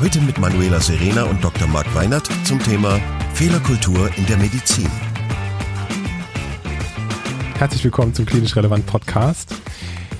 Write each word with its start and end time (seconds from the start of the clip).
Heute 0.00 0.20
mit 0.20 0.38
Manuela 0.38 0.78
Serena 0.78 1.24
und 1.24 1.42
Dr. 1.42 1.66
Marc 1.66 1.92
Weinert 1.92 2.28
zum 2.44 2.60
Thema 2.60 3.00
Fehlerkultur 3.34 4.08
in 4.16 4.26
der 4.26 4.36
Medizin. 4.36 4.88
Herzlich 7.58 7.82
willkommen 7.82 8.14
zum 8.14 8.24
Klinisch 8.24 8.54
Relevant 8.54 8.86
Podcast. 8.86 9.56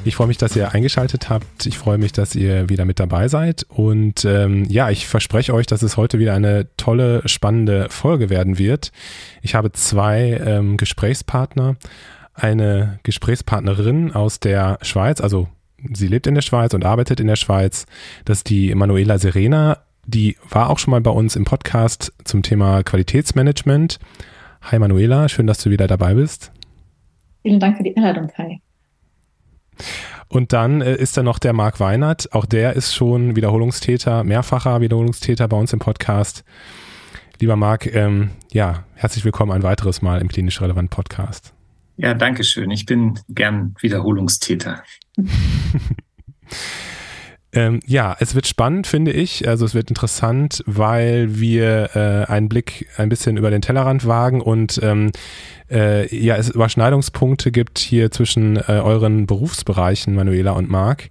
Ich 0.05 0.16
freue 0.16 0.27
mich, 0.27 0.36
dass 0.36 0.56
ihr 0.56 0.74
eingeschaltet 0.74 1.30
habt. 1.30 1.64
Ich 1.64 1.78
freue 1.78 1.96
mich, 1.96 2.10
dass 2.10 2.34
ihr 2.34 2.69
wieder 2.69 2.86
mit 2.86 2.98
dabei 2.98 3.28
seid. 3.28 3.66
Und 3.69 4.24
ähm, 4.24 4.64
ja, 4.64 4.91
ich 4.91 5.06
verspreche 5.06 5.55
euch, 5.55 5.66
dass 5.66 5.83
es 5.83 5.97
heute 5.97 6.19
wieder 6.19 6.34
eine 6.34 6.66
tolle, 6.77 7.22
spannende 7.28 7.88
Folge 7.88 8.30
werden 8.30 8.58
wird. 8.58 8.91
Ich 9.42 9.55
habe 9.55 9.70
zwei 9.70 10.42
ähm, 10.45 10.77
Gesprächspartner. 10.77 11.77
Eine 12.34 12.98
Gesprächspartnerin 13.05 14.12
aus 14.12 14.41
der 14.41 14.80
Schweiz, 14.83 15.20
also 15.20 15.47
sie 15.92 16.06
lebt 16.06 16.27
in 16.27 16.34
der 16.34 16.42
Schweiz 16.42 16.74
und 16.74 16.84
arbeitet 16.84 17.20
in 17.20 17.27
der 17.27 17.37
Schweiz. 17.37 17.86
Das 18.24 18.38
ist 18.38 18.50
die 18.50 18.74
Manuela 18.74 19.19
Serena. 19.19 19.78
Die 20.06 20.36
war 20.48 20.70
auch 20.70 20.78
schon 20.78 20.92
mal 20.92 21.00
bei 21.00 21.10
uns 21.10 21.36
im 21.36 21.45
Podcast 21.45 22.12
zum 22.25 22.42
Thema 22.42 22.83
Qualitätsmanagement. 22.83 23.98
Hi 24.62 24.78
Manuela, 24.78 25.28
schön, 25.28 25.47
dass 25.47 25.62
du 25.62 25.70
wieder 25.70 25.86
dabei 25.86 26.14
bist. 26.14 26.53
Vielen 27.42 27.61
Dank 27.61 27.77
für 27.77 27.83
die 27.83 27.97
Einladung, 27.97 28.28
Kai. 28.28 28.61
Und 30.28 30.53
dann 30.53 30.80
äh, 30.80 30.97
ist 30.97 31.16
da 31.16 31.22
noch 31.22 31.38
der 31.38 31.53
Marc 31.53 31.81
Weinert. 31.81 32.33
Auch 32.33 32.44
der 32.44 32.75
ist 32.75 32.94
schon 32.94 33.36
Wiederholungstäter, 33.36 34.25
mehrfacher 34.25 34.81
Wiederholungstäter 34.81 35.48
bei 35.48 35.56
uns 35.56 35.72
im 35.72 35.78
Podcast. 35.78 36.44
Lieber 37.41 37.56
Marc, 37.56 37.86
ähm, 37.94 38.31
ja, 38.53 38.84
herzlich 38.94 39.25
willkommen 39.25 39.53
ein 39.53 39.62
weiteres 39.62 40.03
Mal 40.03 40.20
im 40.20 40.28
Klinisch 40.28 40.60
Relevant 40.60 40.91
Podcast. 40.91 41.55
Ja, 41.98 42.14
danke 42.14 42.44
schön. 42.44 42.70
Ich 42.70 42.86
bin 42.86 43.18
gern 43.28 43.74
Wiederholungstäter. 43.80 44.84
ähm, 47.52 47.80
ja, 47.86 48.16
es 48.20 48.36
wird 48.36 48.46
spannend, 48.46 48.86
finde 48.86 49.10
ich. 49.10 49.48
Also 49.48 49.64
es 49.64 49.74
wird 49.74 49.91
interessant, 49.91 50.62
weil 50.64 51.41
wir 51.41 51.91
äh, 51.96 52.32
einen 52.32 52.48
Blick 52.48 52.86
ein 52.96 53.08
bisschen 53.08 53.36
über 53.36 53.50
den 53.50 53.62
Tellerrand 53.62 54.06
wagen 54.06 54.41
und 54.41 54.78
ähm, 54.80 55.10
äh, 55.72 56.14
ja, 56.16 56.36
es 56.36 56.48
Überschneidungspunkte 56.48 57.50
gibt 57.50 57.80
hier 57.80 58.12
zwischen 58.12 58.56
äh, 58.56 58.80
euren 58.80 59.26
Berufsbereichen, 59.26 60.14
Manuela 60.14 60.52
und 60.52 60.70
Marc. 60.70 61.10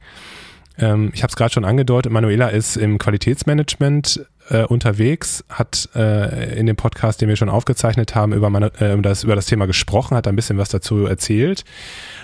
Ähm, 0.78 1.12
ich 1.14 1.24
habe 1.24 1.32
es 1.32 1.36
gerade 1.36 1.54
schon 1.54 1.66
angedeutet, 1.66 2.12
Manuela 2.12 2.50
ist 2.50 2.78
im 2.78 2.98
Qualitätsmanagement 2.98 4.26
äh, 4.50 4.64
unterwegs, 4.64 5.44
hat 5.50 5.90
äh, 5.96 6.58
in 6.58 6.66
dem 6.66 6.76
Podcast, 6.76 7.22
den 7.22 7.30
wir 7.30 7.36
schon 7.36 7.50
aufgezeichnet 7.50 8.16
haben, 8.16 8.34
über, 8.34 8.50
meine, 8.50 8.68
äh, 8.80 8.98
das, 9.02 9.24
über 9.24 9.36
das 9.36 9.48
Thema 9.48 9.66
gesprochen, 9.66 10.16
hat 10.16 10.28
ein 10.28 10.36
bisschen 10.36 10.58
was 10.58 10.70
dazu 10.70 11.06
erzählt. 11.06 11.66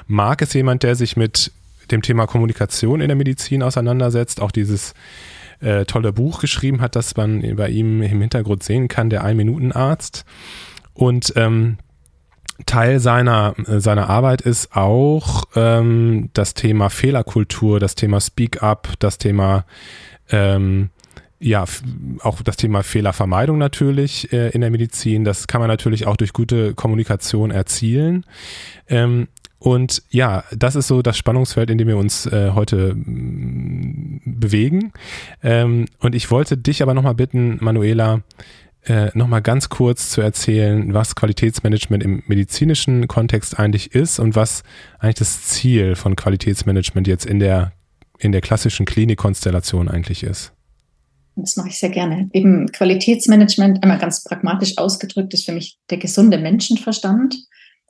Marc 0.08 0.42
ist 0.42 0.54
jemand, 0.54 0.84
der 0.84 0.96
sich 0.96 1.18
mit 1.18 1.52
dem 1.92 2.02
Thema 2.02 2.28
Kommunikation 2.28 3.02
in 3.02 3.08
der 3.08 3.18
Medizin 3.18 3.64
auseinandersetzt, 3.64 4.42
auch 4.42 4.52
dieses 4.52 4.94
äh, 5.59 5.86
tolle 5.86 6.14
Buch 6.14 6.40
geschrieben 6.40 6.81
hat, 6.81 6.96
das 6.96 7.16
man 7.18 7.56
bei 7.56 7.70
ihm 7.70 8.02
im 8.02 8.22
Hintergrund 8.22 8.64
sehen 8.64 8.88
kann, 8.88 9.09
der 9.09 9.24
Ein-Minuten-Arzt. 9.24 10.26
Und 10.94 11.34
ähm, 11.36 11.78
Teil 12.66 13.00
seiner, 13.00 13.56
seiner 13.66 14.09
Arbeit 14.09 14.41
ist 14.41 14.75
auch 14.75 15.44
ähm, 15.56 16.30
das 16.34 16.53
Thema 16.53 16.90
Fehlerkultur, 16.90 17.80
das 17.80 17.96
Thema 17.96 18.22
Speak 18.22 18.62
Up, 18.62 18.90
das 19.00 19.18
Thema 19.18 19.66
ähm, 20.30 20.90
ja, 21.40 21.66
auch 22.22 22.41
das 22.41 22.56
Thema 22.56 22.84
Fehlervermeidung 22.84 23.58
natürlich 23.58 24.31
äh, 24.31 24.50
in 24.52 24.62
der 24.62 24.72
Medizin. 24.72 25.25
Das 25.25 25.47
kann 25.47 25.59
man 25.59 25.68
natürlich 25.68 26.08
auch 26.08 26.16
durch 26.16 26.31
gute 26.31 26.74
Kommunikation 26.74 27.52
erzielen. 27.52 28.25
Ähm, 28.88 29.28
und 29.59 30.03
ja, 30.09 30.44
das 30.52 30.75
ist 30.75 30.88
so 30.88 31.02
das 31.02 31.18
Spannungsfeld, 31.18 31.70
in 31.70 31.78
dem 31.78 31.88
wir 31.88 31.97
uns 31.97 32.25
äh, 32.25 32.52
heute 32.53 32.96
bewegen. 32.96 34.91
Ähm, 35.41 35.85
und 36.00 36.16
ich 36.16 36.31
wollte 36.31 36.58
dich 36.58 36.81
aber 36.81 36.94
nochmal 36.94 37.16
bitten, 37.16 37.58
Manuela, 37.62 38.22
äh, 38.86 39.10
nochmal 39.14 39.42
ganz 39.42 39.70
kurz 39.70 40.10
zu 40.10 40.22
erzählen, 40.22 40.94
was 40.94 41.16
Qualitätsmanagement 41.16 42.04
im 42.04 42.24
medizinischen 42.28 43.08
Kontext 43.08 43.60
eigentlich 43.60 43.96
ist 43.96 44.20
und 44.20 44.36
was 44.36 44.64
eigentlich 45.00 45.16
das 45.16 45.44
Ziel 45.44 45.96
von 45.96 46.16
Qualitätsmanagement 46.16 47.08
jetzt 47.08 47.26
in 47.26 47.40
der, 47.40 47.74
in 48.20 48.32
der 48.32 48.42
klassischen 48.42 48.86
Klinikkonstellation 48.86 49.88
eigentlich 49.88 50.24
ist. 50.24 50.54
Das 51.36 51.56
mache 51.56 51.70
ich 51.70 51.80
sehr 51.80 51.90
gerne. 51.90 52.30
Eben 52.34 52.72
Qualitätsmanagement, 52.72 53.82
einmal 53.82 53.98
ganz 53.98 54.24
pragmatisch 54.24 54.78
ausgedrückt, 54.78 55.34
ist 55.34 55.46
für 55.46 55.54
mich 55.54 55.80
der 55.90 55.98
gesunde 55.98 56.38
Menschenverstand 56.38 57.36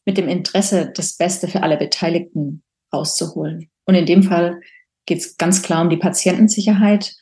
mit 0.05 0.17
dem 0.17 0.29
Interesse, 0.29 0.91
das 0.95 1.17
Beste 1.17 1.47
für 1.47 1.63
alle 1.63 1.77
Beteiligten 1.77 2.63
rauszuholen. 2.93 3.69
Und 3.85 3.95
in 3.95 4.05
dem 4.05 4.23
Fall 4.23 4.61
geht 5.05 5.19
es 5.19 5.37
ganz 5.37 5.61
klar 5.61 5.81
um 5.81 5.89
die 5.89 5.97
Patientensicherheit 5.97 7.15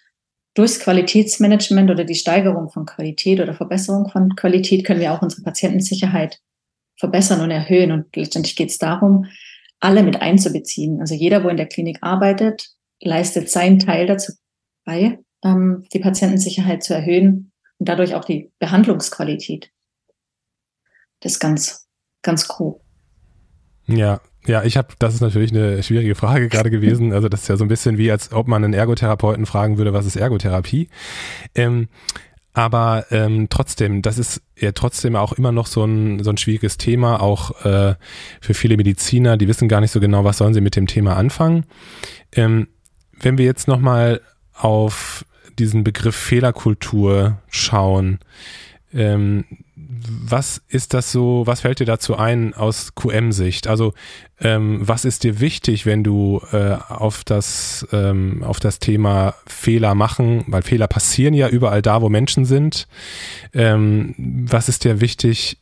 durchs 0.54 0.80
Qualitätsmanagement 0.80 1.90
oder 1.90 2.04
die 2.04 2.16
Steigerung 2.16 2.70
von 2.70 2.86
Qualität 2.86 3.40
oder 3.40 3.54
Verbesserung 3.54 4.10
von 4.10 4.36
Qualität 4.36 4.86
können 4.86 5.00
wir 5.00 5.14
auch 5.14 5.22
unsere 5.22 5.44
Patientensicherheit 5.44 6.40
verbessern 6.98 7.42
und 7.42 7.52
erhöhen. 7.52 7.92
Und 7.92 8.16
letztendlich 8.16 8.56
geht 8.56 8.70
es 8.70 8.78
darum, 8.78 9.26
alle 9.80 10.04
mit 10.04 10.22
einzubeziehen. 10.22 11.00
Also 11.00 11.16
jeder, 11.16 11.44
wo 11.44 11.50
in 11.50 11.58
der 11.58 11.68
Klinik 11.68 12.00
arbeitet, 12.02 12.70
leistet 13.02 13.50
seinen 13.50 13.80
Teil 13.80 14.06
dazu 14.06 14.34
bei, 14.86 15.20
ähm, 15.44 15.86
die 15.94 16.00
Patientensicherheit 16.00 16.84
zu 16.84 16.94
erhöhen 16.94 17.52
und 17.80 17.90
dadurch 17.90 18.14
auch 18.14 18.26
die 18.26 18.52
Behandlungsqualität. 18.60 19.72
Das 21.22 21.34
ist 21.34 21.40
ganz, 21.40 21.88
ganz 22.22 22.48
grob. 22.48 22.82
Ja, 23.88 24.22
ja, 24.46 24.64
ich 24.64 24.78
habe, 24.78 24.90
das 25.00 25.14
ist 25.14 25.22
natürlich 25.22 25.52
eine 25.52 25.84
schwierige 25.84 26.16
Frage 26.16 26.50
gerade 26.50 26.72
gewesen. 26.72 27.14
Also 27.14 27.30
das 27.30 27.44
ist 27.44 27.48
ja 27.48 27.58
so 27.58 27.66
ein 27.66 27.68
bisschen 27.68 27.98
wie, 27.98 28.12
als 28.12 28.32
ob 28.32 28.48
man 28.48 28.64
einen 28.64 28.74
Ergotherapeuten 28.74 29.46
fragen 29.46 29.78
würde, 29.78 29.94
was 29.94 30.06
ist 30.06 30.16
Ergotherapie? 30.16 30.90
Ähm, 31.54 31.88
aber 32.54 33.06
ähm, 33.12 33.48
trotzdem, 33.50 34.02
das 34.02 34.18
ist 34.18 34.42
ja 34.58 34.74
trotzdem 34.74 35.16
auch 35.16 35.34
immer 35.34 35.52
noch 35.52 35.68
so 35.68 35.86
ein, 35.86 36.22
so 36.24 36.32
ein 36.32 36.38
schwieriges 36.38 36.78
Thema, 36.78 37.22
auch 37.22 37.64
äh, 37.66 37.96
für 38.42 38.54
viele 38.54 38.76
Mediziner, 38.76 39.38
die 39.38 39.48
wissen 39.48 39.70
gar 39.70 39.80
nicht 39.80 39.92
so 39.92 40.00
genau, 40.00 40.26
was 40.26 40.38
sollen 40.38 40.54
sie 40.54 40.62
mit 40.62 40.76
dem 40.76 40.88
Thema 40.88 41.16
anfangen. 41.16 41.66
Ähm, 42.34 42.68
wenn 43.20 43.38
wir 43.38 43.46
jetzt 43.46 43.68
nochmal 43.68 44.22
auf 44.54 45.26
diesen 45.60 45.84
Begriff 45.84 46.16
Fehlerkultur 46.16 47.38
schauen, 47.48 48.20
ähm, 48.94 49.46
was 50.08 50.62
ist 50.68 50.94
das 50.94 51.12
so, 51.12 51.44
was 51.46 51.62
fällt 51.62 51.80
dir 51.80 51.86
dazu 51.86 52.16
ein 52.16 52.54
aus 52.54 52.96
QM-Sicht? 52.96 53.68
Also 53.68 53.94
ähm, 54.40 54.80
was 54.82 55.06
ist 55.06 55.24
dir 55.24 55.40
wichtig, 55.40 55.86
wenn 55.86 56.04
du 56.04 56.42
äh, 56.52 56.78
auf, 56.90 57.24
das, 57.24 57.88
ähm, 57.92 58.44
auf 58.44 58.60
das 58.60 58.80
Thema 58.80 59.36
Fehler 59.46 59.96
machen, 59.96 60.44
weil 60.48 60.62
Fehler 60.62 60.88
passieren 60.88 61.34
ja 61.34 61.48
überall 61.48 61.82
da, 61.82 62.02
wo 62.02 62.10
Menschen 62.10 62.46
sind. 62.46 62.88
Ähm, 63.54 64.16
was 64.18 64.70
ist 64.70 64.84
dir 64.84 65.02
wichtig, 65.02 65.58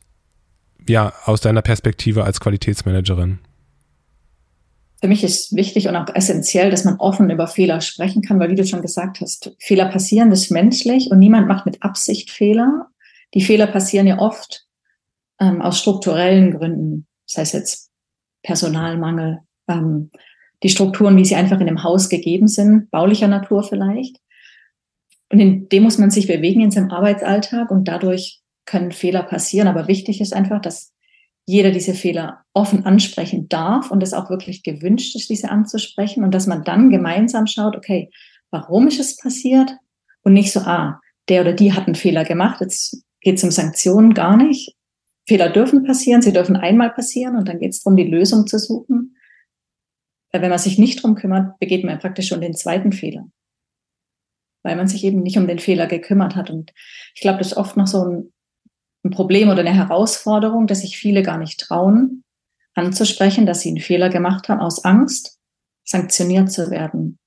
ja, 0.88 1.12
aus 1.24 1.40
deiner 1.40 1.62
Perspektive 1.62 2.24
als 2.24 2.40
Qualitätsmanagerin? 2.40 3.38
Für 5.00 5.08
mich 5.08 5.24
ist 5.24 5.54
wichtig 5.56 5.88
und 5.88 5.96
auch 5.96 6.14
essentiell, 6.14 6.70
dass 6.70 6.84
man 6.84 6.96
offen 6.96 7.30
über 7.30 7.46
Fehler 7.46 7.80
sprechen 7.80 8.20
kann, 8.20 8.38
weil 8.38 8.50
wie 8.50 8.54
du 8.54 8.66
schon 8.66 8.82
gesagt 8.82 9.20
hast, 9.20 9.56
Fehler 9.58 9.86
passieren, 9.86 10.28
das 10.28 10.42
ist 10.42 10.50
menschlich 10.50 11.10
und 11.10 11.18
niemand 11.18 11.48
macht 11.48 11.64
mit 11.64 11.82
Absicht 11.82 12.30
Fehler 12.30 12.90
die 13.34 13.42
Fehler 13.42 13.66
passieren 13.66 14.06
ja 14.06 14.18
oft 14.18 14.66
ähm, 15.40 15.62
aus 15.62 15.78
strukturellen 15.78 16.52
Gründen, 16.52 17.06
das 17.26 17.38
heißt 17.38 17.54
jetzt 17.54 17.90
Personalmangel, 18.42 19.40
ähm, 19.68 20.10
die 20.62 20.68
Strukturen, 20.68 21.16
wie 21.16 21.24
sie 21.24 21.36
einfach 21.36 21.60
in 21.60 21.66
dem 21.66 21.82
Haus 21.82 22.08
gegeben 22.08 22.48
sind, 22.48 22.90
baulicher 22.90 23.28
Natur 23.28 23.62
vielleicht. 23.62 24.18
Und 25.32 25.38
in 25.38 25.68
dem 25.68 25.84
muss 25.84 25.98
man 25.98 26.10
sich 26.10 26.26
bewegen 26.26 26.60
in 26.60 26.70
seinem 26.70 26.90
Arbeitsalltag 26.90 27.70
und 27.70 27.86
dadurch 27.86 28.40
können 28.66 28.92
Fehler 28.92 29.22
passieren. 29.22 29.68
Aber 29.68 29.88
wichtig 29.88 30.20
ist 30.20 30.34
einfach, 30.34 30.60
dass 30.60 30.92
jeder 31.46 31.70
diese 31.70 31.94
Fehler 31.94 32.44
offen 32.52 32.84
ansprechen 32.84 33.48
darf 33.48 33.90
und 33.90 34.02
es 34.02 34.12
auch 34.12 34.28
wirklich 34.28 34.62
gewünscht 34.62 35.16
ist, 35.16 35.30
diese 35.30 35.50
anzusprechen 35.50 36.24
und 36.24 36.32
dass 36.32 36.46
man 36.46 36.64
dann 36.64 36.90
gemeinsam 36.90 37.46
schaut, 37.46 37.76
okay, 37.76 38.10
warum 38.50 38.88
ist 38.88 39.00
es 39.00 39.16
passiert 39.16 39.72
und 40.22 40.32
nicht 40.32 40.52
so, 40.52 40.60
ah, 40.60 41.00
der 41.28 41.42
oder 41.42 41.52
die 41.52 41.72
hat 41.72 41.86
einen 41.86 41.94
Fehler 41.94 42.24
gemacht, 42.24 42.60
jetzt 42.60 43.02
geht 43.20 43.36
es 43.36 43.44
um 43.44 43.50
Sanktionen 43.50 44.14
gar 44.14 44.36
nicht. 44.36 44.76
Fehler 45.26 45.50
dürfen 45.50 45.84
passieren, 45.84 46.22
sie 46.22 46.32
dürfen 46.32 46.56
einmal 46.56 46.90
passieren 46.90 47.36
und 47.36 47.48
dann 47.48 47.58
geht 47.58 47.70
es 47.70 47.82
darum, 47.82 47.96
die 47.96 48.04
Lösung 48.04 48.46
zu 48.46 48.58
suchen. 48.58 49.16
Weil 50.32 50.42
wenn 50.42 50.50
man 50.50 50.58
sich 50.58 50.78
nicht 50.78 51.02
drum 51.02 51.14
kümmert, 51.14 51.58
begeht 51.58 51.84
man 51.84 51.98
praktisch 51.98 52.28
schon 52.28 52.40
den 52.40 52.54
zweiten 52.54 52.92
Fehler. 52.92 53.28
Weil 54.62 54.76
man 54.76 54.88
sich 54.88 55.04
eben 55.04 55.22
nicht 55.22 55.38
um 55.38 55.46
den 55.46 55.58
Fehler 55.58 55.86
gekümmert 55.86 56.36
hat. 56.36 56.50
Und 56.50 56.72
ich 57.14 57.20
glaube, 57.20 57.38
das 57.38 57.48
ist 57.48 57.56
oft 57.56 57.76
noch 57.76 57.86
so 57.86 58.04
ein 58.04 58.32
ein 59.04 59.10
Problem 59.10 59.48
oder 59.48 59.60
eine 59.60 59.74
Herausforderung, 59.74 60.66
dass 60.66 60.80
sich 60.80 60.98
viele 60.98 61.22
gar 61.22 61.38
nicht 61.38 61.60
trauen, 61.60 62.24
anzusprechen, 62.74 63.46
dass 63.46 63.60
sie 63.60 63.70
einen 63.70 63.80
Fehler 63.80 64.10
gemacht 64.10 64.48
haben, 64.48 64.60
aus 64.60 64.84
Angst, 64.84 65.38
sanktioniert 65.84 66.52
zu 66.52 66.70
werden. 66.70 67.18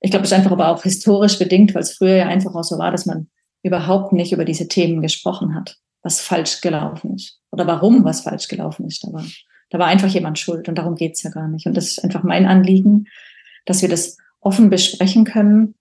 Ich 0.00 0.10
glaube, 0.10 0.22
das 0.22 0.32
ist 0.32 0.38
einfach 0.38 0.52
aber 0.52 0.68
auch 0.68 0.82
historisch 0.82 1.38
bedingt, 1.38 1.74
weil 1.74 1.82
es 1.82 1.96
früher 1.96 2.16
ja 2.16 2.26
einfach 2.26 2.54
auch 2.54 2.64
so 2.64 2.78
war, 2.78 2.90
dass 2.90 3.06
man 3.06 3.30
überhaupt 3.62 4.12
nicht 4.12 4.32
über 4.32 4.44
diese 4.44 4.68
Themen 4.68 5.02
gesprochen 5.02 5.54
hat, 5.54 5.78
was 6.02 6.20
falsch 6.20 6.60
gelaufen 6.60 7.14
ist 7.14 7.40
oder 7.50 7.66
warum 7.66 8.04
was 8.04 8.22
falsch 8.22 8.48
gelaufen 8.48 8.86
ist. 8.86 9.04
Da 9.04 9.12
war, 9.12 9.24
da 9.70 9.78
war 9.78 9.86
einfach 9.86 10.08
jemand 10.08 10.38
schuld 10.38 10.68
und 10.68 10.76
darum 10.76 10.94
geht's 10.94 11.22
ja 11.22 11.30
gar 11.30 11.48
nicht. 11.48 11.66
Und 11.66 11.76
das 11.76 11.88
ist 11.88 12.04
einfach 12.04 12.22
mein 12.22 12.46
Anliegen, 12.46 13.06
dass 13.66 13.82
wir 13.82 13.88
das 13.88 14.16
offen 14.40 14.70
besprechen 14.70 15.24
können, 15.24 15.74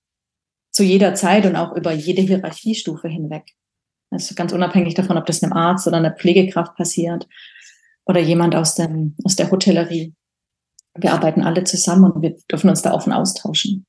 zu 0.71 0.83
jeder 0.83 1.15
Zeit 1.15 1.45
und 1.45 1.55
auch 1.55 1.75
über 1.75 1.91
jede 1.91 2.21
Hierarchiestufe 2.21 3.07
hinweg. 3.07 3.55
Ist 4.11 4.35
ganz 4.35 4.53
unabhängig 4.53 4.95
davon, 4.95 5.17
ob 5.17 5.25
das 5.25 5.43
einem 5.43 5.53
Arzt 5.53 5.87
oder 5.87 5.97
einer 5.97 6.15
Pflegekraft 6.15 6.75
passiert 6.75 7.27
oder 8.05 8.19
jemand 8.19 8.55
aus, 8.55 8.75
dem, 8.75 9.15
aus 9.23 9.35
der 9.35 9.51
Hotellerie. 9.51 10.15
Wir 10.95 11.13
arbeiten 11.13 11.43
alle 11.43 11.63
zusammen 11.63 12.11
und 12.11 12.21
wir 12.21 12.35
dürfen 12.51 12.69
uns 12.69 12.81
da 12.81 12.93
offen 12.93 13.13
austauschen. 13.13 13.85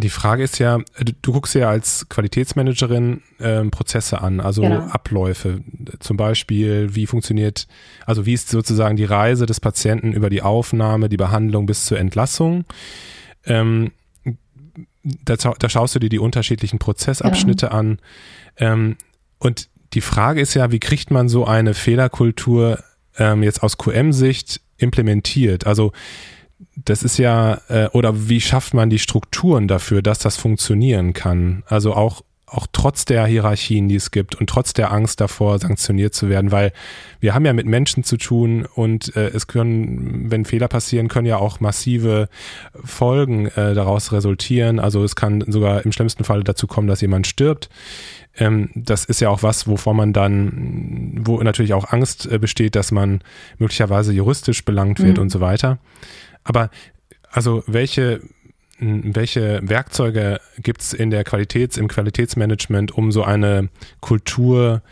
Die 0.00 0.10
Frage 0.10 0.44
ist 0.44 0.60
ja, 0.60 0.78
du, 0.78 1.12
du 1.22 1.32
guckst 1.32 1.56
ja 1.56 1.68
als 1.68 2.08
Qualitätsmanagerin 2.08 3.22
äh, 3.40 3.64
Prozesse 3.64 4.20
an, 4.20 4.38
also 4.38 4.62
genau. 4.62 4.86
Abläufe. 4.86 5.60
Zum 5.98 6.16
Beispiel, 6.16 6.94
wie 6.94 7.06
funktioniert, 7.06 7.66
also 8.06 8.24
wie 8.24 8.34
ist 8.34 8.48
sozusagen 8.48 8.96
die 8.96 9.04
Reise 9.04 9.46
des 9.46 9.58
Patienten 9.58 10.12
über 10.12 10.30
die 10.30 10.42
Aufnahme, 10.42 11.08
die 11.08 11.16
Behandlung 11.16 11.66
bis 11.66 11.84
zur 11.84 11.98
Entlassung. 11.98 12.64
Ähm, 13.44 13.90
da, 15.02 15.34
da, 15.36 15.68
schaust 15.68 15.96
du 15.96 15.98
dir 15.98 16.10
die 16.10 16.20
unterschiedlichen 16.20 16.78
Prozessabschnitte 16.78 17.66
genau. 17.66 17.78
an. 17.78 17.98
Ähm, 18.56 18.96
und 19.38 19.68
die 19.94 20.00
Frage 20.00 20.40
ist 20.40 20.54
ja, 20.54 20.70
wie 20.70 20.80
kriegt 20.80 21.10
man 21.10 21.28
so 21.28 21.44
eine 21.44 21.74
Fehlerkultur 21.74 22.84
ähm, 23.16 23.42
jetzt 23.42 23.64
aus 23.64 23.78
QM-Sicht 23.78 24.60
implementiert? 24.76 25.66
Also 25.66 25.92
das 26.84 27.02
ist 27.02 27.18
ja, 27.18 27.60
äh, 27.68 27.88
oder 27.88 28.28
wie 28.28 28.40
schafft 28.40 28.74
man 28.74 28.90
die 28.90 28.98
Strukturen 28.98 29.68
dafür, 29.68 30.02
dass 30.02 30.18
das 30.18 30.36
funktionieren 30.36 31.12
kann? 31.12 31.62
Also 31.66 31.94
auch, 31.94 32.22
auch 32.46 32.66
trotz 32.72 33.04
der 33.04 33.26
Hierarchien, 33.26 33.88
die 33.88 33.96
es 33.96 34.10
gibt 34.10 34.34
und 34.36 34.48
trotz 34.48 34.72
der 34.72 34.92
Angst 34.92 35.20
davor, 35.20 35.58
sanktioniert 35.58 36.14
zu 36.14 36.28
werden, 36.28 36.50
weil 36.50 36.72
wir 37.20 37.34
haben 37.34 37.44
ja 37.44 37.52
mit 37.52 37.66
Menschen 37.66 38.04
zu 38.04 38.16
tun 38.16 38.66
und 38.74 39.14
äh, 39.16 39.28
es 39.28 39.46
können, 39.48 40.30
wenn 40.30 40.44
Fehler 40.44 40.68
passieren, 40.68 41.08
können 41.08 41.26
ja 41.26 41.36
auch 41.36 41.60
massive 41.60 42.28
Folgen 42.84 43.46
äh, 43.48 43.74
daraus 43.74 44.12
resultieren. 44.12 44.78
Also 44.78 45.04
es 45.04 45.16
kann 45.16 45.44
sogar 45.46 45.84
im 45.84 45.92
schlimmsten 45.92 46.24
Fall 46.24 46.42
dazu 46.44 46.66
kommen, 46.66 46.88
dass 46.88 47.00
jemand 47.00 47.26
stirbt. 47.26 47.68
Ähm, 48.38 48.70
das 48.74 49.04
ist 49.04 49.20
ja 49.20 49.28
auch 49.30 49.42
was, 49.42 49.66
wovor 49.66 49.94
man 49.94 50.12
dann, 50.12 51.20
wo 51.24 51.42
natürlich 51.42 51.74
auch 51.74 51.92
Angst 51.92 52.30
äh, 52.30 52.38
besteht, 52.38 52.76
dass 52.76 52.92
man 52.92 53.20
möglicherweise 53.58 54.12
juristisch 54.12 54.64
belangt 54.64 55.00
wird 55.00 55.16
mhm. 55.16 55.24
und 55.24 55.30
so 55.30 55.40
weiter. 55.40 55.78
Aber 56.48 56.70
also 57.30 57.62
welche, 57.66 58.22
welche 58.80 59.60
Werkzeuge 59.62 60.40
gibt 60.58 60.80
es 60.80 60.94
in 60.94 61.10
der 61.10 61.22
Qualitäts, 61.22 61.76
im 61.76 61.88
Qualitätsmanagement, 61.88 62.90
um 62.90 63.12
so 63.12 63.22
eine 63.22 63.68
Kultur 64.00 64.82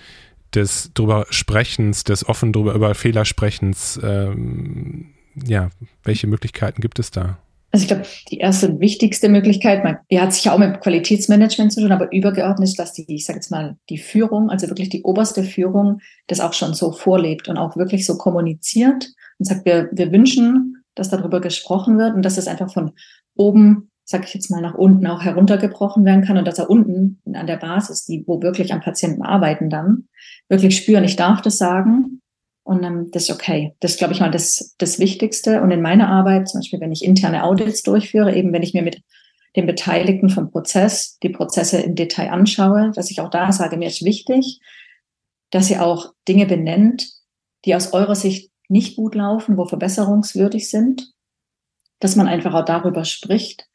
des 0.54 0.90
drüber 0.92 1.26
Sprechens, 1.30 2.04
des 2.04 2.28
offen 2.28 2.52
drüber 2.52 2.74
über 2.74 2.94
Fehler 2.94 3.24
Sprechens, 3.24 3.98
ähm, 4.02 5.14
ja, 5.46 5.70
welche 6.04 6.26
Möglichkeiten 6.26 6.82
gibt 6.82 6.98
es 6.98 7.10
da? 7.10 7.38
Also 7.72 7.84
ich 7.84 7.88
glaube, 7.88 8.04
die 8.30 8.38
erste 8.38 8.78
wichtigste 8.78 9.28
Möglichkeit, 9.28 9.82
man, 9.82 9.98
die 10.10 10.20
hat 10.20 10.32
sich 10.34 10.44
ja 10.44 10.52
auch 10.52 10.58
mit 10.58 10.80
Qualitätsmanagement 10.80 11.72
zu 11.72 11.80
tun, 11.80 11.92
aber 11.92 12.12
übergeordnet 12.12 12.68
ist, 12.68 12.78
dass 12.78 12.92
die, 12.92 13.06
ich 13.08 13.24
sage 13.24 13.38
jetzt 13.38 13.50
mal, 13.50 13.76
die 13.88 13.98
Führung, 13.98 14.50
also 14.50 14.68
wirklich 14.68 14.88
die 14.90 15.02
oberste 15.02 15.42
Führung, 15.42 16.00
das 16.26 16.40
auch 16.40 16.52
schon 16.52 16.74
so 16.74 16.92
vorlebt 16.92 17.48
und 17.48 17.56
auch 17.56 17.76
wirklich 17.76 18.06
so 18.06 18.16
kommuniziert 18.16 19.08
und 19.38 19.46
sagt, 19.46 19.64
wir, 19.64 19.88
wir 19.92 20.12
wünschen 20.12 20.75
dass 20.96 21.10
darüber 21.10 21.40
gesprochen 21.40 21.98
wird 21.98 22.14
und 22.14 22.22
dass 22.22 22.38
es 22.38 22.48
einfach 22.48 22.72
von 22.72 22.92
oben, 23.36 23.90
sag 24.04 24.24
ich 24.24 24.34
jetzt 24.34 24.50
mal, 24.50 24.60
nach 24.60 24.74
unten 24.74 25.06
auch 25.06 25.22
heruntergebrochen 25.22 26.04
werden 26.04 26.24
kann 26.24 26.38
und 26.38 26.48
dass 26.48 26.58
er 26.58 26.68
unten 26.68 27.20
an 27.32 27.46
der 27.46 27.58
Basis, 27.58 28.04
die, 28.04 28.24
wo 28.26 28.42
wirklich 28.42 28.72
am 28.72 28.80
Patienten 28.80 29.22
arbeiten 29.22 29.70
dann, 29.70 30.08
wirklich 30.48 30.76
spüren, 30.76 31.04
ich 31.04 31.16
darf 31.16 31.40
das 31.42 31.58
sagen 31.58 32.20
und 32.66 32.82
ähm, 32.82 33.10
das 33.12 33.24
ist 33.24 33.30
okay. 33.30 33.76
Das 33.78 33.92
ist, 33.92 33.98
glaube 33.98 34.12
ich 34.12 34.20
mal, 34.20 34.30
das, 34.30 34.74
das 34.78 34.98
Wichtigste. 34.98 35.62
Und 35.62 35.70
in 35.70 35.82
meiner 35.82 36.08
Arbeit, 36.08 36.48
zum 36.48 36.60
Beispiel, 36.60 36.80
wenn 36.80 36.90
ich 36.90 37.04
interne 37.04 37.44
Audits 37.44 37.82
durchführe, 37.82 38.34
eben 38.34 38.52
wenn 38.52 38.64
ich 38.64 38.74
mir 38.74 38.82
mit 38.82 39.02
den 39.54 39.66
Beteiligten 39.66 40.30
vom 40.30 40.50
Prozess 40.50 41.16
die 41.22 41.28
Prozesse 41.28 41.80
im 41.80 41.94
Detail 41.94 42.30
anschaue, 42.30 42.90
dass 42.92 43.12
ich 43.12 43.20
auch 43.20 43.30
da 43.30 43.52
sage, 43.52 43.76
mir 43.76 43.86
ist 43.86 44.04
wichtig, 44.04 44.60
dass 45.50 45.70
ihr 45.70 45.84
auch 45.84 46.12
Dinge 46.26 46.46
benennt, 46.46 47.08
die 47.64 47.74
aus 47.76 47.92
eurer 47.92 48.16
Sicht 48.16 48.50
nicht 48.68 48.96
gut 48.96 49.14
laufen, 49.14 49.56
wo 49.56 49.66
verbesserungswürdig 49.66 50.70
sind, 50.70 51.12
dass 52.00 52.16
man 52.16 52.28
einfach 52.28 52.54
auch 52.54 52.64
darüber 52.64 53.04
spricht 53.04 53.68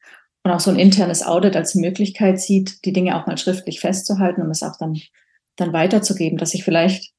und 0.43 0.51
auch 0.51 0.59
so 0.59 0.71
ein 0.71 0.79
internes 0.79 1.23
Audit 1.25 1.55
als 1.55 1.75
Möglichkeit 1.75 2.39
sieht, 2.39 2.85
die 2.85 2.93
Dinge 2.93 3.15
auch 3.15 3.27
mal 3.27 3.37
schriftlich 3.37 3.79
festzuhalten, 3.79 4.41
um 4.41 4.49
es 4.49 4.63
auch 4.63 4.77
dann, 4.77 4.99
dann 5.55 5.73
weiterzugeben, 5.73 6.37
dass 6.37 6.53
ich 6.53 6.63
vielleicht, 6.63 7.13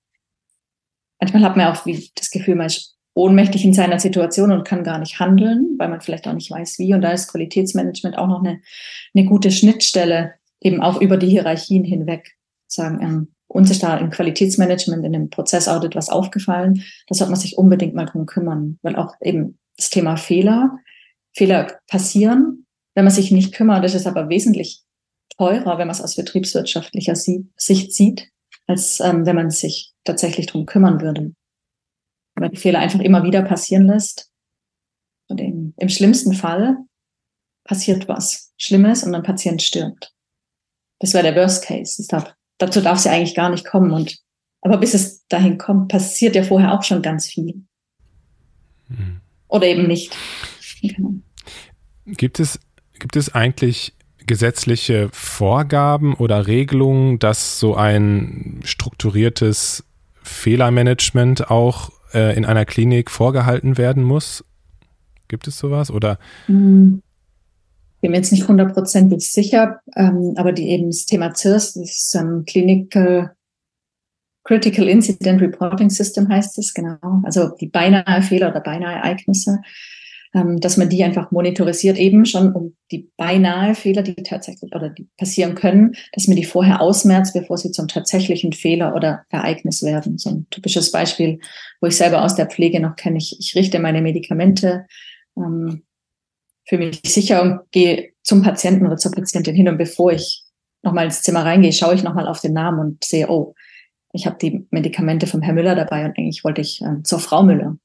manchmal 1.20 1.42
hat 1.42 1.56
man 1.56 1.66
auch 1.68 1.86
wie 1.86 2.10
das 2.14 2.30
Gefühl, 2.30 2.56
man 2.56 2.66
ist 2.66 2.96
ohnmächtig 3.14 3.64
in 3.64 3.74
seiner 3.74 4.00
Situation 4.00 4.52
und 4.52 4.64
kann 4.64 4.84
gar 4.84 4.98
nicht 4.98 5.20
handeln, 5.20 5.76
weil 5.78 5.88
man 5.88 6.00
vielleicht 6.00 6.26
auch 6.26 6.32
nicht 6.32 6.50
weiß, 6.50 6.78
wie. 6.78 6.94
Und 6.94 7.02
da 7.02 7.12
ist 7.12 7.28
Qualitätsmanagement 7.28 8.16
auch 8.16 8.26
noch 8.26 8.40
eine, 8.42 8.60
eine 9.14 9.26
gute 9.26 9.50
Schnittstelle, 9.50 10.34
eben 10.60 10.80
auch 10.80 11.00
über 11.00 11.16
die 11.16 11.28
Hierarchien 11.28 11.84
hinweg. 11.84 12.36
Sagen, 12.66 13.00
ähm, 13.02 13.34
uns 13.52 13.70
ist 13.70 13.82
da 13.82 13.98
im 13.98 14.10
Qualitätsmanagement, 14.10 15.04
in 15.04 15.12
dem 15.12 15.30
Prozessaudit 15.30 15.94
was 15.94 16.08
aufgefallen. 16.08 16.82
Da 17.06 17.14
sollte 17.14 17.30
man 17.30 17.40
sich 17.40 17.58
unbedingt 17.58 17.94
mal 17.94 18.06
drum 18.06 18.24
kümmern, 18.24 18.78
weil 18.82 18.96
auch 18.96 19.14
eben 19.20 19.58
das 19.76 19.90
Thema 19.90 20.16
Fehler, 20.16 20.78
Fehler 21.34 21.78
passieren, 21.86 22.66
wenn 22.94 23.04
man 23.04 23.12
sich 23.12 23.30
nicht 23.30 23.54
kümmert. 23.54 23.84
Das 23.84 23.94
ist 23.94 24.06
aber 24.06 24.28
wesentlich 24.30 24.82
teurer, 25.36 25.78
wenn 25.78 25.86
man 25.86 25.94
es 25.94 26.00
aus 26.00 26.16
betriebswirtschaftlicher 26.16 27.14
Sicht 27.14 27.92
sieht, 27.92 28.30
als 28.66 29.00
ähm, 29.00 29.26
wenn 29.26 29.36
man 29.36 29.50
sich 29.50 29.92
tatsächlich 30.04 30.46
drum 30.46 30.64
kümmern 30.64 31.00
würde. 31.00 31.34
Weil 32.34 32.50
die 32.50 32.56
Fehler 32.56 32.78
einfach 32.78 33.00
immer 33.00 33.22
wieder 33.22 33.42
passieren 33.42 33.86
lässt. 33.86 34.30
Und 35.28 35.40
im, 35.40 35.74
im 35.76 35.88
schlimmsten 35.88 36.32
Fall 36.32 36.78
passiert 37.64 38.08
was 38.08 38.52
Schlimmes 38.56 39.04
und 39.04 39.14
ein 39.14 39.22
Patient 39.22 39.62
stirbt. 39.62 40.14
Das 41.00 41.12
wäre 41.12 41.24
der 41.24 41.36
Worst 41.36 41.64
Case. 41.64 41.96
Das 41.98 42.06
darf 42.06 42.34
dazu 42.58 42.80
darf 42.80 42.98
es 42.98 43.04
ja 43.04 43.12
eigentlich 43.12 43.34
gar 43.34 43.50
nicht 43.50 43.64
kommen. 43.64 43.90
Und 43.90 44.18
aber 44.60 44.78
bis 44.78 44.94
es 44.94 45.26
dahin 45.26 45.58
kommt, 45.58 45.88
passiert 45.88 46.36
ja 46.36 46.44
vorher 46.44 46.72
auch 46.72 46.82
schon 46.82 47.02
ganz 47.02 47.26
viel. 47.26 47.64
Hm. 48.88 49.20
Oder 49.48 49.66
eben 49.66 49.86
nicht. 49.86 50.16
Genau. 50.82 51.14
Gibt 52.06 52.40
es, 52.40 52.58
gibt 52.98 53.16
es 53.16 53.34
eigentlich 53.34 53.94
gesetzliche 54.26 55.08
Vorgaben 55.12 56.14
oder 56.14 56.46
Regelungen, 56.46 57.18
dass 57.18 57.58
so 57.58 57.76
ein 57.76 58.60
strukturiertes 58.64 59.84
Fehlermanagement 60.22 61.50
auch 61.50 61.90
äh, 62.12 62.36
in 62.36 62.44
einer 62.44 62.64
Klinik 62.64 63.10
vorgehalten 63.10 63.78
werden 63.78 64.02
muss? 64.02 64.44
Gibt 65.28 65.46
es 65.48 65.58
sowas? 65.58 65.90
Oder? 65.90 66.18
Hm 66.46 67.02
bin 68.02 68.10
mir 68.10 68.18
jetzt 68.18 68.32
nicht 68.32 68.48
hundertprozentig 68.48 69.30
sicher, 69.30 69.80
ähm, 69.96 70.34
aber 70.36 70.52
die 70.52 70.68
eben 70.68 70.88
das 70.88 71.06
Thema 71.06 71.34
CIRS, 71.34 71.74
das 71.74 72.14
ähm, 72.14 72.44
Clinical 72.44 73.34
Critical 74.44 74.88
Incident 74.88 75.40
Reporting 75.40 75.88
System 75.88 76.28
heißt 76.28 76.58
es, 76.58 76.74
genau. 76.74 76.98
Also 77.22 77.50
die 77.60 77.68
beinahe 77.68 78.22
Fehler 78.22 78.50
oder 78.50 78.60
beinahe 78.60 78.96
Ereignisse, 78.96 79.60
ähm, 80.34 80.58
dass 80.58 80.76
man 80.76 80.88
die 80.88 81.04
einfach 81.04 81.30
monitorisiert, 81.30 81.96
eben 81.96 82.26
schon 82.26 82.52
um 82.52 82.76
die 82.90 83.08
beinahe 83.16 83.76
Fehler, 83.76 84.02
die 84.02 84.14
tatsächlich 84.16 84.74
oder 84.74 84.88
die 84.88 85.08
passieren 85.16 85.54
können, 85.54 85.94
dass 86.12 86.26
man 86.26 86.36
die 86.36 86.44
vorher 86.44 86.80
ausmerzt, 86.80 87.34
bevor 87.34 87.56
sie 87.56 87.70
zum 87.70 87.86
tatsächlichen 87.86 88.52
Fehler 88.52 88.96
oder 88.96 89.24
Ereignis 89.28 89.84
werden. 89.84 90.18
So 90.18 90.30
ein 90.30 90.46
typisches 90.50 90.90
Beispiel, 90.90 91.38
wo 91.80 91.86
ich 91.86 91.96
selber 91.96 92.24
aus 92.24 92.34
der 92.34 92.46
Pflege 92.46 92.80
noch 92.80 92.96
kenne. 92.96 93.18
Ich, 93.18 93.36
ich 93.38 93.54
richte 93.54 93.78
meine 93.78 94.02
Medikamente 94.02 94.86
ähm, 95.36 95.84
für 96.64 96.78
mich 96.78 97.00
sicher 97.04 97.42
und 97.42 97.60
gehe 97.70 98.12
zum 98.22 98.42
Patienten 98.42 98.86
oder 98.86 98.96
zur 98.96 99.12
Patientin 99.12 99.54
hin 99.54 99.68
und 99.68 99.78
bevor 99.78 100.12
ich 100.12 100.44
nochmal 100.82 101.06
ins 101.06 101.22
Zimmer 101.22 101.44
reingehe, 101.44 101.72
schaue 101.72 101.94
ich 101.94 102.02
nochmal 102.02 102.28
auf 102.28 102.40
den 102.40 102.52
Namen 102.52 102.80
und 102.80 103.04
sehe, 103.04 103.28
oh, 103.28 103.54
ich 104.12 104.26
habe 104.26 104.36
die 104.40 104.66
Medikamente 104.70 105.26
vom 105.26 105.42
Herrn 105.42 105.54
Müller 105.54 105.74
dabei 105.74 106.04
und 106.04 106.18
eigentlich 106.18 106.44
wollte 106.44 106.60
ich 106.60 106.82
äh, 106.82 107.02
zur 107.02 107.18
Frau 107.18 107.42
Müller. 107.42 107.76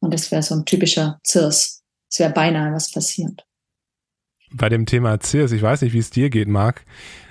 Und 0.00 0.14
das 0.14 0.30
wäre 0.30 0.42
so 0.42 0.54
ein 0.54 0.64
typischer 0.64 1.20
Zirs. 1.22 1.82
Es 2.10 2.18
wäre 2.18 2.32
beinahe 2.32 2.72
was 2.72 2.90
passiert. 2.90 3.44
Bei 4.52 4.68
dem 4.68 4.86
Thema 4.86 5.20
Zirs, 5.20 5.52
ich 5.52 5.62
weiß 5.62 5.82
nicht, 5.82 5.92
wie 5.92 5.98
es 5.98 6.10
dir 6.10 6.30
geht, 6.30 6.48
Marc, 6.48 6.84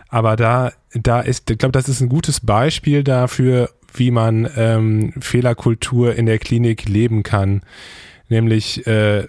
aber 0.08 0.36
da, 0.36 0.72
da 0.94 1.20
ist, 1.20 1.50
ich 1.50 1.58
glaube, 1.58 1.74
das 1.74 1.90
ist 1.90 2.02
ein 2.02 2.10
gutes 2.10 2.40
Beispiel 2.40 3.04
dafür, 3.04 3.70
wie 3.94 4.12
man 4.12 4.50
ähm, 4.56 5.14
Fehlerkultur 5.20 6.16
in 6.16 6.26
der 6.26 6.40
Klinik 6.40 6.88
leben 6.88 7.24
kann. 7.24 7.62
Nämlich 8.30 8.86
äh, 8.88 9.28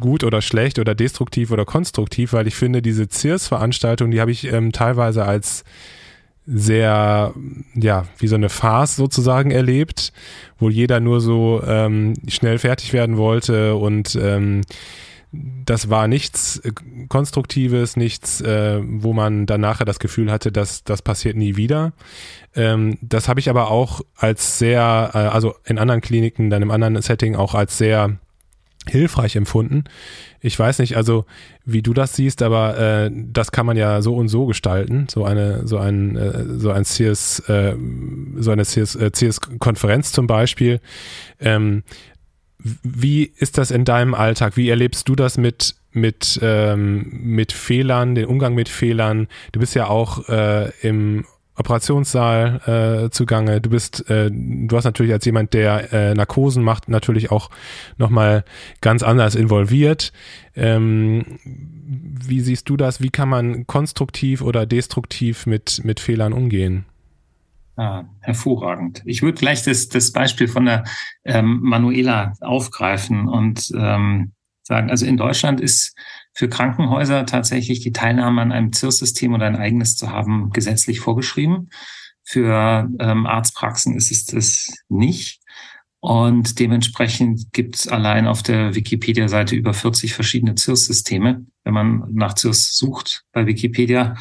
gut 0.00 0.24
oder 0.24 0.42
schlecht 0.42 0.78
oder 0.78 0.94
destruktiv 0.94 1.50
oder 1.50 1.64
konstruktiv, 1.64 2.32
weil 2.32 2.46
ich 2.46 2.54
finde, 2.54 2.82
diese 2.82 3.08
CIRS-Veranstaltung, 3.10 4.10
die 4.10 4.20
habe 4.20 4.30
ich 4.30 4.52
ähm, 4.52 4.72
teilweise 4.72 5.24
als 5.24 5.64
sehr, 6.46 7.34
ja, 7.74 8.06
wie 8.18 8.26
so 8.26 8.36
eine 8.36 8.48
Farce 8.48 8.96
sozusagen 8.96 9.50
erlebt, 9.50 10.12
wo 10.58 10.70
jeder 10.70 10.98
nur 10.98 11.20
so 11.20 11.62
ähm, 11.66 12.14
schnell 12.26 12.58
fertig 12.58 12.92
werden 12.94 13.18
wollte 13.18 13.76
und 13.76 14.18
ähm, 14.20 14.62
das 15.30 15.90
war 15.90 16.08
nichts 16.08 16.58
äh, 16.60 16.72
Konstruktives, 17.08 17.96
nichts, 17.96 18.40
äh, 18.40 18.80
wo 18.82 19.12
man 19.12 19.44
dann 19.44 19.60
nachher 19.60 19.84
das 19.84 19.98
Gefühl 19.98 20.30
hatte, 20.30 20.50
dass 20.50 20.84
das 20.84 21.02
passiert 21.02 21.36
nie 21.36 21.56
wieder. 21.56 21.92
Ähm, 22.54 22.96
das 23.02 23.28
habe 23.28 23.40
ich 23.40 23.50
aber 23.50 23.70
auch 23.70 24.00
als 24.16 24.58
sehr, 24.58 25.10
äh, 25.12 25.18
also 25.18 25.54
in 25.64 25.78
anderen 25.78 26.00
Kliniken, 26.00 26.48
dann 26.48 26.62
im 26.62 26.70
anderen 26.70 27.00
Setting 27.02 27.36
auch 27.36 27.54
als 27.54 27.76
sehr 27.76 28.16
hilfreich 28.88 29.36
empfunden. 29.36 29.84
Ich 30.40 30.58
weiß 30.58 30.78
nicht, 30.78 30.96
also 30.96 31.24
wie 31.64 31.82
du 31.82 31.92
das 31.94 32.14
siehst, 32.14 32.42
aber 32.42 32.78
äh, 32.78 33.10
das 33.12 33.52
kann 33.52 33.66
man 33.66 33.76
ja 33.76 34.02
so 34.02 34.14
und 34.14 34.28
so 34.28 34.46
gestalten, 34.46 35.06
so 35.10 35.24
eine 35.24 35.66
so 35.66 35.78
ein 35.78 36.16
äh, 36.16 36.44
so 36.58 36.70
ein 36.70 36.84
CS 36.84 37.40
äh, 37.48 37.76
so 38.38 38.50
eine 38.50 38.64
CS, 38.64 38.96
äh, 38.96 39.10
CS 39.10 39.40
Konferenz 39.58 40.12
zum 40.12 40.26
Beispiel. 40.26 40.80
Ähm, 41.40 41.82
wie 42.58 43.24
ist 43.24 43.58
das 43.58 43.70
in 43.70 43.84
deinem 43.84 44.14
Alltag? 44.14 44.56
Wie 44.56 44.68
erlebst 44.68 45.08
du 45.08 45.14
das 45.14 45.38
mit 45.38 45.76
mit 45.92 46.38
ähm, 46.42 47.06
mit 47.22 47.52
Fehlern, 47.52 48.14
den 48.14 48.26
Umgang 48.26 48.54
mit 48.54 48.68
Fehlern? 48.68 49.28
Du 49.52 49.60
bist 49.60 49.74
ja 49.74 49.86
auch 49.88 50.28
äh, 50.28 50.70
im 50.82 51.24
Operationssaal 51.58 53.06
äh, 53.06 53.10
zugange. 53.10 53.60
Du 53.60 53.70
bist, 53.70 54.08
äh, 54.08 54.30
du 54.32 54.76
hast 54.76 54.84
natürlich 54.84 55.12
als 55.12 55.24
jemand, 55.24 55.54
der 55.54 55.92
äh, 55.92 56.14
Narkosen 56.14 56.62
macht, 56.62 56.88
natürlich 56.88 57.30
auch 57.30 57.50
nochmal 57.96 58.44
ganz 58.80 59.02
anders 59.02 59.34
involviert. 59.34 60.12
Ähm, 60.54 61.24
wie 61.44 62.40
siehst 62.40 62.68
du 62.68 62.76
das? 62.76 63.00
Wie 63.00 63.10
kann 63.10 63.28
man 63.28 63.66
konstruktiv 63.66 64.42
oder 64.42 64.66
destruktiv 64.66 65.46
mit, 65.46 65.82
mit 65.84 66.00
Fehlern 66.00 66.32
umgehen? 66.32 66.84
Ah, 67.76 68.04
hervorragend. 68.20 69.02
Ich 69.04 69.22
würde 69.22 69.38
gleich 69.38 69.62
das, 69.62 69.88
das 69.88 70.10
Beispiel 70.10 70.48
von 70.48 70.64
der 70.64 70.84
ähm, 71.24 71.60
Manuela 71.62 72.32
aufgreifen 72.40 73.28
und 73.28 73.70
ähm, 73.76 74.32
sagen, 74.68 74.90
also 74.90 75.06
in 75.06 75.16
Deutschland 75.16 75.60
ist 75.60 75.96
für 76.32 76.48
Krankenhäuser 76.48 77.26
tatsächlich 77.26 77.80
die 77.80 77.92
Teilnahme 77.92 78.42
an 78.42 78.52
einem 78.52 78.72
ZIR-System 78.72 79.34
oder 79.34 79.46
ein 79.46 79.56
eigenes 79.56 79.96
zu 79.96 80.10
haben 80.10 80.50
gesetzlich 80.50 81.00
vorgeschrieben. 81.00 81.70
Für 82.22 82.88
ähm, 83.00 83.26
Arztpraxen 83.26 83.96
ist 83.96 84.12
es 84.12 84.26
das 84.26 84.72
nicht. 84.88 85.40
Und 86.00 86.60
dementsprechend 86.60 87.52
gibt 87.52 87.76
es 87.76 87.88
allein 87.88 88.28
auf 88.28 88.42
der 88.42 88.74
Wikipedia-Seite 88.74 89.56
über 89.56 89.74
40 89.74 90.14
verschiedene 90.14 90.54
ZIRS-Systeme. 90.54 91.46
Wenn 91.64 91.74
man 91.74 92.04
nach 92.12 92.34
ZIRS 92.34 92.76
sucht 92.76 93.24
bei 93.32 93.46
Wikipedia, 93.46 94.16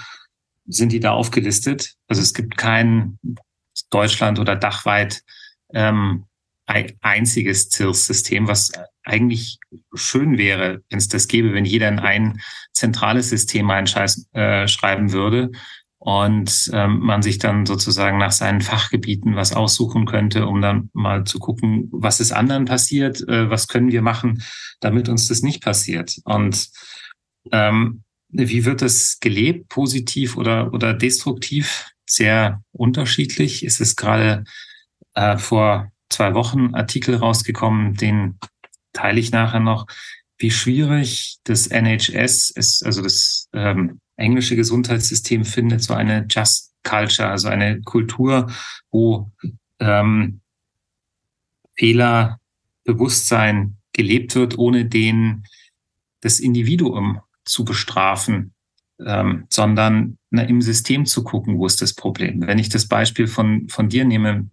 sind 0.66 0.92
die 0.94 1.02
da 1.02 1.12
aufgelistet. 1.12 1.96
Also 2.08 2.22
es 2.22 2.34
gibt 2.34 2.58
kein 2.58 3.20
Deutschland 3.90 4.40
oder 4.40 4.56
dachweit 4.56 5.22
ähm, 5.74 6.26
einziges 6.68 7.70
ZIRS-System, 7.70 8.48
was 8.48 8.72
eigentlich 9.04 9.58
schön 9.94 10.38
wäre, 10.38 10.82
wenn 10.90 11.00
es 11.00 11.08
das 11.08 11.28
gäbe, 11.28 11.54
wenn 11.54 11.66
jeder 11.66 11.88
in 11.88 12.00
ein 12.00 12.42
zentrales 12.74 13.30
System 13.30 13.70
einschreiben 13.72 15.10
äh, 15.10 15.12
würde 15.12 15.52
und 16.00 16.70
ähm, 16.74 17.00
man 17.00 17.22
sich 17.22 17.40
dann 17.40 17.66
sozusagen 17.66 18.18
nach 18.18 18.32
seinen 18.32 18.62
Fachgebieten 18.62 19.36
was 19.36 19.54
aussuchen 19.54 20.06
könnte, 20.06 20.46
um 20.46 20.62
dann 20.62 20.90
mal 20.94 21.24
zu 21.24 21.40
gucken, 21.40 21.90
was 21.92 22.20
ist 22.20 22.32
anderen 22.32 22.66
passiert, 22.66 23.28
äh, 23.28 23.50
was 23.50 23.68
können 23.68 23.92
wir 23.92 24.02
machen, 24.02 24.44
damit 24.80 25.10
uns 25.10 25.28
das 25.28 25.42
nicht 25.42 25.64
passiert. 25.64 26.18
Und 26.26 26.70
ähm, 27.52 28.04
wie 28.30 28.66
wird 28.66 28.82
es 28.82 29.20
gelebt, 29.20 29.70
positiv 29.70 30.38
oder, 30.38 30.74
oder 30.74 30.94
destruktiv? 30.94 31.90
Sehr 32.06 32.62
unterschiedlich. 32.72 33.64
Es 33.64 33.80
ist 33.80 33.96
gerade 33.96 34.44
äh, 35.14 35.38
vor 35.38 35.92
zwei 36.10 36.34
Wochen 36.34 36.76
Artikel 36.76 37.16
rausgekommen, 37.16 37.96
den 37.96 38.40
teile 38.94 39.20
ich 39.20 39.32
nachher 39.32 39.60
noch, 39.60 39.88
wie 40.38 40.52
schwierig 40.52 41.38
das 41.44 41.68
NHS 41.68 42.52
ist, 42.52 42.86
also 42.86 43.02
das 43.02 43.50
ähm, 43.54 44.00
englische 44.16 44.56
Gesundheitssystem 44.56 45.46
findet, 45.46 45.84
so 45.84 45.94
eine 45.94 46.26
Just 46.30 46.74
Culture, 46.84 47.30
also 47.30 47.48
eine 47.48 47.82
Kultur, 47.82 48.52
wo 48.92 49.32
ähm, 49.80 50.42
Fehlerbewusstsein 51.76 53.78
gelebt 53.94 54.36
wird, 54.36 54.58
ohne 54.58 54.86
den 54.86 55.44
das 56.22 56.40
Individuum 56.40 57.22
zu 57.46 57.66
bestrafen, 57.66 58.54
ähm, 59.06 59.46
sondern 59.50 60.18
na, 60.30 60.44
im 60.44 60.62
System 60.62 61.06
zu 61.06 61.24
gucken, 61.24 61.58
wo 61.58 61.66
ist 61.66 61.82
das 61.82 61.94
Problem. 61.94 62.46
Wenn 62.46 62.60
ich 62.60 62.70
das 62.70 62.88
Beispiel 62.88 63.28
von, 63.28 63.68
von 63.70 63.90
dir 63.90 64.06
nehme, 64.06 64.50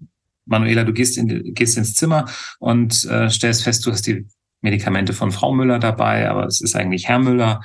Manuela, 0.47 0.85
du 0.85 0.93
gehst, 0.93 1.17
in, 1.19 1.55
gehst 1.55 1.77
ins 1.77 1.95
Zimmer 1.95 2.27
und 2.59 3.05
äh, 3.07 3.31
stellst 3.31 3.65
fest, 3.65 3.85
du 3.87 3.93
hast 3.93 4.07
die 4.07 4.27
Medikamente 4.61 5.13
von 5.13 5.31
Frau 5.31 5.53
Müller 5.53 5.79
dabei, 5.79 6.29
aber 6.29 6.47
es 6.47 6.61
ist 6.61 6.75
eigentlich 6.75 7.09
Herr 7.09 7.19
Müller 7.19 7.63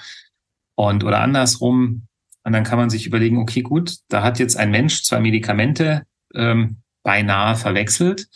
und 0.75 1.03
oder 1.03 1.21
andersrum. 1.21 2.07
Und 2.43 2.53
dann 2.53 2.63
kann 2.63 2.77
man 2.77 2.89
sich 2.89 3.05
überlegen, 3.05 3.37
okay, 3.37 3.61
gut, 3.61 3.97
da 4.07 4.23
hat 4.23 4.39
jetzt 4.39 4.57
ein 4.57 4.71
Mensch 4.71 5.03
zwei 5.03 5.19
Medikamente 5.19 6.03
ähm, 6.33 6.77
beinahe 7.03 7.55
verwechselt. 7.55 8.27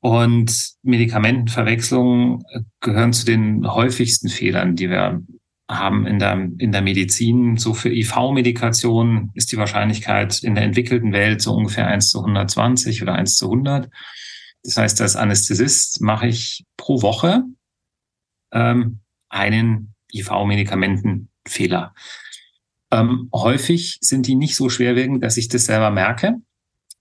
Und 0.00 0.74
Medikamentenverwechslungen 0.82 2.44
gehören 2.80 3.12
zu 3.12 3.26
den 3.26 3.66
häufigsten 3.66 4.28
Fehlern, 4.28 4.76
die 4.76 4.90
wir 4.90 5.22
haben 5.68 6.06
in 6.06 6.18
der, 6.18 6.32
in 6.58 6.72
der 6.72 6.82
Medizin. 6.82 7.56
So 7.56 7.74
für 7.74 7.90
IV-Medikation 7.92 9.30
ist 9.34 9.52
die 9.52 9.58
Wahrscheinlichkeit 9.58 10.42
in 10.42 10.54
der 10.54 10.64
entwickelten 10.64 11.12
Welt 11.12 11.42
so 11.42 11.54
ungefähr 11.54 11.86
1 11.86 12.10
zu 12.10 12.20
120 12.20 13.02
oder 13.02 13.14
1 13.14 13.36
zu 13.36 13.46
100. 13.46 13.90
Das 14.62 14.76
heißt, 14.76 15.00
als 15.00 15.16
Anästhesist 15.16 16.00
mache 16.00 16.26
ich 16.26 16.64
pro 16.76 17.02
Woche 17.02 17.44
ähm, 18.52 19.00
einen 19.28 19.94
IV-Medikamentenfehler. 20.12 21.94
Ähm, 22.90 23.28
häufig 23.34 23.98
sind 24.00 24.26
die 24.26 24.34
nicht 24.34 24.56
so 24.56 24.70
schwerwiegend, 24.70 25.22
dass 25.22 25.36
ich 25.36 25.48
das 25.48 25.66
selber 25.66 25.90
merke. 25.90 26.36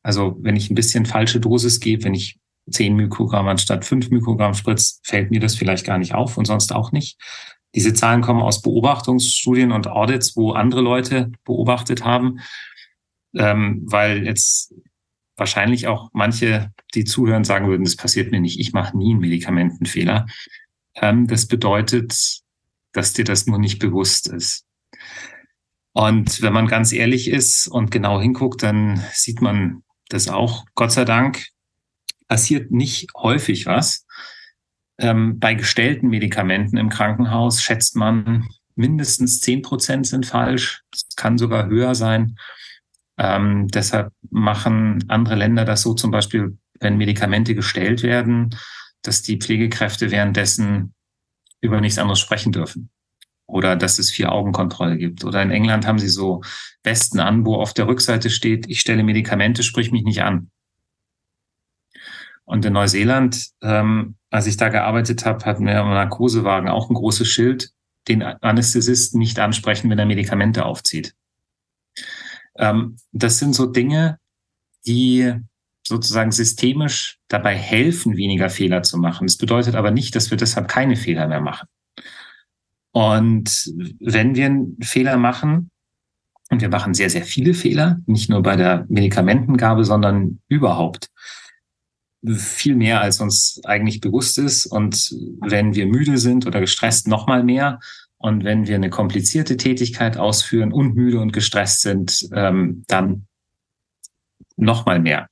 Also 0.04 0.38
wenn 0.42 0.56
ich 0.56 0.70
ein 0.70 0.76
bisschen 0.76 1.06
falsche 1.06 1.40
Dosis 1.40 1.80
gebe, 1.80 2.04
wenn 2.04 2.14
ich 2.14 2.38
10 2.70 2.96
Mikrogramm 2.96 3.48
anstatt 3.48 3.86
5 3.86 4.10
Mikrogramm 4.10 4.54
spritze, 4.54 5.00
fällt 5.04 5.32
mir 5.32 5.40
das 5.40 5.56
vielleicht 5.56 5.86
gar 5.86 5.98
nicht 5.98 6.14
auf 6.14 6.38
und 6.38 6.46
sonst 6.46 6.74
auch 6.74 6.92
nicht. 6.92 7.18
Diese 7.78 7.94
Zahlen 7.94 8.22
kommen 8.24 8.42
aus 8.42 8.64
Beobachtungsstudien 8.64 9.72
und 9.72 9.86
Audits, 9.86 10.36
wo 10.36 10.54
andere 10.54 10.82
Leute 10.82 11.32
beobachtet 11.46 12.04
haben, 12.04 12.40
ähm, 13.36 13.84
weil 13.86 14.26
jetzt 14.26 14.74
wahrscheinlich 15.36 15.86
auch 15.86 16.10
manche, 16.12 16.74
die 16.96 17.04
zuhören, 17.04 17.44
sagen 17.44 17.68
würden, 17.68 17.84
das 17.84 17.96
passiert 17.96 18.32
mir 18.32 18.42
nicht, 18.42 18.60
ich 18.60 18.74
mache 18.74 18.98
nie 18.98 19.12
einen 19.12 19.20
Medikamentenfehler. 19.20 20.26
Ähm, 20.96 21.28
das 21.28 21.46
bedeutet, 21.46 22.40
dass 22.94 23.14
dir 23.14 23.26
das 23.26 23.46
nur 23.46 23.60
nicht 23.60 23.78
bewusst 23.78 24.28
ist. 24.28 24.66
Und 25.94 26.42
wenn 26.42 26.54
man 26.54 26.66
ganz 26.66 26.92
ehrlich 26.92 27.30
ist 27.30 27.68
und 27.68 27.92
genau 27.92 28.20
hinguckt, 28.20 28.64
dann 28.64 29.04
sieht 29.14 29.40
man 29.40 29.84
das 30.10 30.30
auch. 30.30 30.66
Gott 30.74 30.94
sei 30.94 31.06
Dank 31.06 31.46
passiert 32.28 32.72
nicht 32.72 33.10
häufig 33.16 33.68
was. 33.68 34.08
Ähm, 35.00 35.40
bei 35.40 35.54
gestellten 35.54 36.08
Medikamenten 36.10 36.78
im 36.78 36.90
Krankenhaus 36.90 37.62
schätzt 37.62 37.96
man, 37.96 38.48
mindestens 38.76 39.42
zehn 39.42 39.62
Prozent 39.62 40.08
sind 40.08 40.26
falsch. 40.26 40.84
Es 40.94 41.16
kann 41.16 41.38
sogar 41.38 41.68
höher 41.68 41.96
sein. 41.96 42.38
Ähm, 43.18 43.68
deshalb 43.68 44.12
machen 44.30 45.04
andere 45.08 45.36
Länder 45.36 45.66
das 45.66 45.82
so 45.82 45.94
zum 45.94 46.12
Beispiel, 46.12 46.58
wenn 46.80 46.98
Medikamente 46.98 47.56
gestellt 47.56 48.04
werden, 48.04 48.56
dass 49.02 49.24
die 49.24 49.38
Pflegekräfte 49.38 50.12
währenddessen 50.12 50.94
über 51.62 51.82
nichts 51.82 51.98
anderes 51.98 52.20
sprechen 52.20 52.52
dürfen. 52.52 52.90
Oder 53.48 53.76
dass 53.76 53.98
es 53.98 54.12
Vier-Augen-Kontrolle 54.12 54.98
gibt. 54.98 55.24
Oder 55.24 55.42
in 55.42 55.52
England 55.52 55.88
haben 55.88 56.00
sie 56.00 56.10
so 56.10 56.42
Westen 56.84 57.20
an, 57.20 57.46
wo 57.46 57.56
auf 57.56 57.74
der 57.74 57.88
Rückseite 57.88 58.30
steht, 58.30 58.68
ich 58.68 58.82
stelle 58.82 59.04
Medikamente, 59.04 59.64
sprich 59.64 59.92
mich 59.92 60.04
nicht 60.04 60.22
an. 60.22 60.52
Und 62.44 62.64
in 62.66 62.74
Neuseeland, 62.74 63.50
ähm, 63.62 64.17
als 64.30 64.48
ich 64.48 64.58
da 64.58 64.70
gearbeitet 64.70 65.26
habe, 65.26 65.46
hatten 65.46 65.66
wir 65.66 65.80
im 65.80 65.90
Narkosewagen 65.90 66.70
auch 66.70 66.90
ein 66.90 66.96
großes 66.96 67.28
Schild, 67.28 67.72
den 68.08 68.24
Anästhesisten 68.24 69.20
nicht 69.20 69.40
ansprechen, 69.40 69.90
wenn 69.90 70.00
er 70.00 70.06
Medikamente 70.06 70.66
aufzieht. 70.66 71.14
Ähm, 72.58 72.98
das 73.12 73.40
sind 73.40 73.54
so 73.54 73.66
Dinge, 73.66 74.20
die 74.86 75.34
sozusagen 75.86 76.32
systemisch 76.32 77.20
dabei 77.28 77.56
helfen, 77.56 78.18
weniger 78.18 78.50
Fehler 78.50 78.84
zu 78.84 78.98
machen. 78.98 79.28
Das 79.28 79.38
bedeutet 79.38 79.76
aber 79.76 79.92
nicht, 79.92 80.16
dass 80.16 80.32
wir 80.32 80.38
deshalb 80.38 80.68
keine 80.68 80.96
Fehler 80.96 81.28
mehr 81.28 81.42
machen. 81.42 81.68
Und 82.92 83.72
wenn 84.00 84.36
wir 84.36 84.48
einen 84.48 84.78
Fehler 84.82 85.18
machen, 85.18 85.70
und 86.50 86.62
wir 86.62 86.70
machen 86.70 86.94
sehr, 86.94 87.10
sehr 87.10 87.24
viele 87.24 87.54
Fehler, 87.54 88.00
nicht 88.06 88.30
nur 88.30 88.42
bei 88.42 88.56
der 88.56 88.86
Medikamentengabe, 88.90 89.84
sondern 89.84 90.40
überhaupt 90.48 91.10
viel 92.26 92.76
mehr, 92.76 93.02
als 93.02 93.20
uns 93.20 93.62
eigentlich 93.66 94.02
bewusst 94.02 94.38
ist. 94.38 94.66
Und 94.66 95.12
wenn 95.42 95.76
wir 95.76 95.86
müde 95.86 96.18
sind 96.18 96.46
oder 96.48 96.60
gestresst, 96.60 97.08
noch 97.08 97.28
mal 97.28 97.44
mehr, 97.44 97.80
Und 98.18 98.44
wenn 98.44 98.68
wir 98.68 98.76
eine 98.76 98.90
komplizierte 98.90 99.58
Tätigkeit 99.58 100.18
ausführen 100.18 100.74
und 100.74 100.96
müde 100.96 101.20
und 101.20 101.34
gestresst 101.34 101.82
sind, 101.82 102.28
ähm, 102.34 102.84
dann 102.88 103.28
noch 104.56 104.86
mal 104.86 105.00
mehr. 105.00 105.30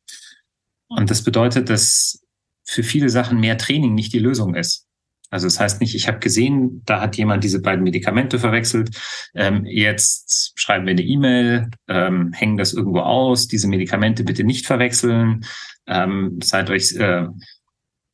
Und 0.87 1.09
das 1.09 1.23
bedeutet, 1.23 1.69
dass 1.69 2.21
für 2.63 2.83
viele 2.83 3.09
Sachen 3.09 3.39
mehr 3.39 3.57
Training 3.57 3.95
nicht 3.95 4.13
die 4.13 4.19
Lösung 4.19 4.55
ist. 4.55 4.85
Also 5.31 5.47
das 5.47 5.59
heißt 5.59 5.81
nicht, 5.81 5.95
ich 5.95 6.07
habe 6.07 6.19
gesehen, 6.19 6.81
da 6.85 7.01
hat 7.01 7.17
jemand 7.17 7.43
diese 7.43 7.61
beiden 7.61 7.83
Medikamente 7.83 8.39
verwechselt. 8.39 8.95
Ähm, 9.33 9.65
jetzt 9.65 10.53
schreiben 10.55 10.85
wir 10.85 10.91
eine 10.91 11.01
E-Mail, 11.01 11.69
ähm, 11.87 12.31
hängen 12.33 12.57
das 12.57 12.73
irgendwo 12.73 12.99
aus, 12.99 13.47
diese 13.47 13.67
Medikamente 13.67 14.23
bitte 14.23 14.43
nicht 14.43 14.65
verwechseln. 14.65 15.45
Ähm, 15.87 16.39
seid 16.41 16.69
euch 16.69 16.93
äh, 16.95 17.27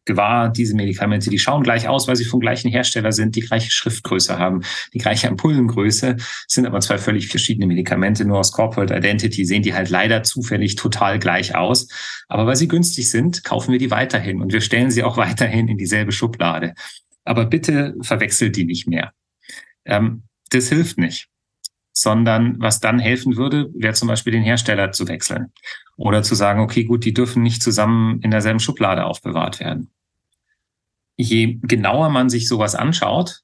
gewahr, 0.05 0.49
diese 0.49 0.75
Medikamente, 0.75 1.29
die 1.29 1.39
schauen 1.39 1.63
gleich 1.63 1.87
aus, 1.87 2.07
weil 2.07 2.15
sie 2.15 2.25
vom 2.25 2.39
gleichen 2.39 2.69
Hersteller 2.69 3.11
sind, 3.11 3.35
die 3.35 3.41
gleiche 3.41 3.71
Schriftgröße 3.71 4.37
haben, 4.37 4.61
die 4.93 4.97
gleiche 4.97 5.27
Ampullengröße, 5.27 6.17
sind 6.47 6.65
aber 6.65 6.79
zwei 6.79 6.97
völlig 6.97 7.27
verschiedene 7.27 7.67
Medikamente. 7.67 8.25
Nur 8.25 8.39
aus 8.39 8.51
Corporate 8.51 8.95
Identity 8.95 9.45
sehen 9.45 9.63
die 9.63 9.73
halt 9.73 9.89
leider 9.89 10.23
zufällig 10.23 10.75
total 10.75 11.19
gleich 11.19 11.55
aus. 11.55 11.87
Aber 12.27 12.45
weil 12.45 12.55
sie 12.55 12.67
günstig 12.67 13.09
sind, 13.09 13.43
kaufen 13.43 13.71
wir 13.71 13.79
die 13.79 13.91
weiterhin 13.91 14.41
und 14.41 14.53
wir 14.53 14.61
stellen 14.61 14.91
sie 14.91 15.03
auch 15.03 15.17
weiterhin 15.21 15.67
in 15.67 15.77
dieselbe 15.77 16.11
Schublade. 16.11 16.73
Aber 17.23 17.45
bitte 17.45 17.95
verwechselt 18.01 18.55
die 18.55 18.65
nicht 18.65 18.87
mehr. 18.87 19.11
Ähm, 19.85 20.23
das 20.49 20.69
hilft 20.69 20.97
nicht 20.97 21.27
sondern 21.93 22.55
was 22.59 22.79
dann 22.79 22.99
helfen 22.99 23.35
würde, 23.35 23.69
wäre 23.73 23.93
zum 23.93 24.07
Beispiel 24.07 24.31
den 24.31 24.43
Hersteller 24.43 24.93
zu 24.93 25.09
wechseln 25.09 25.51
oder 26.01 26.23
zu 26.23 26.35
sagen, 26.35 26.61
okay, 26.61 26.83
gut, 26.83 27.05
die 27.05 27.13
dürfen 27.13 27.43
nicht 27.43 27.61
zusammen 27.61 28.19
in 28.21 28.31
derselben 28.31 28.59
Schublade 28.59 29.05
aufbewahrt 29.05 29.59
werden. 29.59 29.91
Je 31.15 31.59
genauer 31.61 32.09
man 32.09 32.29
sich 32.29 32.47
sowas 32.47 32.73
anschaut, 32.73 33.41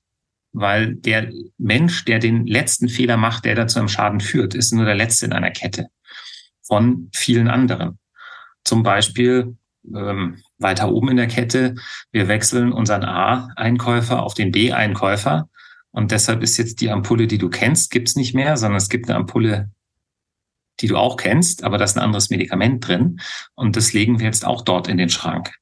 weil 0.54 0.96
der 0.96 1.32
Mensch, 1.58 2.06
der 2.06 2.18
den 2.18 2.48
letzten 2.48 2.90
Fehler 2.90 3.18
macht, 3.18 3.46
der 3.46 3.54
dazu 3.54 3.78
einem 3.78 3.90
Schaden 3.90 4.20
führt, 4.20 4.56
ist 4.56 4.74
nur 4.74 4.86
der 4.86 4.96
letzte 4.96 5.28
in 5.28 5.34
einer 5.34 5.52
Kette 5.52 5.90
von 6.64 7.10
vielen 7.14 7.48
anderen. 7.48 8.00
Zum 8.64 8.82
Beispiel 8.82 9.56
ähm, 9.94 10.42
weiter 10.58 10.92
oben 10.92 11.10
in 11.10 11.18
der 11.18 11.28
Kette, 11.28 11.76
wir 12.12 12.28
wechseln 12.28 12.74
unseren 12.74 13.04
A-Einkäufer 13.04 14.24
auf 14.24 14.34
den 14.34 14.52
B-Einkäufer 14.52 15.48
und 15.92 16.12
deshalb 16.12 16.42
ist 16.42 16.58
jetzt 16.58 16.82
die 16.82 16.90
Ampulle, 16.90 17.28
die 17.28 17.38
du 17.38 17.50
kennst, 17.50 17.92
gibt's 17.92 18.16
nicht 18.16 18.34
mehr, 18.34 18.58
sondern 18.58 18.78
es 18.78 18.90
gibt 18.90 19.08
eine 19.08 19.18
Ampulle, 19.18 19.70
die 20.80 20.88
du 20.88 20.98
auch 20.98 21.18
kennst, 21.18 21.64
aber 21.64 21.78
da 21.78 21.86
ist 21.86 21.98
ein 21.98 22.04
anderes 22.04 22.30
Medikament 22.30 22.88
drin. 22.88 23.20
Und 23.56 23.76
das 23.76 23.94
legen 23.94 24.20
wir 24.20 24.26
jetzt 24.26 24.46
auch 24.46 24.62
dort 24.62 24.88
in 24.88 24.98
den 24.98 25.10
Schrank. 25.10 25.54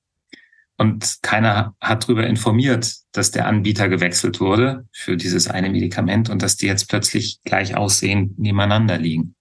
Und 0.77 1.19
keiner 1.21 1.75
hat 1.79 2.03
darüber 2.03 2.27
informiert, 2.27 2.93
dass 3.13 3.31
der 3.31 3.47
Anbieter 3.47 3.87
gewechselt 3.87 4.41
wurde 4.41 4.85
für 4.91 5.15
dieses 5.15 5.47
eine 5.47 5.69
Medikament 5.69 6.29
und 6.29 6.41
dass 6.41 6.57
die 6.57 6.67
jetzt 6.67 6.89
plötzlich 6.89 7.39
gleich 7.45 7.77
aussehen, 7.77 8.33
nebeneinander 8.37 8.97
liegen. 8.97 9.35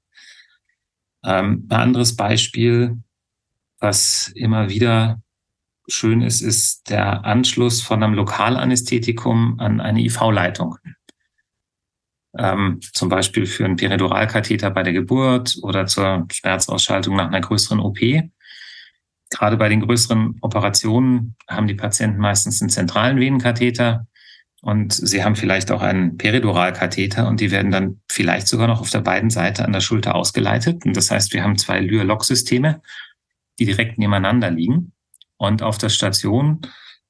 Ähm, 1.25 1.67
ein 1.69 1.77
anderes 1.77 2.15
Beispiel, 2.15 3.03
was 3.81 4.31
immer 4.35 4.69
wieder 4.69 5.21
schön 5.89 6.23
ist, 6.23 6.41
ist 6.41 6.89
der 6.89 7.25
Anschluss 7.25 7.83
von 7.83 8.03
einem 8.03 8.15
Lokalanästhetikum 8.15 9.59
an 9.59 9.81
eine 9.81 10.03
IV-Leitung. 10.03 10.77
Ähm, 12.37 12.81
zum 12.93 13.09
Beispiel 13.09 13.47
für 13.47 13.65
einen 13.65 13.77
Periduralkatheter 13.77 14.71
bei 14.71 14.83
der 14.83 14.93
Geburt 14.93 15.57
oder 15.63 15.87
zur 15.87 16.27
Schmerzausschaltung 16.33 17.17
nach 17.17 17.29
einer 17.29 17.41
größeren 17.41 17.81
OP. 17.81 17.99
Gerade 19.31 19.57
bei 19.57 19.69
den 19.69 19.81
größeren 19.81 20.39
Operationen 20.41 21.37
haben 21.49 21.67
die 21.67 21.75
Patienten 21.75 22.21
meistens 22.21 22.61
einen 22.61 22.71
zentralen 22.71 23.19
Venenkatheter 23.19 24.07
und 24.65 24.95
sie 24.95 25.23
haben 25.23 25.37
vielleicht 25.37 25.71
auch 25.71 25.83
einen 25.83 26.17
Periduralkatheter 26.17 27.29
und 27.29 27.41
die 27.41 27.51
werden 27.51 27.71
dann 27.71 28.01
vielleicht 28.11 28.49
sogar 28.49 28.67
noch 28.67 28.81
auf 28.81 28.89
der 28.89 29.03
beiden 29.03 29.29
Seite 29.29 29.63
an 29.63 29.73
der 29.73 29.83
Schulter 29.83 30.15
ausgeleitet. 30.15 30.87
Und 30.87 30.97
das 30.97 31.11
heißt, 31.11 31.35
wir 31.35 31.45
haben 31.45 31.59
zwei 31.59 31.81
Lyr-Lock-Systeme, 31.81 32.81
die 33.59 33.67
direkt 33.67 33.99
nebeneinander 33.99 34.51
liegen. 34.51 34.93
Und 35.37 35.63
auf 35.63 35.77
der 35.77 35.91
Station 35.91 36.63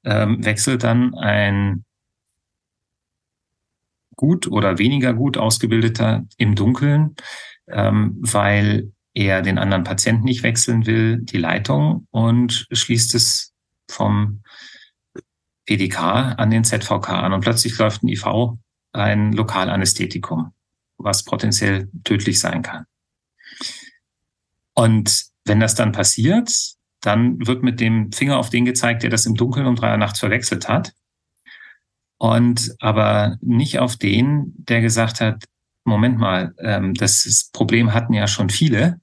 ähm, 0.03 0.43
wechselt 0.43 0.83
dann 0.83 1.13
ein 1.15 1.85
gut 4.15 4.47
oder 4.47 4.77
weniger 4.77 5.13
gut 5.13 5.37
ausgebildeter 5.37 6.25
im 6.37 6.55
Dunkeln, 6.55 7.15
ähm, 7.67 8.17
weil 8.19 8.91
er 9.13 9.41
den 9.41 9.57
anderen 9.57 9.83
Patienten 9.83 10.25
nicht 10.25 10.43
wechseln 10.43 10.85
will, 10.85 11.19
die 11.21 11.37
Leitung 11.37 12.07
und 12.11 12.67
schließt 12.71 13.15
es 13.15 13.53
vom 13.89 14.41
PDK 15.65 16.35
an 16.37 16.51
den 16.51 16.63
ZVK 16.63 17.09
an. 17.09 17.33
Und 17.33 17.41
plötzlich 17.41 17.77
läuft 17.77 18.03
ein 18.03 18.09
IV 18.09 18.57
ein 18.91 19.33
Lokalanästhetikum, 19.33 20.53
was 20.97 21.23
potenziell 21.23 21.89
tödlich 22.03 22.39
sein 22.39 22.61
kann. 22.61 22.85
Und 24.73 25.25
wenn 25.45 25.59
das 25.59 25.75
dann 25.75 25.91
passiert, 25.91 26.51
dann 27.01 27.45
wird 27.45 27.63
mit 27.63 27.79
dem 27.79 28.11
Finger 28.11 28.37
auf 28.37 28.49
den 28.49 28.65
gezeigt, 28.65 29.03
der 29.03 29.09
das 29.09 29.25
im 29.25 29.35
Dunkeln 29.35 29.67
um 29.67 29.75
drei 29.75 29.91
Uhr 29.91 29.97
nachts 29.97 30.19
verwechselt 30.19 30.67
hat. 30.67 30.93
Und 32.17 32.75
aber 32.79 33.37
nicht 33.41 33.79
auf 33.79 33.97
den, 33.97 34.53
der 34.57 34.81
gesagt 34.81 35.21
hat, 35.21 35.43
Moment 35.83 36.17
mal, 36.17 36.53
ähm, 36.59 36.93
das 36.93 37.49
Problem 37.53 37.93
hatten 37.93 38.13
ja 38.13 38.27
schon 38.27 38.49
viele. 38.49 38.99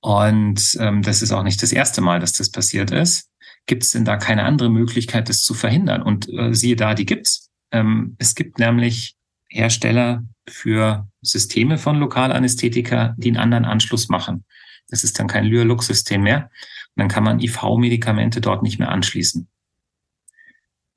Und 0.00 0.76
ähm, 0.80 1.02
das 1.02 1.22
ist 1.22 1.32
auch 1.32 1.42
nicht 1.42 1.62
das 1.62 1.72
erste 1.72 2.00
Mal, 2.00 2.20
dass 2.20 2.32
das 2.32 2.50
passiert 2.50 2.90
ist. 2.90 3.30
Gibt 3.66 3.82
es 3.82 3.92
denn 3.92 4.04
da 4.04 4.16
keine 4.16 4.44
andere 4.44 4.70
Möglichkeit, 4.70 5.28
das 5.28 5.42
zu 5.42 5.54
verhindern? 5.54 6.02
Und 6.02 6.28
äh, 6.28 6.54
siehe 6.54 6.76
da, 6.76 6.94
die 6.94 7.06
gibt's. 7.06 7.50
Ähm, 7.70 8.14
es 8.18 8.34
gibt 8.34 8.58
nämlich 8.58 9.16
Hersteller 9.48 10.24
für 10.48 11.08
Systeme 11.22 11.78
von 11.78 11.96
Lokalanästhetika, 11.96 13.14
die 13.16 13.28
einen 13.28 13.38
anderen 13.38 13.64
Anschluss 13.64 14.08
machen. 14.08 14.44
Das 14.88 15.04
ist 15.04 15.18
dann 15.18 15.26
kein 15.26 15.44
Lyr-Lux-System 15.44 16.22
mehr, 16.22 16.50
dann 16.96 17.08
kann 17.08 17.24
man 17.24 17.40
IV-Medikamente 17.40 18.40
dort 18.40 18.62
nicht 18.62 18.78
mehr 18.78 18.90
anschließen. 18.90 19.48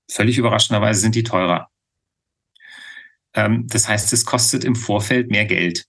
Völlig 0.09 0.37
überraschenderweise 0.37 1.01
sind 1.01 1.15
die 1.15 1.23
teurer. 1.23 1.69
Ähm, 3.33 3.67
das 3.67 3.87
heißt, 3.87 4.13
es 4.13 4.25
kostet 4.25 4.63
im 4.63 4.75
Vorfeld 4.75 5.29
mehr 5.29 5.45
Geld. 5.45 5.85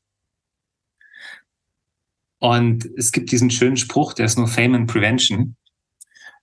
Und 2.39 2.89
es 2.97 3.11
gibt 3.13 3.33
diesen 3.33 3.51
schönen 3.51 3.77
Spruch, 3.77 4.13
der 4.13 4.27
ist 4.27 4.39
nur 4.39 4.49
Fame 4.49 4.75
and 4.75 4.91
Prevention. 4.91 5.57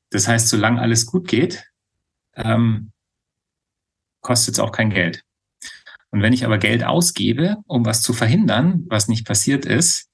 Das 0.09 0.27
heißt, 0.27 0.49
solange 0.49 0.81
alles 0.81 1.05
gut 1.05 1.27
geht, 1.27 1.65
ähm, 2.35 2.91
kostet 4.21 4.55
es 4.55 4.59
auch 4.59 4.71
kein 4.71 4.89
Geld. 4.89 5.23
Und 6.11 6.21
wenn 6.21 6.33
ich 6.33 6.45
aber 6.45 6.57
Geld 6.57 6.83
ausgebe, 6.83 7.57
um 7.67 7.85
was 7.85 8.01
zu 8.01 8.13
verhindern, 8.13 8.85
was 8.87 9.07
nicht 9.07 9.25
passiert 9.25 9.65
ist, 9.65 10.09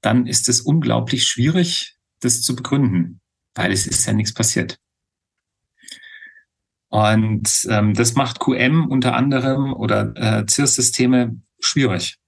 dann 0.00 0.26
ist 0.26 0.48
es 0.48 0.60
unglaublich 0.60 1.24
schwierig, 1.24 1.96
das 2.20 2.42
zu 2.42 2.54
begründen, 2.54 3.20
weil 3.54 3.72
es 3.72 3.86
ist 3.86 4.06
ja 4.06 4.12
nichts 4.12 4.34
passiert. 4.34 4.78
Und 6.92 7.66
ähm, 7.70 7.94
das 7.94 8.16
macht 8.16 8.38
QM 8.38 8.86
unter 8.86 9.14
anderem 9.14 9.72
oder 9.72 10.12
äh, 10.14 10.44
CIRS-Systeme 10.46 11.40
schwierig. 11.58 12.18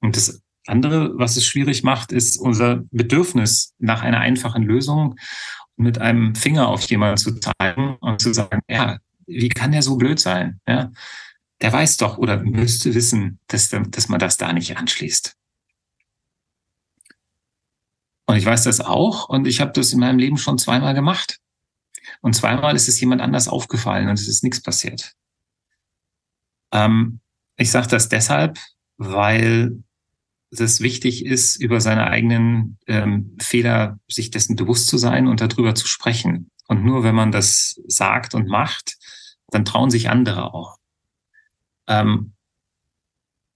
Und 0.00 0.16
das 0.16 0.40
andere, 0.66 1.18
was 1.18 1.36
es 1.36 1.44
schwierig 1.44 1.82
macht, 1.82 2.10
ist 2.10 2.38
unser 2.38 2.84
Bedürfnis 2.90 3.74
nach 3.78 4.00
einer 4.00 4.20
einfachen 4.20 4.62
Lösung 4.62 5.16
mit 5.76 5.98
einem 5.98 6.34
Finger 6.34 6.68
auf 6.68 6.84
jemanden 6.84 7.18
zu 7.18 7.34
zeigen 7.38 7.96
und 8.00 8.22
zu 8.22 8.32
sagen, 8.32 8.62
ja, 8.66 8.96
wie 9.26 9.50
kann 9.50 9.72
der 9.72 9.82
so 9.82 9.98
blöd 9.98 10.18
sein? 10.18 10.58
Ja, 10.66 10.90
der 11.60 11.72
weiß 11.74 11.98
doch 11.98 12.16
oder 12.16 12.38
müsste 12.38 12.94
wissen, 12.94 13.40
dass, 13.48 13.68
dass 13.68 14.08
man 14.08 14.20
das 14.20 14.38
da 14.38 14.54
nicht 14.54 14.78
anschließt. 14.78 15.36
Und 18.24 18.36
ich 18.36 18.46
weiß 18.46 18.62
das 18.64 18.80
auch 18.80 19.28
und 19.28 19.46
ich 19.46 19.60
habe 19.60 19.72
das 19.72 19.92
in 19.92 20.00
meinem 20.00 20.18
Leben 20.18 20.38
schon 20.38 20.56
zweimal 20.56 20.94
gemacht. 20.94 21.40
Und 22.20 22.34
zweimal 22.34 22.74
ist 22.74 22.88
es 22.88 23.00
jemand 23.00 23.20
anders 23.20 23.48
aufgefallen 23.48 24.08
und 24.08 24.14
es 24.14 24.28
ist 24.28 24.42
nichts 24.42 24.62
passiert. 24.62 25.12
Ähm, 26.72 27.20
ich 27.56 27.70
sage 27.70 27.88
das 27.88 28.08
deshalb, 28.08 28.58
weil 28.96 29.82
es 30.50 30.80
wichtig 30.80 31.26
ist, 31.26 31.56
über 31.56 31.80
seine 31.80 32.08
eigenen 32.08 32.78
ähm, 32.86 33.36
Fehler 33.40 33.98
sich 34.08 34.30
dessen 34.30 34.56
bewusst 34.56 34.88
zu 34.88 34.96
sein 34.96 35.26
und 35.26 35.40
darüber 35.40 35.74
zu 35.74 35.86
sprechen. 35.86 36.50
Und 36.66 36.84
nur 36.84 37.04
wenn 37.04 37.14
man 37.14 37.32
das 37.32 37.80
sagt 37.86 38.34
und 38.34 38.48
macht, 38.48 38.96
dann 39.48 39.64
trauen 39.64 39.90
sich 39.90 40.08
andere 40.08 40.54
auch. 40.54 40.78
Ähm, 41.86 42.32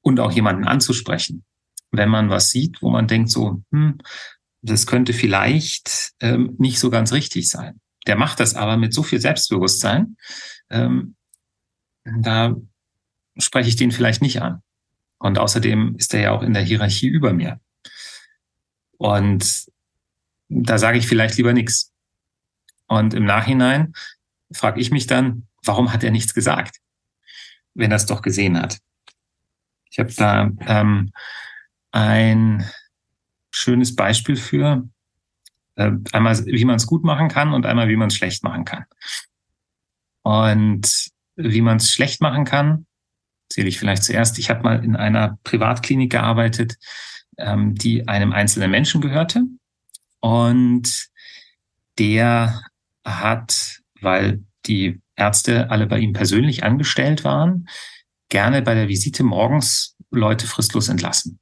und 0.03 0.21
auch 0.21 0.33
jemanden 0.33 0.65
anzusprechen. 0.65 1.45
Wenn 1.91 2.09
man 2.09 2.31
was 2.31 2.51
sieht, 2.51 2.83
wo 2.83 2.91
man 2.91 3.07
denkt 3.07 3.31
so, 3.31 3.63
hm, 3.71 3.99
das 4.63 4.87
könnte 4.87 5.13
vielleicht 5.13 6.13
ähm, 6.21 6.55
nicht 6.59 6.79
so 6.79 6.91
ganz 6.91 7.13
richtig 7.13 7.49
sein. 7.49 7.81
Der 8.07 8.17
macht 8.17 8.41
das 8.41 8.55
aber 8.55 8.77
mit 8.77 8.93
so 8.93 9.03
viel 9.03 9.21
Selbstbewusstsein, 9.21 10.17
ähm, 10.71 11.17
da 12.05 12.57
spreche 13.39 13.69
ich 13.69 13.77
den 13.77 13.93
vielleicht 13.93 14.23
nicht 14.23 14.43
an. 14.43 14.63
Und 15.19 15.39
außerdem 15.39 15.97
ist 15.99 16.13
er 16.15 16.21
ja 16.21 16.31
auch 16.33 16.43
in 16.43 16.53
der 16.53 16.63
Hierarchie 16.63 17.07
über 17.07 17.33
mir. 17.33 17.61
Und 18.99 19.67
da 20.49 20.79
sage 20.79 20.99
ich 20.99 21.07
vielleicht 21.07 21.37
lieber 21.37 21.53
nichts. 21.53 21.93
Und 22.89 23.15
im 23.15 23.25
Nachhinein 23.25 23.93
frage 24.53 24.81
ich 24.81 24.91
mich 24.91 25.07
dann, 25.07 25.47
warum 25.65 25.93
hat 25.93 26.03
er 26.03 26.11
nichts 26.11 26.35
gesagt? 26.35 26.83
wenn 27.75 27.91
er 27.91 27.97
es 27.97 28.07
doch 28.07 28.23
gesehen 28.23 28.59
hat. 28.59 28.79
Ich 29.91 29.99
habe 29.99 30.13
da 30.13 30.51
ähm, 30.67 31.13
ein 31.91 32.69
schönes 33.51 33.95
Beispiel 33.95 34.37
für. 34.37 34.89
Äh, 35.77 35.93
einmal, 36.13 36.45
wie 36.47 36.65
man 36.65 36.77
es 36.77 36.87
gut 36.87 37.05
machen 37.05 37.29
kann 37.29 37.53
und 37.55 37.67
einmal, 37.67 37.89
wie 37.89 37.97
man 37.97 38.09
es 38.09 38.17
schlecht 38.17 38.45
machen 38.45 38.65
kann. 38.65 38.85
Und 40.23 41.09
wie 41.37 41.63
man 41.63 41.79
es 41.79 41.93
schlecht 41.93 42.21
machen 42.21 42.45
kann, 42.45 42.87
zähle 43.49 43.69
ich 43.69 43.79
vielleicht 43.79 44.05
zuerst. 44.05 44.39
Ich 44.39 44.51
habe 44.51 44.63
mal 44.63 44.85
in 44.85 44.97
einer 44.97 45.39
Privatklinik 45.45 46.11
gearbeitet, 46.11 46.77
ähm, 47.39 47.75
die 47.75 48.09
einem 48.09 48.33
einzelnen 48.33 48.71
Menschen 48.71 49.01
gehörte. 49.01 49.43
Und 50.21 51.09
der 51.99 52.63
hat, 53.05 53.81
weil 54.01 54.45
die 54.67 55.01
Ärzte 55.17 55.71
alle 55.71 55.87
bei 55.87 55.99
ihm 55.99 56.13
persönlich 56.13 56.65
angestellt 56.65 57.25
waren, 57.25 57.69
gerne 58.29 58.63
bei 58.63 58.75
der 58.75 58.89
Visite 58.89 59.25
morgens 59.25 59.97
Leute 60.11 60.47
fristlos 60.47 60.89
entlassen, 60.89 61.39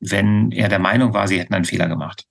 wenn 0.00 0.52
er 0.52 0.68
der 0.68 0.78
Meinung 0.78 1.12
war, 1.12 1.28
sie 1.28 1.38
hätten 1.38 1.54
einen 1.54 1.64
Fehler 1.64 1.88
gemacht. 1.88 2.24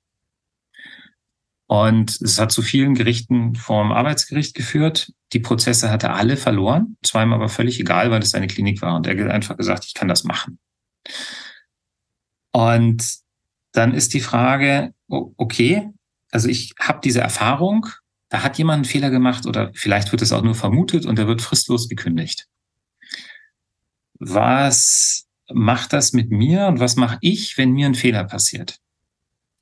Und 1.68 2.22
es 2.22 2.40
hat 2.40 2.52
zu 2.52 2.62
vielen 2.62 2.94
Gerichten 2.94 3.56
vom 3.56 3.92
Arbeitsgericht 3.92 4.54
geführt. 4.54 5.12
Die 5.34 5.40
Prozesse 5.40 5.90
hatte 5.90 6.12
alle 6.12 6.38
verloren. 6.38 6.98
Ihm 7.14 7.34
aber 7.34 7.50
völlig 7.50 7.80
egal, 7.80 8.12
weil 8.12 8.22
es 8.22 8.32
seine 8.32 8.48
Klinik 8.48 8.82
war. 8.82 8.96
Und 8.96 9.08
er 9.08 9.18
hat 9.24 9.32
einfach 9.32 9.58
gesagt, 9.58 9.86
ich 9.86 9.96
kann 9.96 10.08
das 10.08 10.24
machen. 10.24 10.60
Und 12.52 13.18
dann 13.72 13.94
ist 13.94 14.14
die 14.14 14.22
Frage, 14.22 14.94
okay, 15.08 15.90
also 16.32 16.48
ich 16.48 16.74
habe 16.80 17.02
diese 17.04 17.22
Erfahrung, 17.22 17.88
da 18.30 18.44
hat 18.44 18.58
jemand 18.58 18.76
einen 18.76 18.86
Fehler 18.86 19.10
gemacht 19.10 19.46
oder 19.46 19.72
vielleicht 19.74 20.12
wird 20.12 20.22
es 20.22 20.32
auch 20.32 20.42
nur 20.42 20.56
vermutet 20.56 21.06
und 21.06 21.20
er 21.20 21.28
wird 21.28 21.42
fristlos 21.42 21.90
gekündigt. 21.90 22.48
Was 24.20 25.26
macht 25.52 25.94
das 25.94 26.14
mit 26.14 26.32
mir 26.32 26.68
und 26.68 26.80
was 26.80 26.96
mache 26.96 27.18
ich, 27.22 27.58
wenn 27.58 27.72
mir 27.72 27.88
ein 27.88 27.96
Fehler 27.96 28.24
passiert? 28.24 28.80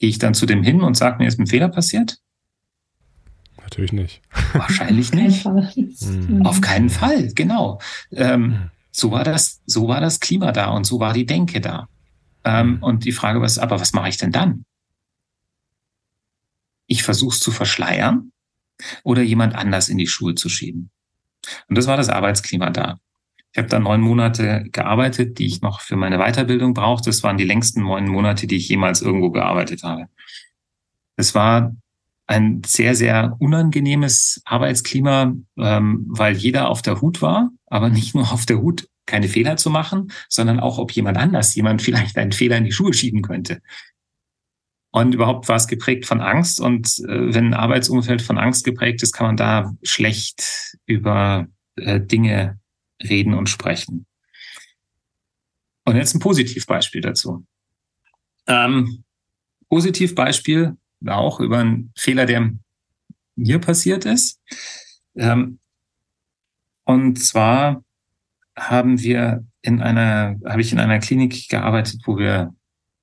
Gehe 0.04 0.10
ich 0.10 0.20
dann 0.20 0.34
zu 0.34 0.46
dem 0.46 0.64
hin 0.64 0.82
und 0.82 0.98
sage 0.98 1.16
mir, 1.20 1.30
ist 1.30 1.40
ein 1.40 1.48
Fehler 1.48 1.70
passiert? 1.70 2.20
Natürlich 3.62 3.94
nicht. 3.94 4.22
Wahrscheinlich 4.52 5.14
nicht. 5.14 5.46
Mhm. 5.46 6.46
Auf 6.46 6.60
keinen 6.60 6.90
Fall, 6.90 7.32
genau. 7.34 7.80
Ähm, 8.12 8.42
mhm. 8.42 8.72
so 8.92 9.12
war 9.12 9.24
das, 9.24 9.62
so 9.66 9.88
war 9.88 10.02
das 10.02 10.20
Klima 10.20 10.52
da 10.52 10.72
und 10.72 10.84
so 10.86 11.00
war 11.00 11.14
die 11.14 11.26
Denke 11.26 11.62
da. 11.62 11.88
Ähm, 12.44 12.72
mhm. 12.72 12.84
und 12.84 13.06
die 13.06 13.14
Frage 13.14 13.40
was, 13.40 13.58
aber 13.58 13.80
was 13.80 13.94
mache 13.94 14.10
ich 14.10 14.18
denn 14.18 14.34
dann? 14.34 14.66
Ich 16.86 17.04
versuche 17.04 17.36
es 17.36 17.40
zu 17.40 17.52
verschleiern 17.52 18.34
oder 19.04 19.22
jemand 19.22 19.56
anders 19.56 19.88
in 19.88 19.98
die 19.98 20.08
Schuhe 20.08 20.36
zu 20.36 20.50
schieben. 20.50 20.90
Und 21.70 21.78
das 21.78 21.88
war 21.88 21.96
das 21.96 22.10
Arbeitsklima 22.10 22.72
da. 22.72 23.00
Ich 23.54 23.60
habe 23.60 23.70
da 23.70 23.78
neun 23.80 24.02
Monate 24.02 24.66
gearbeitet, 24.72 25.38
die 25.38 25.46
ich 25.46 25.62
noch 25.62 25.80
für 25.80 25.96
meine 25.96 26.18
Weiterbildung 26.18 26.74
brauchte. 26.74 27.12
Das 27.12 27.22
waren 27.22 27.38
die 27.38 27.44
längsten 27.44 27.84
neun 27.84 28.08
Monate, 28.08 28.48
die 28.48 28.58
ich 28.58 28.68
jemals 28.68 29.04
irgendwo 29.04 29.30
gearbeitet 29.30 29.84
habe. 29.84 30.08
Es 31.18 31.36
war 31.36 31.76
ein 32.26 32.64
sehr, 32.66 32.96
sehr 32.96 33.36
unangenehmes 33.38 34.42
Arbeitsklima, 34.46 35.36
ähm, 35.60 36.06
weil 36.08 36.36
jeder 36.36 36.68
auf 36.68 36.82
der 36.82 37.00
Hut 37.00 37.22
war, 37.22 37.52
aber 37.68 37.90
nicht 37.90 38.16
nur 38.16 38.32
auf 38.32 38.48
der 38.48 38.60
Hut, 38.60 38.90
keine 39.06 39.28
Fehler 39.28 39.56
zu 39.58 39.70
machen, 39.70 40.12
sondern 40.30 40.60
auch, 40.60 40.80
ob 40.80 40.92
jemand 40.92 41.18
anders, 41.18 41.54
jemand 41.54 41.84
vielleicht 41.84 42.18
einen 42.18 42.32
Fehler 42.32 42.58
in 42.58 42.64
die 42.64 42.72
Schuhe 42.72 42.94
schieben 42.94 43.22
könnte. 43.22 43.62
Und 44.90 45.14
überhaupt 45.14 45.48
war 45.48 45.58
es 45.58 45.68
geprägt 45.68 46.06
von 46.08 46.22
Angst. 46.22 46.60
Und 46.60 46.88
äh, 47.08 47.34
wenn 47.34 47.48
ein 47.48 47.54
Arbeitsumfeld 47.54 48.24
von 48.24 48.40
Angst 48.40 48.64
geprägt 48.64 49.04
ist, 49.04 49.12
kann 49.12 49.28
man 49.28 49.38
da 49.38 49.76
schlecht 49.84 50.78
über 50.88 51.48
äh, 51.76 52.00
Dinge 52.00 52.60
reden 53.10 53.34
und 53.34 53.50
sprechen. 53.50 54.06
Und 55.86 55.96
jetzt 55.96 56.16
ein 56.16 56.20
Positivbeispiel 56.20 57.02
dazu. 57.02 57.46
Ähm, 58.48 59.04
Positivbeispiel 59.70 60.78
auch 61.08 61.40
über 61.40 61.60
einen 61.60 61.92
Fehler, 61.98 62.26
der 62.26 62.52
mir 63.36 63.60
passiert 63.60 64.06
ist. 64.06 64.40
Ähm, 65.16 65.60
und 66.86 67.24
zwar 67.24 67.84
haben 68.56 69.02
wir 69.02 69.46
in 69.62 69.82
einer, 69.82 70.40
habe 70.46 70.62
ich 70.62 70.72
in 70.72 70.80
einer 70.80 71.00
Klinik 71.00 71.50
gearbeitet, 71.50 72.02
wo 72.06 72.18
wir 72.18 72.54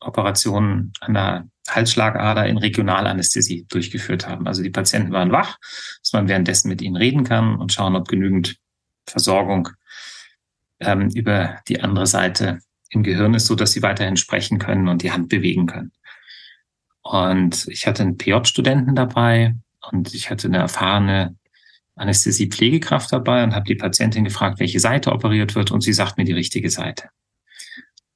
Operationen 0.00 0.92
an 1.00 1.14
der 1.14 1.48
Halsschlagader 1.68 2.46
in 2.46 2.58
Regionalanästhesie 2.58 3.66
durchgeführt 3.68 4.26
haben. 4.26 4.46
Also 4.46 4.62
die 4.62 4.70
Patienten 4.70 5.12
waren 5.12 5.32
wach, 5.32 5.58
dass 6.02 6.12
man 6.12 6.28
währenddessen 6.28 6.68
mit 6.68 6.82
ihnen 6.82 6.96
reden 6.96 7.24
kann 7.24 7.56
und 7.56 7.72
schauen, 7.72 7.96
ob 7.96 8.08
genügend 8.08 8.56
Versorgung 9.06 9.68
ähm, 10.80 11.08
über 11.10 11.60
die 11.68 11.80
andere 11.80 12.06
Seite 12.06 12.58
im 12.90 13.02
Gehirn 13.02 13.34
ist, 13.34 13.46
so 13.46 13.54
dass 13.54 13.72
sie 13.72 13.82
weiterhin 13.82 14.16
sprechen 14.16 14.58
können 14.58 14.88
und 14.88 15.02
die 15.02 15.12
Hand 15.12 15.28
bewegen 15.28 15.66
können. 15.66 15.92
Und 17.02 17.66
ich 17.68 17.86
hatte 17.86 18.02
einen 18.02 18.18
PJ-Studenten 18.18 18.94
dabei 18.94 19.54
und 19.90 20.12
ich 20.14 20.30
hatte 20.30 20.48
eine 20.48 20.58
erfahrene 20.58 21.36
Anästhesie-Pflegekraft 21.96 23.12
dabei 23.12 23.44
und 23.44 23.54
habe 23.54 23.66
die 23.66 23.74
Patientin 23.74 24.24
gefragt, 24.24 24.58
welche 24.60 24.80
Seite 24.80 25.12
operiert 25.12 25.54
wird 25.54 25.70
und 25.70 25.82
sie 25.82 25.92
sagt 25.92 26.18
mir 26.18 26.24
die 26.24 26.32
richtige 26.32 26.70
Seite. 26.70 27.08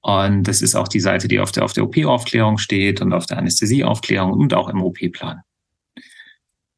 Und 0.01 0.45
das 0.45 0.61
ist 0.61 0.75
auch 0.75 0.89
die 0.89 1.01
Seite, 1.01 1.29
die 1.29 1.41
auf 1.41 1.51
der, 1.51 1.65
auf 1.65 1.73
der 1.73 1.85
OP-Aufklärung 1.85 2.59
steht 2.59 3.01
und 3.01 3.13
auf 3.13 3.27
der 3.27 3.39
Anästhesieaufklärung 3.39 4.33
und 4.33 4.53
auch 4.53 4.69
im 4.69 4.83
OP-Plan. 4.83 5.41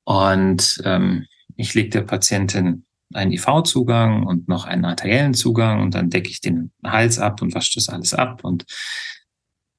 Und 0.05 0.81
ähm, 0.85 1.27
ich 1.57 1.75
lege 1.75 1.90
der 1.90 2.03
Patientin 2.03 2.86
einen 3.14 3.33
IV-Zugang 3.33 4.25
und 4.25 4.49
noch 4.49 4.64
einen 4.64 4.85
arteriellen 4.85 5.35
Zugang 5.35 5.81
und 5.83 5.95
dann 5.95 6.11
decke 6.11 6.29
ich 6.29 6.40
den 6.40 6.73
Hals 6.85 7.19
ab 7.19 7.42
und 7.42 7.55
wasche 7.55 7.75
das 7.75 7.88
alles 7.88 8.14
ab 8.14 8.45
und 8.45 8.64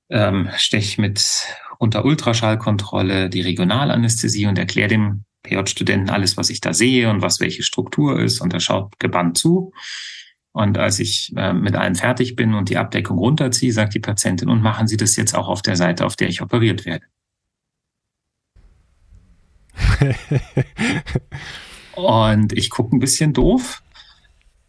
ähm, 0.09 0.49
steche 0.55 1.01
mit 1.01 1.45
unter 1.79 2.05
Ultraschallkontrolle 2.05 3.29
die 3.29 3.41
Regionalanästhesie 3.41 4.47
und 4.47 4.57
erkläre 4.57 4.87
dem 4.87 5.25
PJ-Studenten 5.43 6.09
alles, 6.09 6.37
was 6.37 6.49
ich 6.49 6.61
da 6.61 6.73
sehe 6.73 7.09
und 7.09 7.21
was 7.21 7.39
welche 7.39 7.63
Struktur 7.63 8.19
ist 8.19 8.41
und 8.41 8.53
er 8.53 8.59
schaut 8.59 8.99
gebannt 8.99 9.37
zu. 9.37 9.73
Und 10.53 10.77
als 10.77 10.99
ich 10.99 11.31
äh, 11.35 11.53
mit 11.53 11.75
allem 11.75 11.95
fertig 11.95 12.35
bin 12.35 12.55
und 12.55 12.69
die 12.69 12.77
Abdeckung 12.77 13.19
runterziehe, 13.19 13.71
sagt 13.71 13.93
die 13.93 13.99
Patientin, 13.99 14.49
und 14.49 14.61
machen 14.63 14.87
Sie 14.87 14.97
das 14.97 15.15
jetzt 15.15 15.35
auch 15.35 15.47
auf 15.47 15.61
der 15.61 15.75
Seite, 15.75 16.03
auf 16.05 16.15
der 16.15 16.29
ich 16.29 16.41
operiert 16.41 16.85
werde. 16.85 17.05
Und 21.97 22.53
ich 22.53 22.69
gucke 22.69 22.95
ein 22.95 22.99
bisschen 22.99 23.33
doof, 23.33 23.81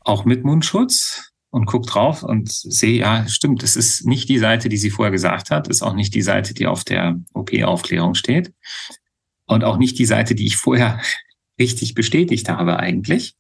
auch 0.00 0.24
mit 0.24 0.44
Mundschutz 0.44 1.30
und 1.50 1.66
gucke 1.66 1.86
drauf 1.86 2.22
und 2.22 2.50
sehe, 2.50 3.00
ja, 3.00 3.28
stimmt, 3.28 3.62
das 3.62 3.76
ist 3.76 4.06
nicht 4.06 4.30
die 4.30 4.38
Seite, 4.38 4.70
die 4.70 4.78
sie 4.78 4.88
vorher 4.88 5.12
gesagt 5.12 5.50
hat, 5.50 5.68
ist 5.68 5.82
auch 5.82 5.92
nicht 5.92 6.14
die 6.14 6.22
Seite, 6.22 6.54
die 6.54 6.66
auf 6.66 6.84
der 6.84 7.20
OP-Aufklärung 7.34 8.14
steht 8.14 8.54
und 9.44 9.62
auch 9.62 9.76
nicht 9.76 9.98
die 9.98 10.06
Seite, 10.06 10.34
die 10.34 10.46
ich 10.46 10.56
vorher 10.56 11.02
richtig 11.60 11.94
bestätigt 11.94 12.48
habe 12.48 12.78
eigentlich. 12.78 13.34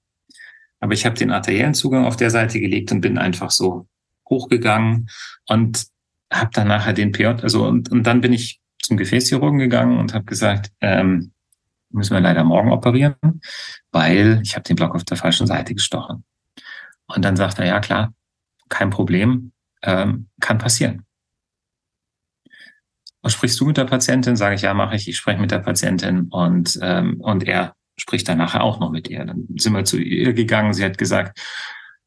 Aber 0.80 0.92
ich 0.92 1.06
habe 1.06 1.16
den 1.16 1.30
arteriellen 1.30 1.74
Zugang 1.74 2.04
auf 2.04 2.16
der 2.16 2.30
Seite 2.30 2.60
gelegt 2.60 2.92
und 2.92 3.00
bin 3.00 3.16
einfach 3.16 3.50
so 3.50 3.88
hochgegangen 4.28 5.08
und 5.46 5.86
habe 6.30 6.50
dann 6.52 6.68
nachher 6.68 6.92
den 6.92 7.12
PJ, 7.12 7.24
also 7.24 7.66
und, 7.66 7.90
und 7.90 8.02
dann 8.02 8.20
bin 8.20 8.34
ich 8.34 8.60
zum 8.82 8.98
Gefäßchirurgen 8.98 9.58
gegangen 9.58 9.96
und 9.96 10.12
habe 10.12 10.26
gesagt, 10.26 10.72
ähm, 10.82 11.32
müssen 11.90 12.14
wir 12.14 12.20
leider 12.20 12.44
morgen 12.44 12.72
operieren, 12.72 13.16
weil 13.90 14.40
ich 14.42 14.54
habe 14.54 14.64
den 14.64 14.76
Block 14.76 14.94
auf 14.94 15.04
der 15.04 15.16
falschen 15.16 15.46
Seite 15.46 15.74
gestochen. 15.74 16.24
Und 17.06 17.24
dann 17.24 17.36
sagt 17.36 17.58
er, 17.58 17.66
ja 17.66 17.80
klar, 17.80 18.12
kein 18.68 18.90
Problem, 18.90 19.52
ähm, 19.82 20.28
kann 20.40 20.58
passieren. 20.58 21.04
Und 23.22 23.30
sprichst 23.30 23.58
du 23.60 23.66
mit 23.66 23.76
der 23.76 23.84
Patientin? 23.84 24.36
Sage 24.36 24.54
ich, 24.54 24.62
ja, 24.62 24.74
mache 24.74 24.96
ich. 24.96 25.08
Ich 25.08 25.16
spreche 25.16 25.40
mit 25.40 25.50
der 25.50 25.58
Patientin 25.58 26.28
und, 26.28 26.78
ähm, 26.82 27.20
und 27.20 27.44
er 27.44 27.74
spricht 27.96 28.28
dann 28.28 28.38
nachher 28.38 28.62
auch 28.62 28.78
noch 28.78 28.90
mit 28.90 29.08
ihr. 29.08 29.24
Dann 29.24 29.46
sind 29.56 29.72
wir 29.72 29.84
zu 29.84 29.98
ihr 29.98 30.32
gegangen. 30.34 30.72
Sie 30.72 30.84
hat 30.84 30.98
gesagt, 30.98 31.40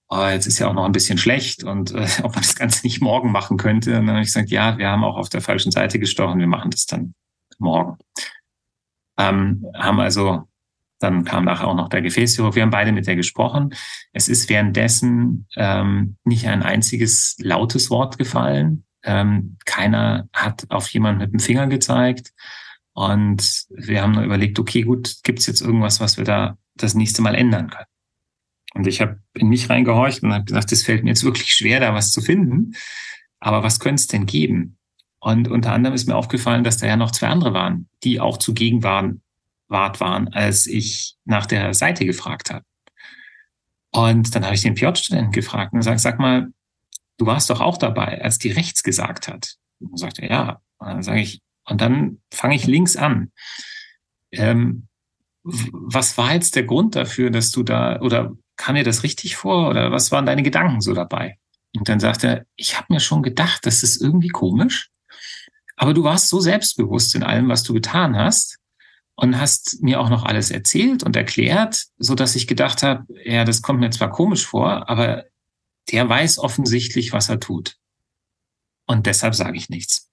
oh, 0.07 0.25
jetzt 0.27 0.45
ist 0.45 0.59
ja 0.59 0.67
auch 0.67 0.73
noch 0.73 0.85
ein 0.85 0.91
bisschen 0.91 1.17
schlecht 1.17 1.63
und 1.63 1.91
äh, 1.91 2.07
ob 2.23 2.33
man 2.33 2.43
das 2.43 2.55
Ganze 2.55 2.85
nicht 2.85 3.01
morgen 3.01 3.31
machen 3.31 3.57
könnte. 3.57 3.91
Und 3.91 4.07
dann 4.07 4.15
habe 4.15 4.21
ich 4.21 4.27
gesagt, 4.27 4.51
ja, 4.51 4.77
wir 4.77 4.87
haben 4.87 5.03
auch 5.03 5.17
auf 5.17 5.29
der 5.29 5.41
falschen 5.41 5.71
Seite 5.71 5.99
gestochen. 5.99 6.39
Wir 6.39 6.47
machen 6.47 6.71
das 6.71 6.85
dann 6.85 7.13
morgen. 7.59 7.97
Ähm, 9.21 9.65
haben 9.75 9.99
also, 9.99 10.43
dann 10.99 11.23
kam 11.25 11.45
nachher 11.45 11.67
auch 11.67 11.75
noch 11.75 11.89
der 11.89 12.01
Gefäßchirurg. 12.01 12.55
Wir 12.55 12.63
haben 12.63 12.69
beide 12.69 12.91
mit 12.91 13.07
der 13.07 13.15
gesprochen. 13.15 13.73
Es 14.13 14.27
ist 14.27 14.49
währenddessen 14.49 15.47
ähm, 15.55 16.17
nicht 16.23 16.47
ein 16.47 16.63
einziges 16.63 17.36
lautes 17.39 17.89
Wort 17.89 18.17
gefallen. 18.17 18.86
Ähm, 19.03 19.57
keiner 19.65 20.29
hat 20.34 20.65
auf 20.69 20.88
jemanden 20.89 21.21
mit 21.21 21.34
dem 21.34 21.39
Finger 21.39 21.67
gezeigt. 21.67 22.34
Und 22.93 23.65
wir 23.69 24.01
haben 24.01 24.21
überlegt, 24.23 24.60
okay, 24.60 24.81
gut, 24.81 25.17
gibt 25.23 25.39
es 25.39 25.47
jetzt 25.47 25.62
irgendwas, 25.62 25.99
was 25.99 26.17
wir 26.17 26.25
da 26.25 26.57
das 26.75 26.93
nächste 26.93 27.21
Mal 27.21 27.36
ändern 27.36 27.69
können? 27.69 27.86
Und 28.73 28.88
ich 28.88 29.01
habe 29.01 29.19
in 29.34 29.49
mich 29.49 29.69
reingehorcht 29.69 30.23
und 30.23 30.34
habe 30.34 30.45
gesagt, 30.45 30.71
es 30.71 30.84
fällt 30.84 31.03
mir 31.03 31.10
jetzt 31.10 31.23
wirklich 31.23 31.53
schwer, 31.53 31.79
da 31.79 31.93
was 31.93 32.12
zu 32.12 32.21
finden. 32.21 32.73
Aber 33.39 33.63
was 33.63 33.79
könnte 33.79 34.01
es 34.01 34.07
denn 34.07 34.25
geben? 34.25 34.77
Und 35.21 35.47
unter 35.47 35.71
anderem 35.71 35.93
ist 35.93 36.07
mir 36.07 36.15
aufgefallen, 36.15 36.63
dass 36.63 36.77
da 36.77 36.88
ja 36.88 36.97
noch 36.97 37.12
zwei 37.12 37.27
andere 37.27 37.53
waren, 37.53 37.88
die 38.03 38.19
auch 38.19 38.38
zugegen 38.38 38.81
waren, 38.81 39.21
wart 39.67 39.99
waren, 39.99 40.27
als 40.29 40.65
ich 40.65 41.15
nach 41.25 41.45
der 41.45 41.75
Seite 41.75 42.05
gefragt 42.05 42.51
habe. 42.51 42.65
Und 43.91 44.34
dann 44.34 44.43
habe 44.43 44.55
ich 44.55 44.62
den 44.62 44.73
PJ-Studenten 44.73 45.31
gefragt 45.31 45.73
und 45.73 45.79
gesagt, 45.79 45.99
sag 45.99 46.17
mal, 46.17 46.51
du 47.17 47.25
warst 47.27 47.51
doch 47.51 47.62
auch 47.62 47.77
dabei, 47.77 48.21
als 48.23 48.39
die 48.39 48.49
rechts 48.49 48.81
gesagt 48.81 49.27
hat. 49.27 49.57
Und 49.79 49.97
sagt 49.99 50.17
er, 50.17 50.29
ja. 50.29 50.62
Und 50.79 50.88
dann 50.88 51.03
sage 51.03 51.21
ich, 51.21 51.41
und 51.65 51.81
dann 51.81 52.17
fange 52.31 52.55
ich 52.55 52.65
links 52.65 52.97
an. 52.97 53.31
Ähm, 54.31 54.88
was 55.43 56.17
war 56.17 56.34
jetzt 56.34 56.55
der 56.55 56.63
Grund 56.63 56.95
dafür, 56.95 57.29
dass 57.29 57.51
du 57.51 57.62
da, 57.62 57.99
oder 58.01 58.31
kam 58.55 58.75
dir 58.75 58.84
das 58.84 59.03
richtig 59.03 59.36
vor, 59.36 59.69
oder 59.69 59.91
was 59.91 60.12
waren 60.12 60.25
deine 60.25 60.41
Gedanken 60.41 60.81
so 60.81 60.95
dabei? 60.95 61.38
Und 61.75 61.88
dann 61.89 61.99
sagt 61.99 62.23
er, 62.23 62.45
ich 62.55 62.77
habe 62.77 62.93
mir 62.93 62.99
schon 62.99 63.21
gedacht, 63.21 63.67
das 63.67 63.84
ist 63.84 64.01
irgendwie 64.01 64.29
komisch, 64.29 64.89
aber 65.81 65.95
du 65.95 66.03
warst 66.03 66.29
so 66.29 66.39
selbstbewusst 66.39 67.15
in 67.15 67.23
allem, 67.23 67.49
was 67.49 67.63
du 67.63 67.73
getan 67.73 68.15
hast 68.15 68.59
und 69.15 69.39
hast 69.39 69.81
mir 69.81 69.99
auch 69.99 70.11
noch 70.11 70.23
alles 70.23 70.51
erzählt 70.51 71.01
und 71.01 71.15
erklärt, 71.15 71.85
so 71.97 72.13
dass 72.13 72.35
ich 72.35 72.45
gedacht 72.45 72.83
habe, 72.83 73.07
ja, 73.25 73.45
das 73.45 73.63
kommt 73.63 73.79
mir 73.79 73.89
zwar 73.89 74.11
komisch 74.11 74.45
vor, 74.45 74.87
aber 74.91 75.25
der 75.91 76.07
weiß 76.07 76.37
offensichtlich, 76.37 77.13
was 77.13 77.29
er 77.29 77.39
tut. 77.39 77.77
Und 78.85 79.07
deshalb 79.07 79.33
sage 79.33 79.57
ich 79.57 79.69
nichts. 79.69 80.07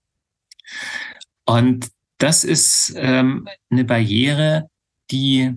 Und 1.44 1.90
das 2.16 2.44
ist 2.44 2.94
ähm, 2.96 3.46
eine 3.68 3.85
Barriere, 3.85 4.70
die 5.11 5.52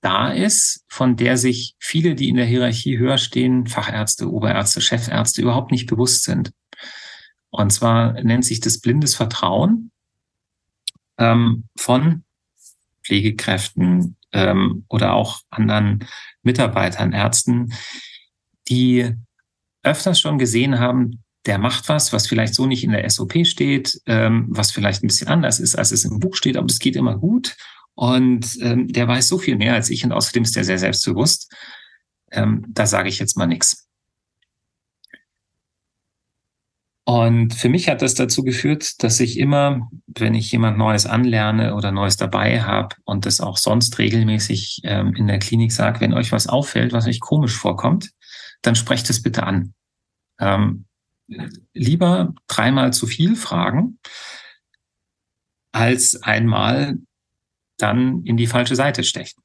da 0.00 0.32
ist, 0.32 0.86
von 0.88 1.16
der 1.16 1.36
sich 1.36 1.74
viele, 1.78 2.14
die 2.14 2.30
in 2.30 2.36
der 2.36 2.46
Hierarchie 2.46 2.96
höher 2.96 3.18
stehen, 3.18 3.66
Fachärzte, 3.66 4.32
Oberärzte, 4.32 4.80
Chefärzte 4.80 5.42
überhaupt 5.42 5.70
nicht 5.70 5.86
bewusst 5.86 6.24
sind. 6.24 6.54
Und 7.52 7.70
zwar 7.70 8.14
nennt 8.14 8.44
sich 8.44 8.60
das 8.60 8.80
blindes 8.80 9.14
Vertrauen 9.14 9.90
ähm, 11.18 11.64
von 11.76 12.24
Pflegekräften 13.04 14.16
ähm, 14.32 14.86
oder 14.88 15.12
auch 15.12 15.40
anderen 15.50 16.08
Mitarbeitern, 16.42 17.12
Ärzten, 17.12 17.74
die 18.68 19.14
öfters 19.82 20.18
schon 20.18 20.38
gesehen 20.38 20.78
haben, 20.78 21.22
der 21.44 21.58
macht 21.58 21.88
was, 21.88 22.12
was 22.12 22.26
vielleicht 22.26 22.54
so 22.54 22.66
nicht 22.66 22.84
in 22.84 22.92
der 22.92 23.08
SOP 23.10 23.46
steht, 23.46 24.00
ähm, 24.06 24.46
was 24.48 24.70
vielleicht 24.70 25.02
ein 25.02 25.08
bisschen 25.08 25.28
anders 25.28 25.60
ist, 25.60 25.76
als 25.76 25.92
es 25.92 26.04
im 26.04 26.20
Buch 26.20 26.36
steht, 26.36 26.56
aber 26.56 26.66
es 26.66 26.78
geht 26.78 26.96
immer 26.96 27.18
gut. 27.18 27.56
Und 27.94 28.56
ähm, 28.62 28.88
der 28.88 29.06
weiß 29.08 29.28
so 29.28 29.38
viel 29.38 29.56
mehr 29.56 29.74
als 29.74 29.90
ich 29.90 30.04
und 30.04 30.12
außerdem 30.12 30.44
ist 30.44 30.56
er 30.56 30.64
sehr 30.64 30.78
selbstbewusst. 30.78 31.52
Ähm, 32.30 32.64
da 32.68 32.86
sage 32.86 33.10
ich 33.10 33.18
jetzt 33.18 33.36
mal 33.36 33.46
nichts. 33.46 33.88
Und 37.04 37.54
für 37.54 37.68
mich 37.68 37.88
hat 37.88 38.00
das 38.00 38.14
dazu 38.14 38.44
geführt, 38.44 39.02
dass 39.02 39.18
ich 39.18 39.38
immer, 39.38 39.90
wenn 40.06 40.34
ich 40.34 40.52
jemand 40.52 40.78
Neues 40.78 41.04
anlerne 41.04 41.74
oder 41.74 41.90
Neues 41.90 42.16
dabei 42.16 42.62
habe 42.62 42.94
und 43.04 43.26
das 43.26 43.40
auch 43.40 43.56
sonst 43.56 43.98
regelmäßig 43.98 44.82
ähm, 44.84 45.14
in 45.16 45.26
der 45.26 45.40
Klinik 45.40 45.72
sage, 45.72 46.00
wenn 46.00 46.14
euch 46.14 46.30
was 46.30 46.46
auffällt, 46.46 46.92
was 46.92 47.08
euch 47.08 47.18
komisch 47.18 47.56
vorkommt, 47.56 48.10
dann 48.62 48.76
sprecht 48.76 49.10
es 49.10 49.20
bitte 49.20 49.42
an. 49.42 49.74
Ähm, 50.38 50.84
lieber 51.74 52.34
dreimal 52.46 52.92
zu 52.92 53.06
viel 53.06 53.34
fragen, 53.34 53.98
als 55.72 56.22
einmal 56.22 56.98
dann 57.78 58.22
in 58.24 58.36
die 58.36 58.46
falsche 58.46 58.76
Seite 58.76 59.02
stechen. 59.02 59.41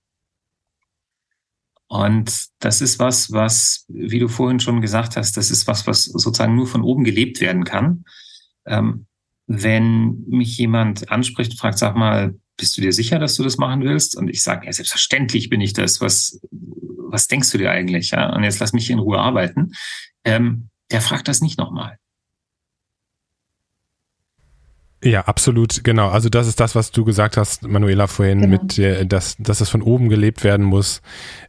Und 1.90 2.48
das 2.60 2.82
ist 2.82 3.00
was, 3.00 3.32
was, 3.32 3.86
wie 3.88 4.20
du 4.20 4.28
vorhin 4.28 4.60
schon 4.60 4.82
gesagt 4.82 5.16
hast, 5.16 5.38
das 5.38 5.52
ist 5.52 5.68
was, 5.68 5.88
was 5.88 6.04
sozusagen 6.04 6.56
nur 6.56 6.68
von 6.68 6.82
oben 6.82 7.04
gelebt 7.04 7.40
werden 7.40 7.64
kann. 7.64 8.04
Ähm, 8.66 9.06
wenn 9.48 10.26
mich 10.28 10.58
jemand 10.58 11.10
anspricht 11.10 11.52
und 11.52 11.58
fragt, 11.58 11.80
sag 11.80 11.96
mal, 11.96 12.36
bist 12.58 12.76
du 12.76 12.82
dir 12.82 12.92
sicher, 12.92 13.20
dass 13.20 13.36
du 13.36 13.44
das 13.44 13.58
machen 13.58 13.84
willst? 13.84 14.18
Und 14.18 14.28
ich 14.30 14.44
sage, 14.44 14.66
ja, 14.66 14.74
selbstverständlich 14.74 15.50
bin 15.50 15.62
ich 15.62 15.74
das. 15.74 16.02
Was, 16.02 16.42
was 16.52 17.28
denkst 17.28 17.52
du 17.52 17.58
dir 17.58 17.72
eigentlich? 17.72 18.12
Ja? 18.12 18.36
Und 18.36 18.44
jetzt 18.44 18.60
lass 18.60 18.74
mich 18.74 18.90
in 18.90 19.00
Ruhe 19.00 19.20
arbeiten. 19.20 19.72
Ähm, 20.26 20.70
der 20.92 21.02
fragt 21.02 21.28
das 21.28 21.42
nicht 21.42 21.58
nochmal. 21.58 21.98
Ja, 25.04 25.22
absolut, 25.22 25.84
genau. 25.84 26.10
Also 26.10 26.30
das 26.30 26.48
ist 26.48 26.60
das, 26.60 26.74
was 26.74 26.92
du 26.92 27.06
gesagt 27.06 27.38
hast, 27.38 27.68
Manuela, 27.68 28.08
vorhin, 28.08 28.42
genau. 28.42 28.62
mit 28.62 28.78
der, 28.78 29.06
dass, 29.06 29.36
dass 29.38 29.62
es 29.62 29.70
von 29.70 29.82
oben 29.84 30.10
gelebt 30.10 30.44
werden 30.44 30.66
muss. 30.66 31.02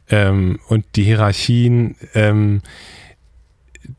Ähm, 0.09 0.59
und 0.67 0.85
die 0.95 1.03
Hierarchien, 1.03 1.95
ähm, 2.13 2.61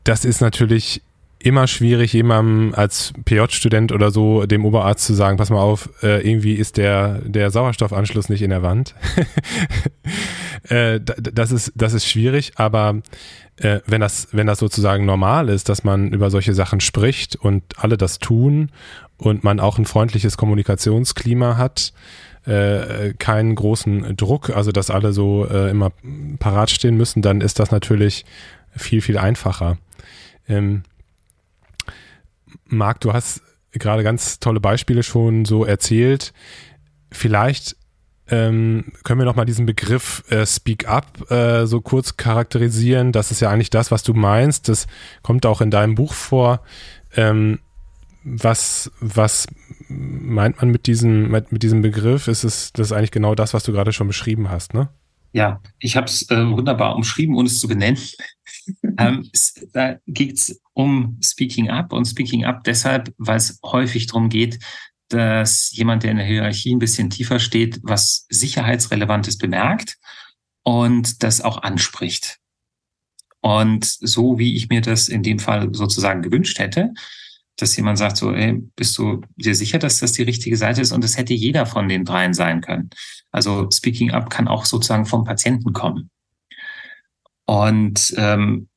das 0.03 0.23
ist 0.23 0.39
natürlich 0.39 1.01
immer 1.43 1.67
schwierig, 1.67 2.13
jemandem 2.13 2.73
als 2.75 3.13
PJ-Student 3.25 3.91
oder 3.91 4.11
so 4.11 4.45
dem 4.45 4.63
Oberarzt 4.63 5.05
zu 5.05 5.13
sagen, 5.13 5.37
pass 5.37 5.49
mal 5.49 5.59
auf, 5.59 5.89
äh, 6.03 6.27
irgendwie 6.27 6.53
ist 6.53 6.77
der, 6.77 7.19
der 7.19 7.51
Sauerstoffanschluss 7.51 8.29
nicht 8.29 8.43
in 8.43 8.51
der 8.51 8.61
Wand. 8.61 8.95
äh, 10.69 10.99
das, 11.01 11.51
ist, 11.51 11.73
das 11.75 11.93
ist 11.93 12.05
schwierig, 12.05 12.53
aber 12.55 13.01
äh, 13.57 13.79
wenn, 13.85 14.01
das, 14.01 14.27
wenn 14.31 14.47
das 14.47 14.59
sozusagen 14.59 15.05
normal 15.05 15.49
ist, 15.49 15.67
dass 15.67 15.83
man 15.83 16.13
über 16.13 16.29
solche 16.29 16.53
Sachen 16.53 16.79
spricht 16.79 17.35
und 17.35 17.63
alle 17.77 17.97
das 17.97 18.19
tun 18.19 18.69
und 19.21 19.43
man 19.43 19.59
auch 19.59 19.77
ein 19.77 19.85
freundliches 19.85 20.35
Kommunikationsklima 20.35 21.55
hat, 21.55 21.93
äh, 22.45 23.13
keinen 23.13 23.53
großen 23.53 24.17
Druck, 24.17 24.49
also 24.49 24.71
dass 24.71 24.89
alle 24.89 25.13
so 25.13 25.47
äh, 25.47 25.69
immer 25.69 25.91
parat 26.39 26.71
stehen 26.71 26.97
müssen, 26.97 27.21
dann 27.21 27.39
ist 27.39 27.59
das 27.59 27.69
natürlich 27.69 28.25
viel, 28.75 29.01
viel 29.01 29.19
einfacher. 29.19 29.77
Ähm, 30.47 30.81
Marc, 32.65 33.01
du 33.01 33.13
hast 33.13 33.43
gerade 33.73 34.03
ganz 34.03 34.39
tolle 34.39 34.59
Beispiele 34.59 35.03
schon 35.03 35.45
so 35.45 35.65
erzählt. 35.65 36.33
Vielleicht 37.11 37.75
ähm, 38.27 38.85
können 39.03 39.19
wir 39.19 39.25
noch 39.25 39.35
mal 39.35 39.45
diesen 39.45 39.67
Begriff 39.67 40.23
äh, 40.31 40.47
Speak 40.47 40.87
Up 40.87 41.29
äh, 41.29 41.67
so 41.67 41.79
kurz 41.79 42.17
charakterisieren. 42.17 43.11
Das 43.11 43.29
ist 43.29 43.39
ja 43.39 43.51
eigentlich 43.51 43.69
das, 43.69 43.91
was 43.91 44.01
du 44.01 44.15
meinst. 44.15 44.67
Das 44.67 44.87
kommt 45.21 45.45
auch 45.45 45.61
in 45.61 45.69
deinem 45.69 45.93
Buch 45.93 46.13
vor. 46.13 46.61
Ähm, 47.15 47.59
was, 48.23 48.91
was 48.99 49.47
meint 49.87 50.61
man 50.61 50.69
mit 50.69 50.87
diesem, 50.87 51.31
mit, 51.31 51.63
diesem 51.63 51.81
Begriff? 51.81 52.27
Ist 52.27 52.43
es 52.43 52.71
das 52.73 52.87
ist 52.87 52.91
eigentlich 52.93 53.11
genau 53.11 53.35
das, 53.35 53.53
was 53.53 53.63
du 53.63 53.71
gerade 53.71 53.93
schon 53.93 54.07
beschrieben 54.07 54.49
hast, 54.49 54.73
ne? 54.73 54.89
Ja, 55.33 55.61
ich 55.79 55.95
habe 55.95 56.07
es 56.07 56.29
äh, 56.29 56.45
wunderbar 56.49 56.95
umschrieben, 56.95 57.35
ohne 57.35 57.47
es 57.47 57.59
zu 57.59 57.67
benennen. 57.67 57.99
ähm, 58.97 59.29
es, 59.31 59.53
da 59.71 59.97
geht 60.05 60.37
es 60.37 60.61
um 60.73 61.17
Speaking 61.23 61.69
Up 61.69 61.93
und 61.93 62.05
Speaking 62.05 62.43
Up 62.43 62.63
deshalb, 62.65 63.13
weil 63.17 63.37
es 63.37 63.59
häufig 63.63 64.07
darum 64.07 64.27
geht, 64.27 64.59
dass 65.07 65.71
jemand, 65.71 66.03
der 66.03 66.11
in 66.11 66.17
der 66.17 66.25
Hierarchie 66.25 66.75
ein 66.75 66.79
bisschen 66.79 67.09
tiefer 67.09 67.39
steht, 67.39 67.79
was 67.81 68.25
Sicherheitsrelevantes 68.29 69.37
bemerkt 69.37 69.97
und 70.63 71.23
das 71.23 71.41
auch 71.41 71.63
anspricht. 71.63 72.39
Und 73.41 73.85
so 73.85 74.37
wie 74.37 74.55
ich 74.55 74.69
mir 74.69 74.81
das 74.81 75.07
in 75.07 75.23
dem 75.23 75.39
Fall 75.39 75.73
sozusagen 75.73 76.21
gewünscht 76.21 76.59
hätte, 76.59 76.93
dass 77.57 77.75
jemand 77.75 77.97
sagt 77.97 78.17
so, 78.17 78.33
ey, 78.33 78.61
bist 78.75 78.97
du 78.97 79.21
dir 79.35 79.55
sicher, 79.55 79.77
dass 79.79 79.99
das 79.99 80.13
die 80.13 80.23
richtige 80.23 80.57
Seite 80.57 80.81
ist? 80.81 80.91
Und 80.91 81.03
das 81.03 81.17
hätte 81.17 81.33
jeder 81.33 81.65
von 81.65 81.87
den 81.87 82.05
dreien 82.05 82.33
sein 82.33 82.61
können. 82.61 82.89
Also 83.31 83.69
Speaking 83.71 84.11
Up 84.11 84.29
kann 84.29 84.47
auch 84.47 84.65
sozusagen 84.65 85.05
vom 85.05 85.23
Patienten 85.23 85.73
kommen. 85.73 86.09
Und 87.45 88.13
ähm, 88.17 88.67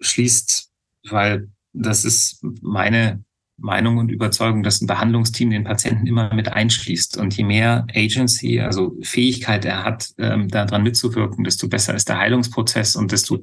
schließt, 0.00 0.70
weil 1.10 1.48
das 1.72 2.04
ist 2.04 2.44
meine 2.62 3.22
Meinung 3.58 3.98
und 3.98 4.10
Überzeugung, 4.10 4.62
dass 4.62 4.80
ein 4.80 4.86
Behandlungsteam 4.86 5.50
den 5.50 5.64
Patienten 5.64 6.06
immer 6.06 6.34
mit 6.34 6.52
einschließt. 6.52 7.16
Und 7.16 7.36
je 7.36 7.44
mehr 7.44 7.86
Agency, 7.94 8.60
also 8.60 8.96
Fähigkeit 9.02 9.64
er 9.64 9.84
hat, 9.84 10.10
ähm, 10.18 10.48
daran 10.48 10.82
mitzuwirken, 10.82 11.44
desto 11.44 11.68
besser 11.68 11.94
ist 11.94 12.08
der 12.08 12.18
Heilungsprozess 12.18 12.96
und 12.96 13.12
desto 13.12 13.40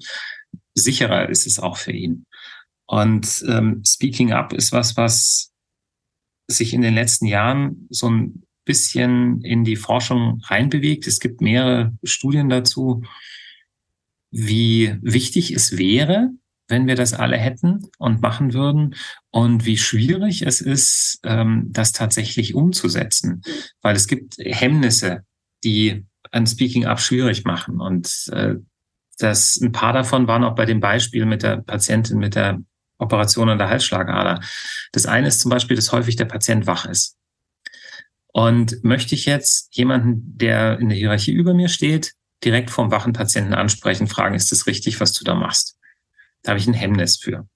sicherer 0.76 1.30
ist 1.30 1.48
es 1.48 1.60
auch 1.60 1.78
für 1.78 1.92
ihn. 1.92 2.26
Und 2.94 3.44
ähm, 3.48 3.82
Speaking 3.84 4.34
Up 4.34 4.54
ist 4.54 4.72
was, 4.72 4.96
was 4.98 5.52
sich 6.48 6.76
in 6.76 6.84
den 6.84 6.94
letzten 6.94 7.26
Jahren 7.26 7.88
so 7.90 8.08
ein 8.08 8.44
bisschen 8.66 9.42
in 9.42 9.64
die 9.64 9.78
Forschung 9.78 10.42
reinbewegt. 10.44 11.08
Es 11.08 11.20
gibt 11.20 11.42
mehrere 11.42 11.98
Studien 12.04 12.50
dazu, 12.50 13.02
wie 14.30 14.96
wichtig 15.02 15.56
es 15.56 15.76
wäre, 15.76 16.34
wenn 16.68 16.86
wir 16.86 16.94
das 16.94 17.16
alle 17.16 17.36
hätten 17.36 17.82
und 17.98 18.22
machen 18.22 18.54
würden 18.54 18.94
und 19.32 19.66
wie 19.66 19.78
schwierig 19.78 20.44
es 20.44 20.62
ist, 20.62 21.20
ähm, 21.24 21.70
das 21.72 21.94
tatsächlich 21.94 22.54
umzusetzen, 22.54 23.42
weil 23.82 23.96
es 23.96 24.06
gibt 24.06 24.36
Hemmnisse, 24.38 25.24
die 25.64 26.06
ein 26.30 26.46
Speaking 26.46 26.86
Up 26.86 27.00
schwierig 27.00 27.44
machen 27.44 27.82
und 27.82 28.28
äh, 28.32 28.54
das, 29.18 29.60
ein 29.60 29.72
paar 29.72 29.94
davon 29.94 30.28
waren 30.28 30.44
auch 30.44 30.54
bei 30.54 30.66
dem 30.66 30.80
Beispiel 30.80 31.26
mit 31.26 31.42
der 31.42 31.58
Patientin 31.58 32.20
mit 32.20 32.36
der 32.36 32.62
Operation 33.04 33.50
an 33.50 33.58
der 33.58 33.70
Halsschlagader. 33.70 34.40
Das 34.92 35.06
eine 35.06 35.28
ist 35.28 35.40
zum 35.40 35.52
Beispiel, 35.52 35.76
dass 35.76 35.92
häufig 35.92 36.16
der 36.16 36.26
Patient 36.26 36.66
wach 36.66 36.86
ist. 36.86 37.18
Und 38.34 38.84
möchte 38.84 39.14
ich 39.14 39.26
jetzt 39.26 39.76
jemanden, 39.76 40.38
der 40.38 40.80
in 40.80 40.90
der 40.90 40.98
Hierarchie 40.98 41.32
über 41.32 41.54
mir 41.54 41.70
steht, 41.70 42.14
direkt 42.44 42.72
vom 42.72 42.92
wachen 42.92 43.14
Patienten 43.14 43.54
ansprechen, 43.54 44.08
fragen, 44.08 44.36
ist 44.36 44.52
das 44.52 44.66
richtig, 44.66 45.00
was 45.00 45.14
du 45.14 45.24
da 45.24 45.36
machst? 45.36 45.78
Da 46.42 46.52
habe 46.52 46.60
ich 46.60 46.68
ein 46.68 46.74
Hemmnis 46.74 47.18
für. 47.18 47.48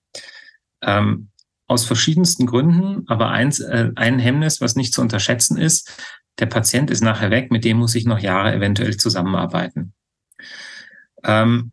Ähm, 0.82 1.30
aus 1.68 1.86
verschiedensten 1.86 2.46
Gründen, 2.46 3.04
aber 3.08 3.30
eins, 3.30 3.60
äh, 3.60 3.92
ein 3.96 4.20
Hemmnis, 4.20 4.62
was 4.62 4.76
nicht 4.76 4.94
zu 4.94 5.02
unterschätzen 5.02 5.58
ist, 5.58 5.92
der 6.40 6.46
Patient 6.46 6.90
ist 6.92 7.02
nachher 7.02 7.32
weg, 7.32 7.52
mit 7.52 7.66
dem 7.66 7.78
muss 7.78 7.96
ich 7.96 8.06
noch 8.06 8.20
Jahre 8.20 8.54
eventuell 8.54 8.96
zusammenarbeiten. 8.98 9.94
Ähm, 11.24 11.72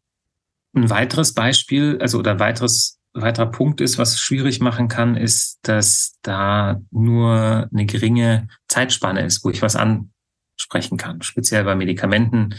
ein 0.74 0.90
weiteres 0.90 1.34
Beispiel, 1.34 1.98
also 2.00 2.18
oder 2.18 2.32
ein 2.32 2.40
weiteres, 2.40 2.98
weiterer 3.14 3.50
Punkt 3.50 3.80
ist, 3.80 3.96
was 3.96 4.20
schwierig 4.20 4.60
machen 4.60 4.88
kann, 4.88 5.16
ist, 5.16 5.58
dass 5.62 6.18
da 6.22 6.80
nur 6.90 7.68
eine 7.72 7.86
geringe 7.86 8.48
Zeitspanne 8.68 9.24
ist, 9.24 9.44
wo 9.44 9.50
ich 9.50 9.62
was 9.62 9.76
ansprechen 9.76 10.98
kann. 10.98 11.22
Speziell 11.22 11.64
bei 11.64 11.76
Medikamenten, 11.76 12.56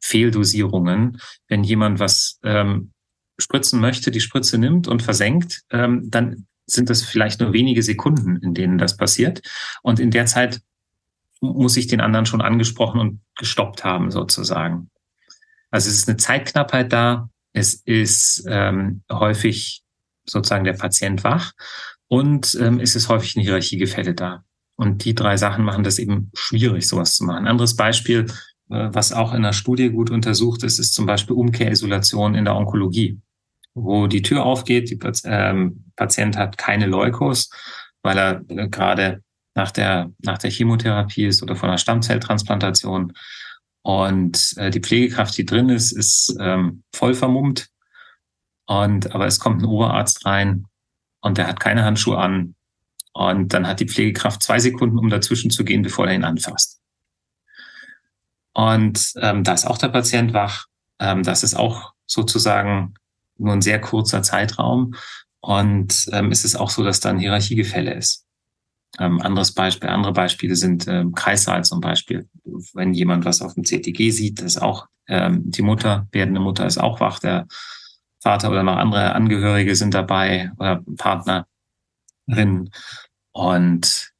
Fehldosierungen. 0.00 1.20
Wenn 1.46 1.62
jemand 1.62 2.00
was 2.00 2.40
ähm, 2.42 2.92
spritzen 3.38 3.80
möchte, 3.80 4.10
die 4.10 4.20
Spritze 4.20 4.58
nimmt 4.58 4.88
und 4.88 5.02
versenkt, 5.02 5.62
ähm, 5.70 6.10
dann 6.10 6.46
sind 6.66 6.90
das 6.90 7.02
vielleicht 7.02 7.40
nur 7.40 7.52
wenige 7.52 7.82
Sekunden, 7.82 8.36
in 8.36 8.54
denen 8.54 8.78
das 8.78 8.96
passiert. 8.96 9.42
Und 9.82 10.00
in 10.00 10.10
der 10.10 10.26
Zeit 10.26 10.62
muss 11.40 11.76
ich 11.76 11.86
den 11.86 12.00
anderen 12.00 12.24
schon 12.24 12.40
angesprochen 12.40 13.00
und 13.00 13.20
gestoppt 13.36 13.84
haben, 13.84 14.10
sozusagen. 14.10 14.90
Also 15.70 15.90
es 15.90 15.96
ist 15.96 16.08
eine 16.08 16.16
Zeitknappheit 16.16 16.92
da, 16.92 17.28
es 17.52 17.74
ist 17.74 18.44
ähm, 18.48 19.02
häufig 19.10 19.82
sozusagen 20.24 20.64
der 20.64 20.74
Patient 20.74 21.24
wach 21.24 21.52
und 22.08 22.56
ähm, 22.60 22.80
es 22.80 22.94
ist 22.96 23.08
häufig 23.08 23.36
ein 23.36 23.42
Hierarchiegefälle 23.42 24.14
da. 24.14 24.44
Und 24.76 25.04
die 25.04 25.14
drei 25.14 25.36
Sachen 25.36 25.64
machen 25.64 25.84
das 25.84 25.98
eben 25.98 26.30
schwierig, 26.34 26.88
sowas 26.88 27.14
zu 27.14 27.24
machen. 27.24 27.46
Anderes 27.46 27.76
Beispiel, 27.76 28.26
äh, 28.70 28.88
was 28.92 29.12
auch 29.12 29.34
in 29.34 29.42
der 29.42 29.52
Studie 29.52 29.90
gut 29.90 30.10
untersucht 30.10 30.62
ist, 30.62 30.78
ist 30.78 30.94
zum 30.94 31.06
Beispiel 31.06 31.36
Umkehrisolation 31.36 32.34
in 32.34 32.44
der 32.44 32.56
Onkologie, 32.56 33.20
wo 33.74 34.06
die 34.06 34.22
Tür 34.22 34.44
aufgeht, 34.44 34.90
die 34.90 34.98
ähm, 35.24 35.84
Patient 35.96 36.36
hat 36.36 36.58
keine 36.58 36.86
Leukos, 36.86 37.50
weil 38.02 38.18
er 38.18 38.44
äh, 38.48 38.68
gerade 38.68 39.22
nach 39.54 39.70
der, 39.70 40.10
nach 40.18 40.38
der 40.38 40.50
Chemotherapie 40.50 41.26
ist 41.26 41.42
oder 41.42 41.56
von 41.56 41.68
einer 41.68 41.78
Stammzelltransplantation 41.78 43.12
und 43.82 44.54
äh, 44.56 44.70
die 44.70 44.80
Pflegekraft, 44.80 45.36
die 45.36 45.44
drin 45.44 45.68
ist, 45.68 45.92
ist 45.92 46.36
ähm, 46.40 46.84
voll 46.94 47.14
vermummt. 47.14 47.68
Und 48.66 49.14
aber 49.14 49.26
es 49.26 49.40
kommt 49.40 49.60
ein 49.60 49.66
Oberarzt 49.66 50.24
rein 50.24 50.66
und 51.20 51.36
der 51.38 51.48
hat 51.48 51.60
keine 51.60 51.84
Handschuhe 51.84 52.18
an. 52.18 52.54
Und 53.12 53.52
dann 53.52 53.66
hat 53.66 53.80
die 53.80 53.88
Pflegekraft 53.88 54.42
zwei 54.42 54.58
Sekunden, 54.58 54.98
um 54.98 55.10
dazwischen 55.10 55.50
zu 55.50 55.64
gehen, 55.64 55.82
bevor 55.82 56.06
er 56.06 56.14
ihn 56.14 56.24
anfasst. 56.24 56.80
Und 58.54 59.12
ähm, 59.16 59.44
da 59.44 59.52
ist 59.52 59.66
auch 59.66 59.78
der 59.78 59.88
Patient 59.88 60.32
wach. 60.32 60.66
Ähm, 60.98 61.22
das 61.22 61.42
ist 61.42 61.54
auch 61.54 61.92
sozusagen 62.06 62.94
nur 63.36 63.52
ein 63.52 63.62
sehr 63.62 63.80
kurzer 63.80 64.22
Zeitraum. 64.22 64.94
Und 65.40 66.08
ähm, 66.12 66.30
es 66.30 66.44
ist 66.44 66.54
auch 66.54 66.70
so, 66.70 66.84
dass 66.84 67.00
da 67.00 67.10
ein 67.10 67.18
Hierarchiegefälle 67.18 67.92
ist. 67.94 68.26
Ähm, 68.98 69.20
anderes 69.20 69.52
Beispiel, 69.52 69.88
andere 69.88 70.12
Beispiele 70.12 70.54
sind 70.54 70.86
ähm, 70.86 71.14
Kreissaal 71.14 71.64
zum 71.64 71.80
Beispiel. 71.80 72.28
Wenn 72.44 72.92
jemand 72.92 73.24
was 73.24 73.42
auf 73.42 73.54
dem 73.54 73.64
CTG 73.64 74.10
sieht, 74.10 74.40
ist 74.40 74.60
auch 74.60 74.86
ähm, 75.08 75.50
die 75.50 75.62
Mutter, 75.62 76.08
werdende 76.12 76.40
Mutter 76.40 76.66
ist 76.66 76.78
auch 76.78 77.00
wach, 77.00 77.18
der 77.18 77.46
Vater 78.20 78.50
oder 78.50 78.62
noch 78.62 78.76
andere 78.76 79.14
Angehörige 79.14 79.74
sind 79.74 79.94
dabei 79.94 80.52
oder 80.58 80.82
Partnerin. 80.96 82.70
Und 83.32 84.12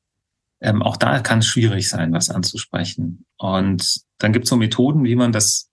ähm, 0.61 0.83
auch 0.83 0.97
da 0.97 1.21
kann 1.21 1.41
es 1.41 1.47
schwierig 1.47 1.89
sein, 1.89 2.13
was 2.13 2.31
anzusprechen. 2.31 3.25
Und 3.37 4.01
dann 4.19 4.33
gibt 4.33 4.45
es 4.45 4.51
so 4.51 4.57
Methoden, 4.57 5.05
wie 5.05 5.17
man 5.17 5.33
das 5.33 5.71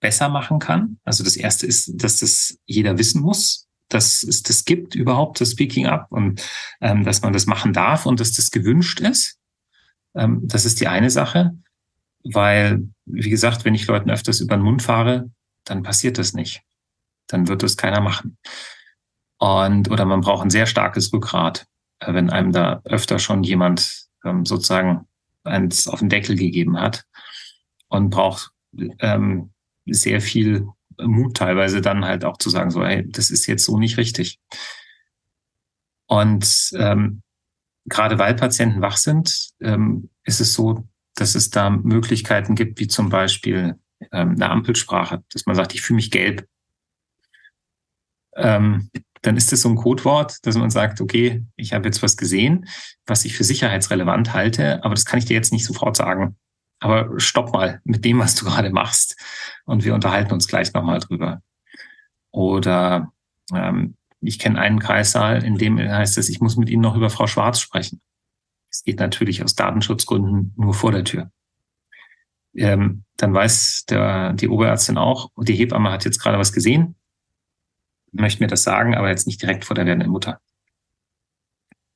besser 0.00 0.28
machen 0.28 0.58
kann. 0.58 0.98
Also 1.04 1.22
das 1.24 1.36
erste 1.36 1.66
ist, 1.66 1.92
dass 2.02 2.16
das 2.16 2.58
jeder 2.66 2.98
wissen 2.98 3.20
muss, 3.20 3.68
dass 3.88 4.22
es 4.22 4.42
das 4.42 4.64
gibt 4.64 4.94
überhaupt, 4.94 5.40
das 5.40 5.52
Speaking 5.52 5.86
Up 5.86 6.06
und 6.10 6.42
ähm, 6.80 7.04
dass 7.04 7.22
man 7.22 7.32
das 7.32 7.46
machen 7.46 7.72
darf 7.72 8.06
und 8.06 8.20
dass 8.20 8.32
das 8.32 8.50
gewünscht 8.50 9.00
ist. 9.00 9.38
Ähm, 10.14 10.40
das 10.44 10.64
ist 10.64 10.80
die 10.80 10.88
eine 10.88 11.10
Sache, 11.10 11.52
weil, 12.24 12.88
wie 13.06 13.30
gesagt, 13.30 13.64
wenn 13.64 13.74
ich 13.74 13.86
Leuten 13.86 14.10
öfters 14.10 14.40
über 14.40 14.56
den 14.56 14.64
Mund 14.64 14.82
fahre, 14.82 15.30
dann 15.64 15.82
passiert 15.82 16.18
das 16.18 16.32
nicht. 16.32 16.62
Dann 17.26 17.48
wird 17.48 17.62
das 17.62 17.76
keiner 17.76 18.00
machen. 18.00 18.38
Und, 19.38 19.90
oder 19.90 20.04
man 20.04 20.20
braucht 20.20 20.42
ein 20.42 20.50
sehr 20.50 20.66
starkes 20.66 21.12
Rückgrat, 21.12 21.66
äh, 22.00 22.12
wenn 22.12 22.30
einem 22.30 22.52
da 22.52 22.82
öfter 22.84 23.18
schon 23.18 23.42
jemand 23.42 24.06
ähm, 24.24 24.44
sozusagen 24.44 25.06
eins 25.44 25.88
auf 25.88 26.00
den 26.00 26.10
Deckel 26.10 26.36
gegeben 26.36 26.78
hat 26.78 27.04
und 27.88 28.10
braucht 28.10 28.50
ähm, 28.98 29.52
sehr 29.86 30.20
viel 30.20 30.66
Mut 30.98 31.38
teilweise 31.38 31.80
dann 31.80 32.04
halt 32.04 32.24
auch 32.24 32.36
zu 32.36 32.50
sagen, 32.50 32.70
so, 32.70 32.84
hey, 32.84 33.08
das 33.08 33.30
ist 33.30 33.46
jetzt 33.46 33.64
so 33.64 33.78
nicht 33.78 33.96
richtig. 33.96 34.38
Und 36.06 36.70
ähm, 36.74 37.22
gerade 37.86 38.18
weil 38.18 38.34
Patienten 38.34 38.82
wach 38.82 38.96
sind, 38.96 39.52
ähm, 39.60 40.10
ist 40.24 40.40
es 40.40 40.52
so, 40.52 40.86
dass 41.14 41.34
es 41.34 41.50
da 41.50 41.70
Möglichkeiten 41.70 42.54
gibt, 42.54 42.80
wie 42.80 42.88
zum 42.88 43.08
Beispiel 43.08 43.76
ähm, 44.12 44.30
eine 44.32 44.50
Ampelsprache, 44.50 45.22
dass 45.32 45.46
man 45.46 45.56
sagt, 45.56 45.74
ich 45.74 45.82
fühle 45.82 45.96
mich 45.96 46.10
gelb. 46.10 46.46
Ähm, 48.36 48.90
dann 49.22 49.36
ist 49.36 49.52
es 49.52 49.62
so 49.62 49.68
ein 49.68 49.76
Codewort, 49.76 50.38
dass 50.46 50.56
man 50.56 50.70
sagt, 50.70 51.00
okay, 51.00 51.44
ich 51.56 51.74
habe 51.74 51.86
jetzt 51.86 52.02
was 52.02 52.16
gesehen, 52.16 52.66
was 53.04 53.24
ich 53.24 53.36
für 53.36 53.44
sicherheitsrelevant 53.44 54.32
halte, 54.32 54.82
aber 54.82 54.94
das 54.94 55.04
kann 55.04 55.18
ich 55.18 55.26
dir 55.26 55.34
jetzt 55.34 55.52
nicht 55.52 55.66
sofort 55.66 55.96
sagen 55.96 56.36
aber 56.80 57.20
stopp 57.20 57.52
mal 57.52 57.80
mit 57.84 58.04
dem, 58.04 58.18
was 58.18 58.34
du 58.34 58.46
gerade 58.46 58.70
machst 58.70 59.16
und 59.66 59.84
wir 59.84 59.94
unterhalten 59.94 60.32
uns 60.32 60.48
gleich 60.48 60.72
nochmal 60.72 60.98
drüber. 60.98 61.42
Oder 62.32 63.12
ähm, 63.54 63.96
ich 64.20 64.38
kenne 64.38 64.58
einen 64.58 64.80
Kreissaal, 64.80 65.44
in 65.44 65.56
dem 65.56 65.78
heißt 65.78 66.18
es, 66.18 66.28
ich 66.28 66.40
muss 66.40 66.56
mit 66.56 66.70
Ihnen 66.70 66.82
noch 66.82 66.96
über 66.96 67.10
Frau 67.10 67.26
Schwarz 67.26 67.60
sprechen. 67.60 68.00
Es 68.70 68.84
geht 68.84 69.00
natürlich 69.00 69.42
aus 69.42 69.54
Datenschutzgründen 69.54 70.54
nur 70.56 70.74
vor 70.74 70.92
der 70.92 71.04
Tür. 71.04 71.30
Ähm, 72.54 73.04
dann 73.16 73.34
weiß 73.34 73.84
der, 73.88 74.32
die 74.32 74.48
Oberärztin 74.48 74.98
auch, 74.98 75.30
die 75.36 75.54
Hebamme 75.54 75.90
hat 75.90 76.04
jetzt 76.04 76.20
gerade 76.20 76.38
was 76.38 76.52
gesehen, 76.52 76.96
möchte 78.12 78.42
mir 78.42 78.48
das 78.48 78.62
sagen, 78.62 78.94
aber 78.94 79.08
jetzt 79.08 79.26
nicht 79.26 79.40
direkt 79.40 79.64
vor 79.64 79.74
der 79.74 79.86
werdenden 79.86 80.10
Mutter. 80.10 80.40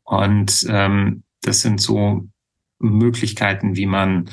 Und 0.04 0.66
ähm, 0.68 1.24
das 1.40 1.62
sind 1.62 1.80
so 1.80 2.28
Möglichkeiten, 2.78 3.76
wie 3.76 3.87
man 3.87 4.30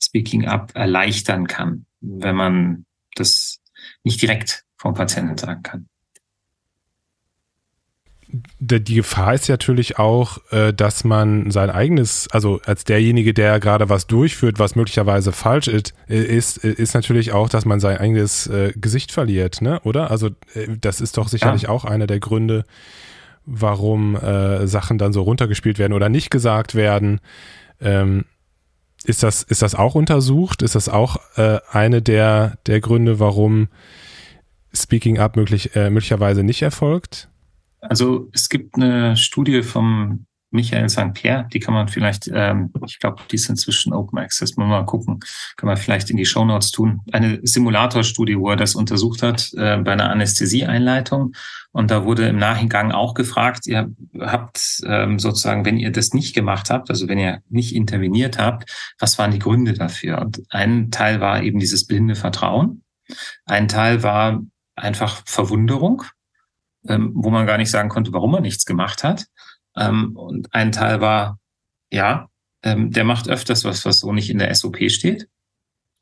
Speaking 0.00 0.46
Up 0.46 0.74
erleichtern 0.74 1.46
kann, 1.46 1.86
wenn 2.00 2.36
man 2.36 2.86
das 3.14 3.60
nicht 4.04 4.22
direkt 4.22 4.64
vom 4.76 4.94
Patienten 4.94 5.36
sagen 5.36 5.62
kann. 5.62 5.88
Die 8.30 8.94
Gefahr 8.94 9.34
ist 9.34 9.48
natürlich 9.48 9.98
auch, 9.98 10.38
äh, 10.50 10.74
dass 10.74 11.02
man 11.02 11.50
sein 11.50 11.70
eigenes, 11.70 12.28
also 12.30 12.60
als 12.66 12.84
derjenige, 12.84 13.32
der 13.32 13.58
gerade 13.58 13.88
was 13.88 14.06
durchführt, 14.06 14.58
was 14.58 14.76
möglicherweise 14.76 15.32
falsch 15.32 15.68
ist, 15.68 15.94
ist, 16.08 16.58
ist 16.58 16.94
natürlich 16.94 17.32
auch, 17.32 17.48
dass 17.48 17.64
man 17.64 17.80
sein 17.80 17.96
eigenes 17.96 18.46
äh, 18.46 18.72
Gesicht 18.76 19.12
verliert, 19.12 19.62
ne? 19.62 19.80
Oder? 19.84 20.10
Also 20.10 20.28
äh, 20.54 20.68
das 20.78 21.00
ist 21.00 21.16
doch 21.16 21.28
sicherlich 21.28 21.62
ja. 21.62 21.68
auch 21.70 21.86
einer 21.86 22.06
der 22.06 22.20
Gründe, 22.20 22.64
warum 23.50 24.18
Sachen 24.64 24.98
dann 24.98 25.14
so 25.14 25.22
runtergespielt 25.22 25.78
werden 25.78 25.94
oder 25.94 26.10
nicht 26.10 26.30
gesagt 26.30 26.74
werden. 26.74 27.18
Ähm, 27.80 28.26
ist 29.04 29.22
das, 29.22 29.42
ist 29.42 29.62
das 29.62 29.74
auch 29.74 29.94
untersucht? 29.94 30.62
Ist 30.62 30.74
das 30.74 30.88
auch 30.88 31.16
äh, 31.36 31.58
eine 31.70 32.02
der, 32.02 32.58
der 32.66 32.80
Gründe, 32.80 33.20
warum 33.20 33.68
Speaking 34.74 35.18
Up 35.18 35.36
möglich, 35.36 35.74
äh, 35.76 35.90
möglicherweise 35.90 36.42
nicht 36.42 36.62
erfolgt? 36.62 37.28
Also 37.80 38.28
es 38.32 38.48
gibt 38.48 38.76
eine 38.76 39.16
Studie 39.16 39.62
vom 39.62 40.26
Michael 40.50 40.88
St. 40.88 41.12
Pierre, 41.12 41.46
die 41.52 41.60
kann 41.60 41.74
man 41.74 41.88
vielleicht, 41.88 42.30
ähm, 42.32 42.72
ich 42.86 42.98
glaube, 42.98 43.22
die 43.30 43.36
ist 43.36 43.50
inzwischen 43.50 43.92
Open 43.92 44.18
Access, 44.18 44.56
mal, 44.56 44.66
mal 44.66 44.84
gucken, 44.84 45.20
kann 45.56 45.66
man 45.66 45.76
vielleicht 45.76 46.08
in 46.10 46.16
die 46.16 46.24
Show 46.24 46.44
Notes 46.44 46.70
tun. 46.70 47.00
Eine 47.12 47.38
Simulatorstudie, 47.42 48.38
wo 48.38 48.50
er 48.50 48.56
das 48.56 48.74
untersucht 48.74 49.22
hat 49.22 49.52
äh, 49.54 49.76
bei 49.76 49.92
einer 49.92 50.10
Anästhesieeinleitung. 50.10 51.34
Und 51.72 51.90
da 51.90 52.04
wurde 52.04 52.28
im 52.28 52.38
Nachhinein 52.38 52.92
auch 52.92 53.12
gefragt, 53.12 53.66
ihr 53.66 53.90
habt 54.18 54.80
ähm, 54.86 55.18
sozusagen, 55.18 55.66
wenn 55.66 55.78
ihr 55.78 55.92
das 55.92 56.14
nicht 56.14 56.34
gemacht 56.34 56.70
habt, 56.70 56.88
also 56.88 57.08
wenn 57.08 57.18
ihr 57.18 57.42
nicht 57.50 57.74
interveniert 57.74 58.38
habt, 58.38 58.72
was 58.98 59.18
waren 59.18 59.32
die 59.32 59.38
Gründe 59.38 59.74
dafür? 59.74 60.18
Und 60.18 60.42
ein 60.48 60.90
Teil 60.90 61.20
war 61.20 61.42
eben 61.42 61.58
dieses 61.58 61.86
blinde 61.86 62.14
Vertrauen. 62.14 62.82
Ein 63.44 63.68
Teil 63.68 64.02
war 64.02 64.42
einfach 64.76 65.22
Verwunderung, 65.26 66.04
ähm, 66.86 67.12
wo 67.14 67.30
man 67.30 67.46
gar 67.46 67.58
nicht 67.58 67.70
sagen 67.70 67.88
konnte, 67.88 68.12
warum 68.12 68.34
er 68.34 68.40
nichts 68.40 68.64
gemacht 68.64 69.04
hat. 69.04 69.26
Ähm, 69.76 70.16
und 70.16 70.52
ein 70.54 70.72
Teil 70.72 71.00
war, 71.00 71.38
ja, 71.90 72.28
ähm, 72.62 72.90
der 72.90 73.04
macht 73.04 73.28
öfters 73.28 73.64
was, 73.64 73.84
was 73.84 74.00
so 74.00 74.12
nicht 74.12 74.30
in 74.30 74.38
der 74.38 74.54
SOP 74.54 74.90
steht, 74.90 75.28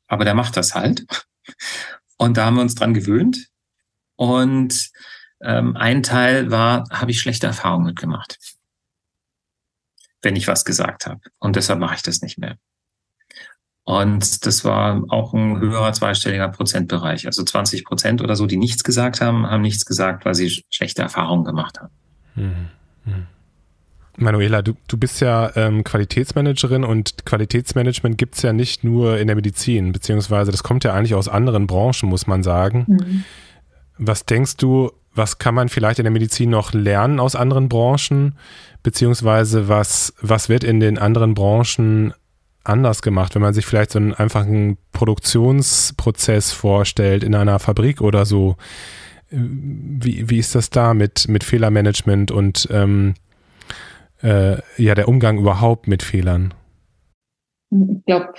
aber 0.07 0.25
der 0.25 0.33
macht 0.33 0.57
das 0.57 0.75
halt. 0.75 1.05
Und 2.17 2.37
da 2.37 2.45
haben 2.45 2.55
wir 2.55 2.63
uns 2.63 2.73
dran 2.73 2.95
gewöhnt. 2.95 3.47
Und 4.15 4.89
ähm, 5.41 5.77
ein 5.77 6.01
Teil 6.01 6.49
war, 6.49 6.89
habe 6.89 7.11
ich 7.11 7.21
schlechte 7.21 7.45
Erfahrungen 7.45 7.85
mitgemacht, 7.85 8.39
wenn 10.23 10.35
ich 10.35 10.47
was 10.47 10.65
gesagt 10.65 11.05
habe. 11.05 11.21
Und 11.37 11.55
deshalb 11.55 11.79
mache 11.79 11.95
ich 11.95 12.01
das 12.01 12.21
nicht 12.21 12.39
mehr. 12.39 12.57
Und 13.87 14.45
das 14.45 14.65
war 14.65 15.01
auch 15.07 15.33
ein 15.33 15.61
höherer 15.61 15.93
zweistelliger 15.93 16.49
Prozentbereich. 16.49 17.25
Also 17.25 17.41
20 17.41 17.85
Prozent 17.85 18.21
oder 18.21 18.35
so, 18.35 18.45
die 18.45 18.57
nichts 18.57 18.83
gesagt 18.83 19.21
haben, 19.21 19.49
haben 19.49 19.61
nichts 19.61 19.85
gesagt, 19.85 20.25
weil 20.25 20.35
sie 20.35 20.61
schlechte 20.69 21.03
Erfahrungen 21.03 21.45
gemacht 21.45 21.79
haben. 21.79 21.93
Mhm. 22.35 22.67
Mhm. 23.05 23.27
Manuela, 24.17 24.61
du, 24.61 24.73
du 24.89 24.97
bist 24.97 25.21
ja 25.21 25.55
ähm, 25.55 25.85
Qualitätsmanagerin 25.85 26.83
und 26.83 27.25
Qualitätsmanagement 27.25 28.17
gibt 28.17 28.35
es 28.35 28.41
ja 28.41 28.51
nicht 28.51 28.83
nur 28.83 29.19
in 29.19 29.27
der 29.27 29.37
Medizin, 29.37 29.93
beziehungsweise 29.93 30.51
das 30.51 30.63
kommt 30.63 30.83
ja 30.83 30.93
eigentlich 30.93 31.15
aus 31.15 31.29
anderen 31.29 31.65
Branchen, 31.65 32.09
muss 32.09 32.27
man 32.27 32.43
sagen. 32.43 32.83
Mhm. 32.89 33.23
Was 33.97 34.25
denkst 34.25 34.57
du, 34.57 34.91
was 35.15 35.37
kann 35.37 35.55
man 35.55 35.69
vielleicht 35.69 35.99
in 35.99 36.03
der 36.03 36.11
Medizin 36.11 36.49
noch 36.49 36.73
lernen 36.73 37.21
aus 37.21 37.37
anderen 37.37 37.69
Branchen, 37.69 38.37
beziehungsweise 38.83 39.69
was, 39.69 40.13
was 40.19 40.49
wird 40.49 40.65
in 40.65 40.81
den 40.81 40.97
anderen 40.97 41.35
Branchen 41.35 42.13
anders 42.67 43.01
gemacht, 43.01 43.35
wenn 43.35 43.41
man 43.41 43.53
sich 43.53 43.65
vielleicht 43.65 43.91
so 43.91 43.99
einen 43.99 44.13
einfachen 44.13 44.77
Produktionsprozess 44.91 46.51
vorstellt 46.51 47.23
in 47.23 47.35
einer 47.35 47.59
Fabrik 47.59 48.01
oder 48.01 48.25
so? 48.25 48.55
Wie, 49.29 50.29
wie 50.29 50.37
ist 50.37 50.55
das 50.55 50.69
da 50.69 50.93
mit, 50.93 51.27
mit 51.27 51.43
Fehlermanagement 51.43 52.31
und 52.31 52.67
ähm, 52.71 53.15
äh, 54.21 54.57
ja, 54.77 54.95
der 54.95 55.07
Umgang 55.07 55.37
überhaupt 55.37 55.87
mit 55.87 56.03
Fehlern? 56.03 56.53
Ich 57.69 58.05
glaube, 58.05 58.33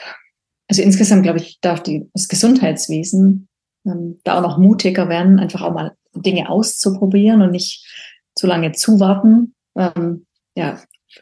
also 0.68 0.83
insgesamt 0.83 1.22
glaube 1.22 1.39
ich, 1.39 1.61
darf 1.61 1.83
die, 1.83 2.09
das 2.14 2.29
Gesundheitswesen 2.29 3.49
ähm, 3.87 4.20
da 4.24 4.39
auch 4.39 4.43
noch 4.43 4.59
mutiger 4.59 5.09
werden, 5.09 5.39
einfach 5.39 5.62
auch 5.62 5.72
mal 5.72 5.95
Dinge 6.14 6.49
auszuprobieren 6.49 7.43
und 7.43 7.51
nicht 7.51 7.87
zu 8.35 8.47
lange 8.47 8.72
zuwarten. 8.72 9.55
Ähm, 9.76 10.26
ja, 10.57 10.81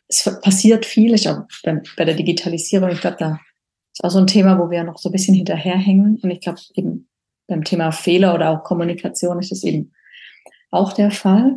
es 0.09 0.25
passiert 0.43 0.87
viel. 0.87 1.15
Ich 1.15 1.23
glaube, 1.23 1.47
bei, 1.65 2.05
der 2.05 2.15
Digitalisierung, 2.15 2.91
ich 2.91 3.01
glaube, 3.01 3.17
da 3.19 3.41
ist 3.93 4.05
auch 4.05 4.11
so 4.11 4.19
ein 4.19 4.27
Thema, 4.27 4.59
wo 4.59 4.71
wir 4.71 4.85
noch 4.85 4.99
so 4.99 5.09
ein 5.09 5.13
bisschen 5.13 5.35
hinterherhängen. 5.35 6.19
Und 6.23 6.31
ich 6.31 6.41
glaube, 6.41 6.61
eben 6.75 7.09
beim 7.47 7.65
Thema 7.65 7.93
Fehler 7.93 8.35
oder 8.35 8.51
auch 8.51 8.65
Kommunikation 8.65 9.39
ist 9.39 9.53
das 9.53 9.65
eben 9.65 9.93
auch 10.71 10.93
der 10.93 11.11
Fall. 11.11 11.57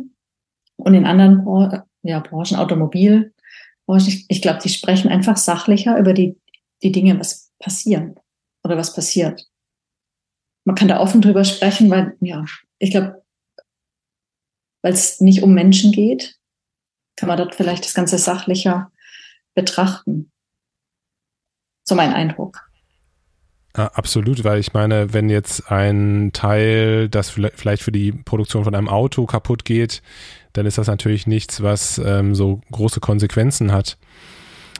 Und 0.76 0.94
in 0.94 1.04
anderen 1.04 1.44
ja, 2.02 2.20
Branchen, 2.20 2.56
Automobilbranchen, 2.56 3.32
ich, 4.08 4.24
ich 4.28 4.42
glaube, 4.42 4.60
die 4.62 4.68
sprechen 4.68 5.10
einfach 5.10 5.36
sachlicher 5.36 5.98
über 5.98 6.14
die, 6.14 6.38
die 6.82 6.92
Dinge, 6.92 7.18
was 7.18 7.52
passieren 7.58 8.14
oder 8.64 8.76
was 8.76 8.94
passiert. 8.94 9.46
Man 10.64 10.76
kann 10.76 10.88
da 10.88 11.00
offen 11.00 11.20
drüber 11.20 11.44
sprechen, 11.44 11.90
weil, 11.90 12.16
ja, 12.20 12.44
ich 12.78 12.90
glaube, 12.90 13.22
weil 14.82 14.92
es 14.92 15.20
nicht 15.20 15.42
um 15.42 15.52
Menschen 15.52 15.92
geht, 15.92 16.39
kann 17.20 17.28
man 17.28 17.36
dort 17.36 17.54
vielleicht 17.54 17.84
das 17.84 17.94
Ganze 17.94 18.16
sachlicher 18.16 18.90
betrachten. 19.54 20.32
So 21.84 21.94
mein 21.94 22.14
Eindruck. 22.14 22.66
absolut, 23.74 24.42
weil 24.42 24.58
ich 24.58 24.72
meine, 24.72 25.12
wenn 25.12 25.28
jetzt 25.28 25.70
ein 25.70 26.30
Teil, 26.32 27.08
das 27.08 27.30
vielleicht 27.30 27.82
für 27.82 27.92
die 27.92 28.12
Produktion 28.12 28.64
von 28.64 28.74
einem 28.74 28.88
Auto 28.88 29.26
kaputt 29.26 29.64
geht, 29.64 30.02
dann 30.54 30.66
ist 30.66 30.78
das 30.78 30.86
natürlich 30.86 31.26
nichts, 31.26 31.62
was 31.62 31.98
ähm, 31.98 32.34
so 32.34 32.62
große 32.72 33.00
Konsequenzen 33.00 33.70
hat. 33.70 33.98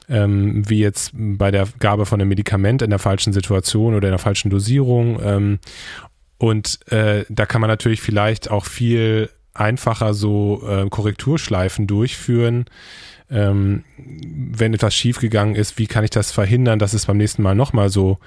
Ähm, 0.08 0.68
wie 0.68 0.80
jetzt 0.80 1.12
bei 1.14 1.52
der 1.52 1.68
Gabe 1.78 2.04
von 2.04 2.20
einem 2.20 2.30
Medikament 2.30 2.82
in 2.82 2.90
der 2.90 2.98
falschen 2.98 3.32
Situation 3.32 3.94
oder 3.94 4.08
in 4.08 4.12
der 4.12 4.18
falschen 4.18 4.50
Dosierung. 4.50 5.20
Ähm, 5.22 5.58
und 6.38 6.80
äh, 6.90 7.24
da 7.28 7.46
kann 7.46 7.60
man 7.60 7.68
natürlich 7.68 8.00
vielleicht 8.00 8.50
auch 8.50 8.64
viel 8.64 9.30
einfacher 9.60 10.14
so 10.14 10.62
äh, 10.66 10.88
Korrekturschleifen 10.88 11.86
durchführen. 11.86 12.64
Ähm, 13.30 13.84
wenn 13.96 14.74
etwas 14.74 14.94
schiefgegangen 14.94 15.54
ist, 15.54 15.78
wie 15.78 15.86
kann 15.86 16.02
ich 16.02 16.10
das 16.10 16.32
verhindern, 16.32 16.80
dass 16.80 16.94
es 16.94 17.06
beim 17.06 17.16
nächsten 17.16 17.42
Mal 17.42 17.54
nochmal 17.54 17.88
so 17.88 18.18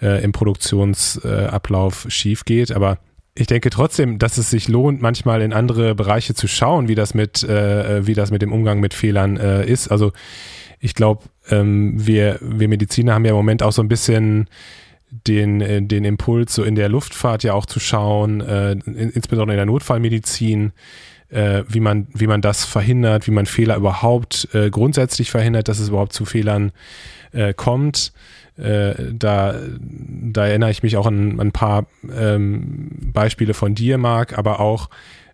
äh, 0.00 0.22
im 0.22 0.30
Produktionsablauf 0.30 2.04
äh, 2.04 2.10
schief 2.10 2.44
geht. 2.44 2.70
Aber 2.70 2.98
ich 3.34 3.46
denke 3.46 3.70
trotzdem, 3.70 4.18
dass 4.18 4.38
es 4.38 4.50
sich 4.50 4.68
lohnt, 4.68 5.02
manchmal 5.02 5.42
in 5.42 5.52
andere 5.52 5.94
Bereiche 5.94 6.34
zu 6.34 6.46
schauen, 6.46 6.86
wie 6.86 6.94
das 6.94 7.14
mit, 7.14 7.42
äh, 7.42 8.06
wie 8.06 8.14
das 8.14 8.30
mit 8.30 8.42
dem 8.42 8.52
Umgang 8.52 8.78
mit 8.78 8.94
Fehlern 8.94 9.36
äh, 9.36 9.66
ist. 9.66 9.88
Also 9.88 10.12
ich 10.78 10.94
glaube, 10.94 11.24
ähm, 11.48 11.94
wir, 11.96 12.38
wir 12.40 12.68
Mediziner 12.68 13.14
haben 13.14 13.24
ja 13.24 13.30
im 13.30 13.36
Moment 13.36 13.62
auch 13.62 13.72
so 13.72 13.82
ein 13.82 13.88
bisschen 13.88 14.48
den, 15.26 15.60
äh, 15.60 15.82
den 15.82 16.04
Impuls, 16.04 16.54
so 16.54 16.64
in 16.64 16.74
der 16.74 16.88
Luftfahrt 16.88 17.44
ja 17.44 17.52
auch 17.54 17.66
zu 17.66 17.80
schauen, 17.80 18.40
äh, 18.40 18.72
in, 18.72 19.10
insbesondere 19.10 19.54
in 19.54 19.58
der 19.58 19.66
Notfallmedizin, 19.66 20.72
äh, 21.28 21.64
wie, 21.68 21.80
man, 21.80 22.08
wie 22.14 22.26
man 22.26 22.40
das 22.40 22.64
verhindert, 22.64 23.26
wie 23.26 23.30
man 23.32 23.46
Fehler 23.46 23.76
überhaupt 23.76 24.48
äh, 24.54 24.70
grundsätzlich 24.70 25.30
verhindert, 25.30 25.68
dass 25.68 25.78
es 25.78 25.88
überhaupt 25.88 26.12
zu 26.12 26.24
Fehlern 26.24 26.72
äh, 27.32 27.54
kommt. 27.54 28.12
Äh, 28.56 28.94
da, 29.12 29.54
da 29.80 30.46
erinnere 30.46 30.70
ich 30.70 30.82
mich 30.82 30.96
auch 30.96 31.06
an, 31.06 31.40
an 31.40 31.48
ein 31.48 31.52
paar 31.52 31.86
ähm, 32.14 33.10
Beispiele 33.12 33.54
von 33.54 33.74
dir, 33.74 33.98
Marc, 33.98 34.36
aber 34.36 34.60
auch 34.60 34.88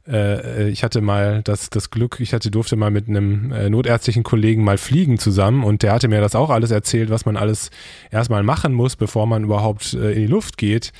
äh, 0.08 0.68
ich 0.68 0.84
hatte 0.84 1.00
mal 1.00 1.42
das, 1.42 1.70
das 1.70 1.90
Glück, 1.90 2.18
ich 2.20 2.32
hatte, 2.32 2.50
durfte 2.50 2.76
mal 2.76 2.90
mit 2.90 3.08
einem 3.08 3.52
äh, 3.52 3.70
notärztlichen 3.70 4.22
Kollegen 4.22 4.64
mal 4.64 4.78
fliegen 4.78 5.18
zusammen 5.18 5.64
und 5.64 5.82
der 5.82 5.92
hatte 5.92 6.08
mir 6.08 6.20
das 6.20 6.34
auch 6.34 6.50
alles 6.50 6.70
erzählt, 6.70 7.10
was 7.10 7.26
man 7.26 7.36
alles 7.36 7.70
erstmal 8.10 8.42
machen 8.42 8.72
muss, 8.72 8.96
bevor 8.96 9.26
man 9.26 9.44
überhaupt 9.44 9.94
äh, 9.94 10.12
in 10.12 10.20
die 10.20 10.26
Luft 10.26 10.56
geht. 10.58 10.92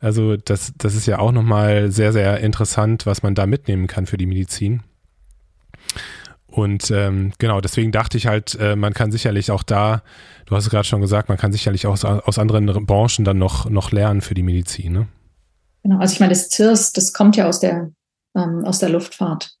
Also 0.00 0.36
das, 0.36 0.72
das 0.76 0.94
ist 0.94 1.06
ja 1.06 1.18
auch 1.18 1.32
nochmal 1.32 1.90
sehr, 1.90 2.12
sehr 2.12 2.40
interessant, 2.40 3.06
was 3.06 3.22
man 3.22 3.34
da 3.34 3.46
mitnehmen 3.46 3.86
kann 3.86 4.06
für 4.06 4.16
die 4.16 4.26
Medizin. 4.26 4.82
Und 6.52 6.90
ähm, 6.90 7.32
genau, 7.38 7.60
deswegen 7.60 7.92
dachte 7.92 8.18
ich 8.18 8.26
halt, 8.26 8.56
äh, 8.60 8.76
man 8.76 8.92
kann 8.92 9.10
sicherlich 9.10 9.50
auch 9.50 9.62
da, 9.62 10.02
du 10.46 10.54
hast 10.54 10.64
es 10.64 10.70
gerade 10.70 10.84
schon 10.84 11.00
gesagt, 11.00 11.28
man 11.28 11.38
kann 11.38 11.50
sicherlich 11.50 11.86
auch 11.86 11.92
aus, 11.92 12.04
aus 12.04 12.38
anderen 12.38 12.66
Branchen 12.86 13.24
dann 13.24 13.38
noch, 13.38 13.70
noch 13.70 13.90
lernen 13.90 14.20
für 14.20 14.34
die 14.34 14.42
Medizin. 14.42 14.92
Ne? 14.92 15.08
Genau, 15.82 15.98
also 15.98 16.12
ich 16.12 16.20
meine, 16.20 16.30
das 16.30 16.50
CIRS, 16.50 16.92
das 16.92 17.12
kommt 17.12 17.36
ja 17.36 17.46
aus 17.48 17.60
der, 17.60 17.90
ähm, 18.36 18.64
aus 18.64 18.78
der 18.78 18.88
Luftfahrt. 18.88 19.56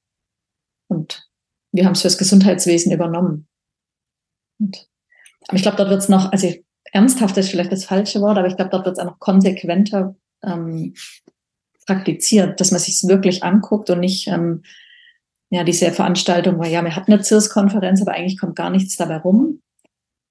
Und 0.88 1.28
wir 1.72 1.84
haben 1.84 1.92
es 1.92 2.02
fürs 2.02 2.18
Gesundheitswesen 2.18 2.92
übernommen. 2.92 3.48
Und, 4.60 4.88
aber 5.48 5.56
ich 5.56 5.62
glaube, 5.62 5.76
dort 5.76 5.90
wird 5.90 6.02
es 6.02 6.08
noch, 6.08 6.30
also 6.32 6.52
ernsthaft 6.92 7.36
ist 7.36 7.50
vielleicht 7.50 7.72
das 7.72 7.84
falsche 7.84 8.20
Wort, 8.20 8.38
aber 8.38 8.48
ich 8.48 8.56
glaube, 8.56 8.70
dort 8.70 8.84
wird 8.84 8.98
es 8.98 9.02
auch 9.02 9.10
noch 9.10 9.18
konsequenter 9.18 10.14
ähm, 10.42 10.94
praktiziert, 11.86 12.60
dass 12.60 12.70
man 12.70 12.80
sich 12.80 13.02
wirklich 13.04 13.42
anguckt 13.42 13.90
und 13.90 14.00
nicht 14.00 14.28
ähm, 14.28 14.62
ja, 15.50 15.64
diese 15.64 15.90
Veranstaltung 15.92 16.58
war, 16.58 16.66
ja, 16.66 16.82
wir 16.82 16.96
hatten 16.96 17.12
eine 17.12 17.22
CIRS-Konferenz, 17.22 18.00
aber 18.00 18.12
eigentlich 18.12 18.38
kommt 18.38 18.56
gar 18.56 18.70
nichts 18.70 18.96
dabei 18.96 19.18
rum, 19.18 19.60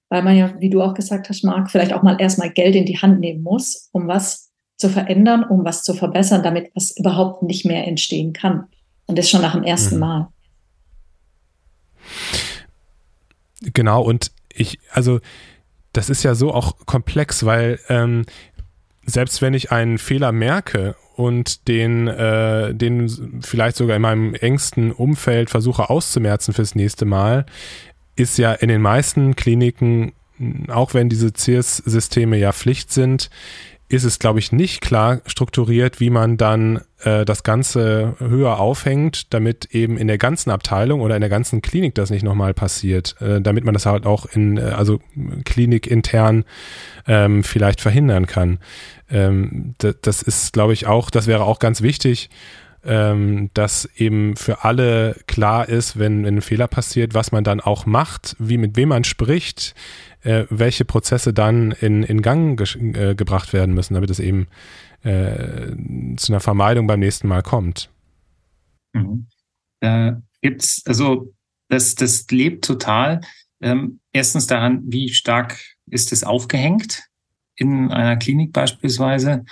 weil 0.09 0.23
man 0.23 0.35
ja, 0.35 0.59
wie 0.59 0.69
du 0.69 0.81
auch 0.81 0.95
gesagt 0.95 1.29
hast, 1.29 1.43
Marc, 1.43 1.69
vielleicht 1.69 1.93
auch 1.93 2.01
mal 2.01 2.19
erstmal 2.19 2.49
Geld 2.49 2.75
in 2.75 2.85
die 2.85 2.97
Hand 2.97 3.19
nehmen 3.19 3.43
muss, 3.43 3.89
um 3.91 4.07
was 4.07 4.51
zu 4.82 4.89
verändern, 4.89 5.45
um 5.45 5.63
was 5.63 5.84
zu 5.84 5.93
verbessern, 5.93 6.43
damit 6.43 6.71
was 6.75 6.91
überhaupt 6.91 7.43
nicht 7.43 7.65
mehr 7.65 7.88
entstehen 7.88 8.34
kann. 8.34 8.65
Und 9.05 9.17
das 9.17 9.29
schon 9.29 9.41
nach 9.41 9.53
dem 9.53 9.63
ersten 9.63 9.95
mhm. 9.95 10.01
Mal. 10.01 10.27
Genau, 13.61 14.01
und 14.01 14.32
ich, 14.53 14.79
also 14.91 15.19
das 15.93 16.09
ist 16.09 16.23
ja 16.23 16.36
so 16.36 16.53
auch 16.53 16.86
komplex, 16.86 17.45
weil 17.45 17.79
ähm, 17.89 18.25
selbst 19.05 19.41
wenn 19.41 19.53
ich 19.53 19.71
einen 19.71 19.97
Fehler 19.97 20.32
merke 20.32 20.95
und 21.15 21.67
den, 21.67 22.07
äh, 22.07 22.73
den 22.73 23.41
vielleicht 23.41 23.77
sogar 23.77 23.95
in 23.95 24.01
meinem 24.01 24.34
engsten 24.34 24.91
Umfeld 24.91 25.49
versuche 25.49 25.89
auszumerzen 25.89 26.53
fürs 26.53 26.75
nächste 26.75 27.05
Mal, 27.05 27.45
ist 28.15 28.38
ja 28.38 28.53
in 28.53 28.69
den 28.69 28.82
meisten 28.82 29.36
Kliniken, 29.36 30.13
auch 30.69 30.93
wenn 30.93 31.09
diese 31.09 31.32
CIRS-Systeme 31.36 32.38
ja 32.38 32.51
Pflicht 32.51 32.91
sind, 32.91 33.29
ist 33.91 34.03
es, 34.05 34.19
glaube 34.19 34.39
ich, 34.39 34.51
nicht 34.51 34.81
klar 34.81 35.21
strukturiert, 35.25 35.99
wie 35.99 36.09
man 36.09 36.37
dann 36.37 36.81
äh, 37.03 37.25
das 37.25 37.43
Ganze 37.43 38.15
höher 38.19 38.59
aufhängt, 38.59 39.33
damit 39.33 39.65
eben 39.71 39.97
in 39.97 40.07
der 40.07 40.17
ganzen 40.17 40.49
Abteilung 40.49 41.01
oder 41.01 41.15
in 41.15 41.21
der 41.21 41.29
ganzen 41.29 41.61
Klinik 41.61 41.95
das 41.95 42.09
nicht 42.09 42.23
nochmal 42.23 42.53
passiert, 42.53 43.15
äh, 43.21 43.41
damit 43.41 43.65
man 43.65 43.73
das 43.73 43.85
halt 43.85 44.05
auch 44.05 44.25
in, 44.25 44.57
äh, 44.57 44.61
also 44.61 44.99
klinikintern 45.43 46.45
ähm, 47.05 47.43
vielleicht 47.43 47.81
verhindern 47.81 48.27
kann. 48.27 48.59
Ähm, 49.09 49.75
das 49.77 50.21
ist, 50.21 50.53
glaube 50.53 50.73
ich, 50.73 50.87
auch, 50.87 51.09
das 51.09 51.27
wäre 51.27 51.43
auch 51.43 51.59
ganz 51.59 51.81
wichtig, 51.81 52.29
ähm, 52.84 53.49
dass 53.53 53.86
eben 53.95 54.36
für 54.36 54.63
alle 54.63 55.15
klar 55.27 55.69
ist, 55.69 55.99
wenn, 55.99 56.25
wenn 56.25 56.38
ein 56.38 56.41
Fehler 56.41 56.67
passiert, 56.67 57.13
was 57.13 57.32
man 57.32 57.43
dann 57.43 57.59
auch 57.59 57.86
macht, 57.86 58.36
wie 58.39 58.57
mit 58.57 58.75
wem 58.75 58.89
man 58.89 59.03
spricht, 59.03 59.75
äh, 60.23 60.45
welche 60.49 60.86
Prozesse 60.86 61.34
dann 61.34 61.71
in, 61.71 62.03
in 62.03 62.21
Gang 62.21 62.57
ge 62.57 62.93
äh, 62.93 63.15
gebracht 63.15 63.53
werden 63.53 63.75
müssen, 63.75 63.93
damit 63.93 64.09
es 64.09 64.19
eben 64.19 64.47
äh, 65.03 65.75
zu 66.17 66.32
einer 66.32 66.39
Vermeidung 66.39 66.88
beim 66.88 66.99
nächsten 66.99 67.27
Mal 67.27 67.43
kommt. 67.43 67.89
Mhm. 68.93 69.27
Da 69.79 70.21
gibt's, 70.41 70.84
also 70.86 71.34
das, 71.69 71.95
das 71.95 72.29
lebt 72.29 72.65
total. 72.65 73.21
Ähm, 73.61 73.99
erstens 74.11 74.47
daran, 74.47 74.82
wie 74.86 75.09
stark 75.09 75.59
ist 75.88 76.11
es 76.11 76.23
aufgehängt 76.23 77.03
in 77.55 77.91
einer 77.91 78.17
Klinik 78.17 78.53
beispielsweise. 78.53 79.45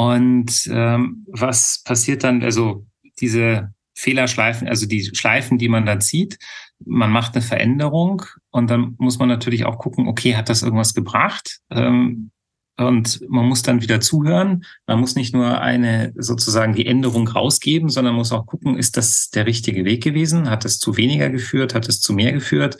Und 0.00 0.66
ähm, 0.72 1.26
was 1.28 1.82
passiert 1.84 2.24
dann? 2.24 2.42
Also 2.42 2.86
diese 3.20 3.74
Fehlerschleifen, 3.94 4.66
also 4.66 4.86
die 4.86 5.04
Schleifen, 5.14 5.58
die 5.58 5.68
man 5.68 5.84
da 5.84 6.00
zieht, 6.00 6.38
man 6.82 7.10
macht 7.10 7.34
eine 7.34 7.42
Veränderung 7.42 8.22
und 8.48 8.70
dann 8.70 8.94
muss 8.96 9.18
man 9.18 9.28
natürlich 9.28 9.66
auch 9.66 9.76
gucken, 9.76 10.08
okay, 10.08 10.36
hat 10.36 10.48
das 10.48 10.62
irgendwas 10.62 10.94
gebracht? 10.94 11.58
Ähm, 11.68 12.30
und 12.78 13.20
man 13.28 13.44
muss 13.44 13.60
dann 13.60 13.82
wieder 13.82 14.00
zuhören. 14.00 14.64
Man 14.86 15.00
muss 15.00 15.16
nicht 15.16 15.34
nur 15.34 15.60
eine 15.60 16.14
sozusagen 16.16 16.74
die 16.74 16.86
Änderung 16.86 17.28
rausgeben, 17.28 17.90
sondern 17.90 18.14
muss 18.14 18.32
auch 18.32 18.46
gucken, 18.46 18.78
ist 18.78 18.96
das 18.96 19.28
der 19.28 19.44
richtige 19.44 19.84
Weg 19.84 20.02
gewesen? 20.02 20.48
Hat 20.48 20.64
es 20.64 20.78
zu 20.78 20.96
weniger 20.96 21.28
geführt? 21.28 21.74
Hat 21.74 21.90
es 21.90 22.00
zu 22.00 22.14
mehr 22.14 22.32
geführt? 22.32 22.78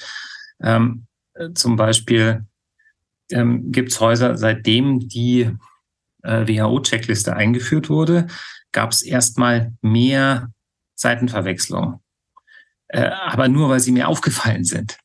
Ähm, 0.63 1.05
äh, 1.35 1.51
zum 1.53 1.77
Beispiel 1.77 2.47
ähm, 3.31 3.71
gibt 3.73 3.91
es 3.91 4.01
Häuser, 4.01 4.39
seitdem 4.39 5.01
die 5.01 5.51
äh, 6.23 6.47
WHO-Checkliste 6.47 7.35
eingeführt 7.35 7.89
wurde, 7.89 8.27
gab 8.73 8.93
es 8.93 9.03
erstmal 9.03 9.73
mehr 9.83 10.51
Seitenverwechslung. 10.95 12.01
Äh, 12.89 13.03
aber 13.03 13.49
nur, 13.49 13.69
weil 13.69 13.81
sie 13.81 13.93
mir 13.93 14.09
aufgefallen 14.09 14.65
sind. 14.65 14.99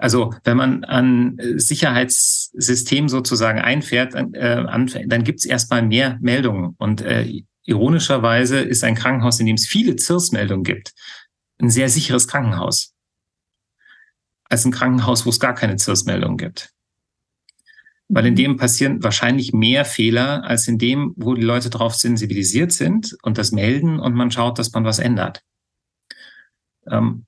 Also 0.00 0.34
wenn 0.44 0.56
man 0.56 0.84
an 0.84 1.38
äh, 1.38 1.58
Sicherheitssystem 1.58 3.08
sozusagen 3.08 3.60
einfährt, 3.60 4.14
äh, 4.14 4.64
anfängt, 4.66 5.12
dann 5.12 5.24
gibt 5.24 5.40
es 5.40 5.44
erstmal 5.44 5.82
mehr 5.82 6.18
Meldungen. 6.22 6.74
Und 6.78 7.02
äh, 7.02 7.42
ironischerweise 7.64 8.60
ist 8.60 8.82
ein 8.82 8.94
Krankenhaus, 8.94 9.40
in 9.40 9.46
dem 9.46 9.56
es 9.56 9.66
viele 9.66 9.96
ZIRS-Meldungen 9.96 10.64
gibt, 10.64 10.94
ein 11.60 11.70
sehr 11.70 11.90
sicheres 11.90 12.28
Krankenhaus. 12.28 12.94
Als 14.44 14.64
ein 14.64 14.72
Krankenhaus, 14.72 15.26
wo 15.26 15.30
es 15.30 15.38
gar 15.38 15.54
keine 15.54 15.76
ZIRS-Meldungen 15.76 16.38
gibt. 16.38 16.70
Weil 18.12 18.26
in 18.26 18.34
dem 18.34 18.56
passieren 18.56 19.02
wahrscheinlich 19.02 19.52
mehr 19.52 19.84
Fehler 19.84 20.44
als 20.44 20.66
in 20.66 20.78
dem, 20.78 21.14
wo 21.16 21.34
die 21.34 21.42
Leute 21.42 21.70
darauf 21.70 21.94
sensibilisiert 21.94 22.72
sind 22.72 23.16
und 23.22 23.38
das 23.38 23.52
melden 23.52 24.00
und 24.00 24.14
man 24.14 24.30
schaut, 24.30 24.58
dass 24.58 24.72
man 24.72 24.84
was 24.84 24.98
ändert. 24.98 25.42
Ähm, 26.88 27.26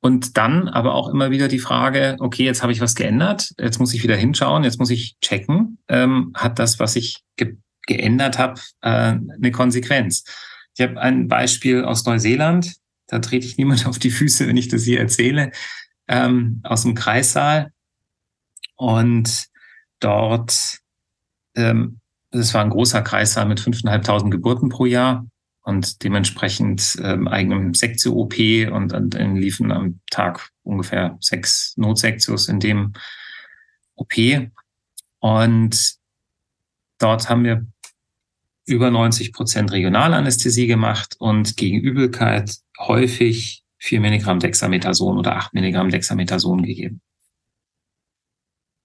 und 0.00 0.36
dann 0.36 0.68
aber 0.68 0.94
auch 0.94 1.08
immer 1.08 1.30
wieder 1.30 1.46
die 1.46 1.60
Frage, 1.60 2.16
okay, 2.18 2.44
jetzt 2.44 2.62
habe 2.62 2.72
ich 2.72 2.80
was 2.80 2.96
geändert, 2.96 3.52
jetzt 3.58 3.78
muss 3.78 3.94
ich 3.94 4.02
wieder 4.02 4.16
hinschauen, 4.16 4.64
jetzt 4.64 4.80
muss 4.80 4.90
ich 4.90 5.16
checken, 5.20 5.78
ähm, 5.88 6.32
hat 6.34 6.58
das, 6.58 6.80
was 6.80 6.96
ich 6.96 7.22
ge 7.36 7.56
geändert 7.86 8.38
habe, 8.38 8.60
äh, 8.80 8.88
eine 8.88 9.50
Konsequenz. 9.50 10.24
Ich 10.76 10.82
habe 10.82 11.00
ein 11.00 11.26
Beispiel 11.26 11.84
aus 11.84 12.04
Neuseeland, 12.04 12.76
da 13.08 13.18
trete 13.18 13.46
ich 13.46 13.58
niemand 13.58 13.86
auf 13.88 13.98
die 13.98 14.10
Füße, 14.10 14.46
wenn 14.48 14.56
ich 14.56 14.68
das 14.68 14.84
hier 14.84 15.00
erzähle, 15.00 15.50
ähm, 16.08 16.60
aus 16.64 16.82
dem 16.82 16.94
Kreissaal. 16.94 17.72
Und 18.76 19.51
dort, 20.02 20.78
ähm, 21.54 22.00
das 22.30 22.54
war 22.54 22.62
ein 22.62 22.70
großer 22.70 23.02
Kreissaal 23.02 23.46
mit 23.46 23.60
5.500 23.60 24.30
Geburten 24.30 24.68
pro 24.68 24.86
Jahr 24.86 25.26
und 25.62 26.02
dementsprechend 26.02 26.96
ähm, 27.02 27.28
eigenem 27.28 27.74
Sektio-OP 27.74 28.34
und, 28.72 28.92
und 28.92 29.14
dann 29.14 29.36
liefen 29.36 29.70
am 29.70 30.00
Tag 30.10 30.50
ungefähr 30.62 31.16
sechs 31.20 31.74
Notsektios 31.76 32.48
in 32.48 32.58
dem 32.58 32.92
OP. 33.94 34.14
Und 35.20 35.94
dort 36.98 37.28
haben 37.28 37.44
wir 37.44 37.66
über 38.66 38.90
90 38.90 39.32
Prozent 39.32 39.72
Regionalanästhesie 39.72 40.66
gemacht 40.66 41.16
und 41.18 41.56
gegen 41.56 41.80
Übelkeit 41.80 42.56
häufig 42.78 43.64
4 43.78 44.00
Milligramm 44.00 44.38
Dexamethason 44.38 45.18
oder 45.18 45.36
8 45.36 45.54
Milligramm 45.54 45.90
Dexamethason 45.90 46.62
gegeben. 46.62 47.00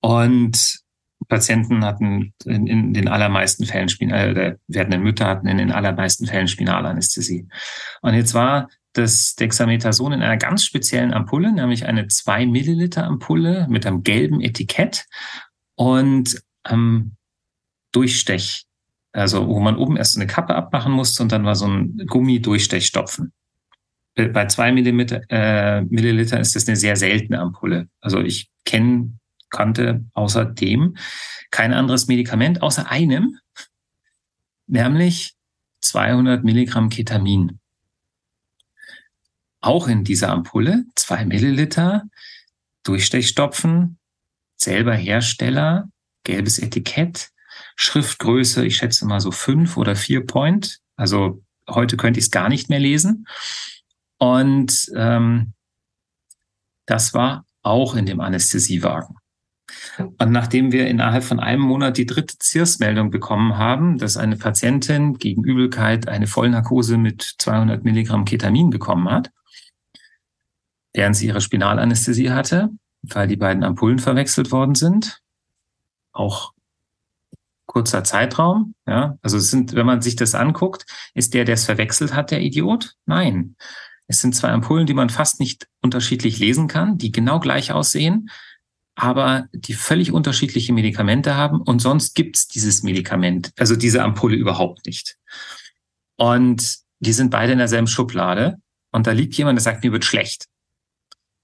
Und 0.02 0.80
Patienten 1.28 1.84
hatten 1.84 2.34
in, 2.46 2.68
in 2.68 2.94
den 2.94 3.08
allermeisten 3.08 3.66
Fällen, 3.66 3.90
äh, 4.10 4.34
der 4.34 4.58
werdenden 4.68 5.04
Mütter 5.04 5.28
hatten 5.28 5.48
in 5.48 5.58
den 5.58 5.72
allermeisten 5.72 6.26
Fällen 6.26 6.48
Spinalanästhesie. 6.48 7.48
Und 8.02 8.14
jetzt 8.14 8.34
war 8.34 8.70
das 8.94 9.36
Dexamethason 9.36 10.14
in 10.14 10.22
einer 10.22 10.38
ganz 10.38 10.66
speziellen 10.66 11.14
Ampulle, 11.14 11.52
nämlich 11.52 11.86
eine 11.86 12.08
2 12.08 12.46
Milliliter 12.46 13.06
Ampulle 13.06 13.68
mit 13.70 13.86
einem 13.86 14.04
gelben 14.04 14.42
Etikett 14.42 15.06
und 15.76 16.42
ähm, 16.68 17.14
Durchstech, 17.92 18.66
also 19.12 19.48
wo 19.48 19.60
man 19.60 19.78
oben 19.78 19.98
erst 19.98 20.16
eine 20.16 20.28
Kappe 20.28 20.56
abmachen 20.56 20.92
musste 20.92 21.24
und 21.24 21.32
dann 21.32 21.46
war 21.46 21.56
so 21.56 21.68
ein 21.68 21.98
Gummidurchstechstopfen. 22.08 23.34
Bei 24.16 24.48
zwei 24.48 24.72
Milliliter, 24.72 25.22
äh, 25.30 25.82
Milliliter 25.82 26.40
ist 26.40 26.56
das 26.56 26.68
eine 26.68 26.76
sehr 26.76 26.96
seltene 26.96 27.40
Ampulle. 27.40 27.88
Also 28.02 28.20
ich 28.20 28.50
kenne 28.66 29.12
kannte 29.50 30.06
außerdem 30.14 30.98
kein 31.52 31.74
anderes 31.74 32.08
Medikament 32.08 32.62
außer 32.62 32.90
einem, 32.90 33.40
nämlich 34.68 35.36
200 35.82 36.44
Milligramm 36.44 36.90
Ketamin. 36.90 37.60
Auch 39.62 39.88
in 39.88 40.04
dieser 40.04 40.30
Ampulle, 40.30 40.86
zwei 40.96 41.26
Milliliter, 41.26 42.04
Durchstechstopfen, 42.84 43.98
selber 44.56 44.96
Hersteller, 44.96 45.90
gelbes 46.24 46.60
Etikett, 46.60 47.32
Schriftgröße, 47.76 48.66
ich 48.66 48.78
schätze 48.78 49.06
mal 49.06 49.20
so 49.20 49.32
fünf 49.32 49.78
oder 49.78 49.96
vier 49.96 50.26
Point. 50.26 50.80
Also 50.96 51.44
heute 51.70 51.98
könnte 51.98 52.20
ich 52.20 52.26
es 52.26 52.32
gar 52.32 52.50
nicht 52.50 52.70
mehr 52.70 52.80
lesen. 52.80 53.28
Und 54.18 54.92
ähm, 54.96 55.54
das 56.86 57.14
war 57.14 57.46
auch 57.62 57.96
in 57.96 58.06
dem 58.06 58.20
Anästhesiewagen. 58.20 59.16
Und 59.98 60.32
nachdem 60.32 60.72
wir 60.72 60.88
innerhalb 60.88 61.24
von 61.24 61.40
einem 61.40 61.62
Monat 61.62 61.98
die 61.98 62.06
dritte 62.06 62.38
ZIRS-Meldung 62.38 63.10
bekommen 63.10 63.58
haben, 63.58 63.98
dass 63.98 64.18
eine 64.18 64.38
Patientin 64.38 65.18
gegen 65.18 65.44
Übelkeit 65.44 66.08
eine 66.08 66.28
Vollnarkose 66.28 66.98
mit 66.98 67.36
200 67.40 67.84
Milligramm 67.84 68.26
Ketamin 68.26 68.70
bekommen 68.70 69.10
hat, 69.10 69.32
während 70.94 71.16
sie 71.16 71.28
ihre 71.28 71.42
Spinalanästhesie 71.42 72.32
hatte, 72.32 72.70
weil 73.02 73.28
die 73.28 73.38
beiden 73.38 73.64
Ampullen 73.64 74.00
verwechselt 74.00 74.52
worden 74.52 74.76
sind, 74.76 75.22
auch 76.12 76.54
kurzer 77.66 78.04
Zeitraum. 78.04 78.76
Ja, 78.88 79.18
also 79.22 79.38
es 79.38 79.50
sind, 79.50 79.74
wenn 79.74 79.86
man 79.86 80.02
sich 80.02 80.16
das 80.16 80.36
anguckt, 80.36 80.86
ist 81.14 81.34
der, 81.34 81.46
der 81.46 81.56
es 81.56 81.66
verwechselt 81.66 82.14
hat, 82.14 82.32
der 82.32 82.42
Idiot? 82.42 82.96
Nein. 83.06 83.56
Es 84.08 84.22
sind 84.22 84.36
zwei 84.36 84.50
Ampullen, 84.50 84.88
die 84.88 84.94
man 84.94 85.10
fast 85.10 85.40
nicht 85.42 85.68
unterschiedlich 85.82 86.40
lesen 86.40 86.68
kann, 86.68 86.98
die 86.98 87.12
genau 87.12 87.42
gleich 87.42 87.74
aussehen, 87.74 88.30
aber 88.98 89.48
die 89.54 89.76
völlig 89.76 90.12
unterschiedliche 90.12 90.74
Medikamente 90.74 91.36
haben 91.36 91.62
und 91.62 91.80
sonst 91.80 92.16
gibt's 92.16 92.48
dieses 92.48 92.82
Medikament, 92.82 93.52
also 93.60 93.76
diese 93.76 94.02
Ampulle 94.02 94.36
überhaupt 94.36 94.88
nicht. 94.88 95.18
Und 96.16 96.80
die 97.00 97.14
sind 97.14 97.30
beide 97.30 97.52
in 97.52 97.60
derselben 97.60 97.86
Schublade 97.86 98.58
und 98.92 99.06
da 99.06 99.12
liegt 99.12 99.36
jemand, 99.36 99.58
der 99.58 99.62
sagt, 99.64 99.84
mir 99.84 99.92
wird 99.92 100.04
schlecht. 100.04 100.48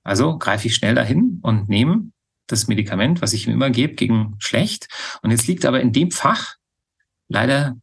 Also 0.04 0.40
greife 0.40 0.68
ich 0.68 0.74
schnell 0.74 0.96
dahin 0.96 1.40
und 1.44 1.70
nehme 1.70 2.12
das 2.48 2.68
Medikament, 2.68 3.22
was 3.22 3.34
ich 3.34 3.46
ihm 3.46 3.54
immer 3.54 3.70
gebe, 3.70 3.94
gegen 3.94 4.36
schlecht. 4.40 4.88
Und 5.22 5.30
jetzt 5.30 5.46
liegt 5.46 5.64
aber 5.66 5.80
in 5.80 5.94
dem 5.94 6.10
Fach 6.10 6.56
leider 7.30 7.78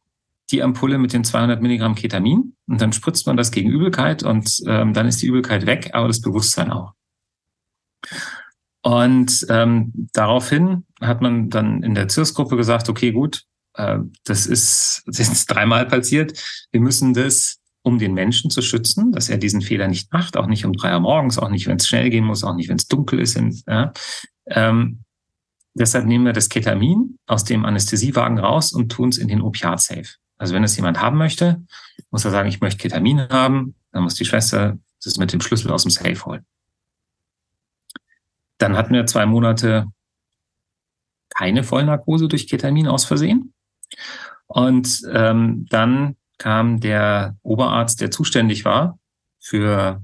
die 0.50 0.64
Ampulle 0.64 0.98
mit 0.98 1.12
den 1.12 1.22
200 1.22 1.62
Milligramm 1.62 1.94
Ketamin 1.94 2.56
und 2.66 2.80
dann 2.80 2.92
spritzt 2.92 3.24
man 3.28 3.36
das 3.36 3.52
gegen 3.52 3.70
Übelkeit 3.70 4.24
und 4.24 4.50
ähm, 4.66 4.94
dann 4.94 5.06
ist 5.06 5.22
die 5.22 5.26
Übelkeit 5.26 5.64
weg, 5.66 5.90
aber 5.92 6.08
das 6.08 6.20
Bewusstsein 6.20 6.72
auch. 6.72 6.92
Und 8.82 9.46
ähm, 9.50 10.08
daraufhin 10.12 10.86
hat 11.00 11.20
man 11.20 11.50
dann 11.50 11.82
in 11.82 11.94
der 11.94 12.08
CIRS-Gruppe 12.08 12.56
gesagt, 12.56 12.88
okay, 12.88 13.12
gut, 13.12 13.44
äh, 13.74 13.98
das 14.24 14.46
ist, 14.46 15.02
das 15.06 15.18
ist 15.20 15.46
dreimal 15.46 15.86
passiert. 15.86 16.38
Wir 16.70 16.80
müssen 16.80 17.14
das, 17.14 17.58
um 17.82 17.98
den 17.98 18.14
Menschen 18.14 18.50
zu 18.50 18.62
schützen, 18.62 19.12
dass 19.12 19.28
er 19.28 19.38
diesen 19.38 19.62
Fehler 19.62 19.88
nicht 19.88 20.12
macht, 20.12 20.36
auch 20.36 20.46
nicht 20.46 20.64
um 20.64 20.72
drei 20.72 20.94
Uhr 20.94 21.00
morgens, 21.00 21.38
auch 21.38 21.50
nicht, 21.50 21.66
wenn 21.66 21.76
es 21.76 21.88
schnell 21.88 22.10
gehen 22.10 22.24
muss, 22.24 22.44
auch 22.44 22.54
nicht, 22.54 22.68
wenn 22.68 22.76
es 22.76 22.88
dunkel 22.88 23.20
ist. 23.20 23.36
In, 23.36 23.58
ja. 23.66 23.92
ähm, 24.46 25.00
deshalb 25.74 26.06
nehmen 26.06 26.24
wir 26.24 26.32
das 26.32 26.48
Ketamin 26.48 27.18
aus 27.26 27.44
dem 27.44 27.64
Anästhesiewagen 27.64 28.38
raus 28.38 28.72
und 28.72 28.92
tun 28.92 29.10
es 29.10 29.18
in 29.18 29.28
den 29.28 29.40
Opiat-Safe. 29.40 30.08
Also 30.38 30.54
wenn 30.54 30.64
es 30.64 30.76
jemand 30.76 31.00
haben 31.00 31.18
möchte, 31.18 31.62
muss 32.10 32.24
er 32.24 32.30
sagen, 32.30 32.48
ich 32.48 32.60
möchte 32.60 32.80
Ketamin 32.80 33.28
haben, 33.28 33.74
dann 33.92 34.02
muss 34.02 34.14
die 34.14 34.24
Schwester 34.24 34.78
das 35.02 35.16
mit 35.16 35.32
dem 35.32 35.40
Schlüssel 35.40 35.70
aus 35.70 35.82
dem 35.82 35.90
Safe 35.90 36.24
holen. 36.24 36.46
Dann 38.60 38.76
hatten 38.76 38.92
wir 38.92 39.06
zwei 39.06 39.24
Monate 39.26 39.86
keine 41.30 41.64
Vollnarkose 41.64 42.28
durch 42.28 42.46
Ketamin 42.46 42.86
aus 42.86 43.06
Versehen. 43.06 43.54
Und 44.46 45.02
ähm, 45.12 45.66
dann 45.70 46.16
kam 46.38 46.78
der 46.78 47.36
Oberarzt, 47.42 48.00
der 48.00 48.10
zuständig 48.10 48.64
war 48.64 48.98
für 49.38 50.02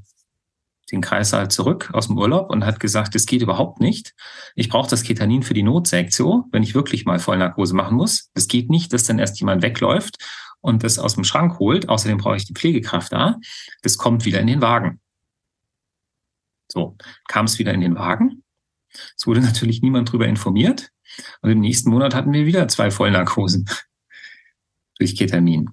den 0.90 1.02
Kreissaal 1.02 1.50
zurück 1.50 1.90
aus 1.92 2.06
dem 2.06 2.16
Urlaub 2.16 2.48
und 2.50 2.64
hat 2.64 2.80
gesagt, 2.80 3.14
es 3.14 3.26
geht 3.26 3.42
überhaupt 3.42 3.80
nicht. 3.80 4.14
Ich 4.54 4.68
brauche 4.68 4.88
das 4.88 5.02
Ketanin 5.02 5.42
für 5.42 5.54
die 5.54 5.64
Notsektion, 5.64 6.44
wenn 6.52 6.62
ich 6.62 6.74
wirklich 6.74 7.04
mal 7.04 7.18
Vollnarkose 7.18 7.74
machen 7.74 7.96
muss. 7.96 8.30
Es 8.34 8.48
geht 8.48 8.70
nicht, 8.70 8.92
dass 8.92 9.04
dann 9.04 9.18
erst 9.18 9.38
jemand 9.40 9.62
wegläuft 9.62 10.16
und 10.60 10.82
das 10.82 10.98
aus 10.98 11.14
dem 11.14 11.24
Schrank 11.24 11.58
holt. 11.58 11.88
Außerdem 11.88 12.18
brauche 12.18 12.36
ich 12.36 12.46
die 12.46 12.54
Pflegekraft 12.54 13.12
da. 13.12 13.36
Das 13.82 13.98
kommt 13.98 14.24
wieder 14.24 14.40
in 14.40 14.46
den 14.46 14.62
Wagen. 14.62 15.00
So, 16.68 16.96
kam 17.28 17.46
es 17.46 17.58
wieder 17.58 17.74
in 17.74 17.80
den 17.80 17.96
Wagen. 17.96 18.44
Es 19.16 19.26
wurde 19.26 19.40
natürlich 19.40 19.82
niemand 19.82 20.08
darüber 20.08 20.26
informiert. 20.26 20.90
Und 21.40 21.50
im 21.50 21.60
nächsten 21.60 21.90
Monat 21.90 22.14
hatten 22.14 22.32
wir 22.32 22.46
wieder 22.46 22.68
zwei 22.68 22.90
Vollnarkosen 22.90 23.68
durch 24.98 25.16
Ketamin. 25.16 25.70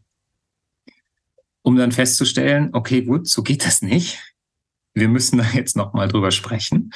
Um 1.61 1.75
dann 1.75 1.91
festzustellen, 1.91 2.69
okay, 2.73 3.01
gut, 3.03 3.27
so 3.27 3.41
geht 3.41 3.65
das 3.65 3.81
nicht. 3.81 4.19
Wir 4.93 5.07
müssen 5.07 5.37
da 5.37 5.45
jetzt 5.53 5.75
nochmal 5.75 6.07
drüber 6.07 6.31
sprechen. 6.31 6.91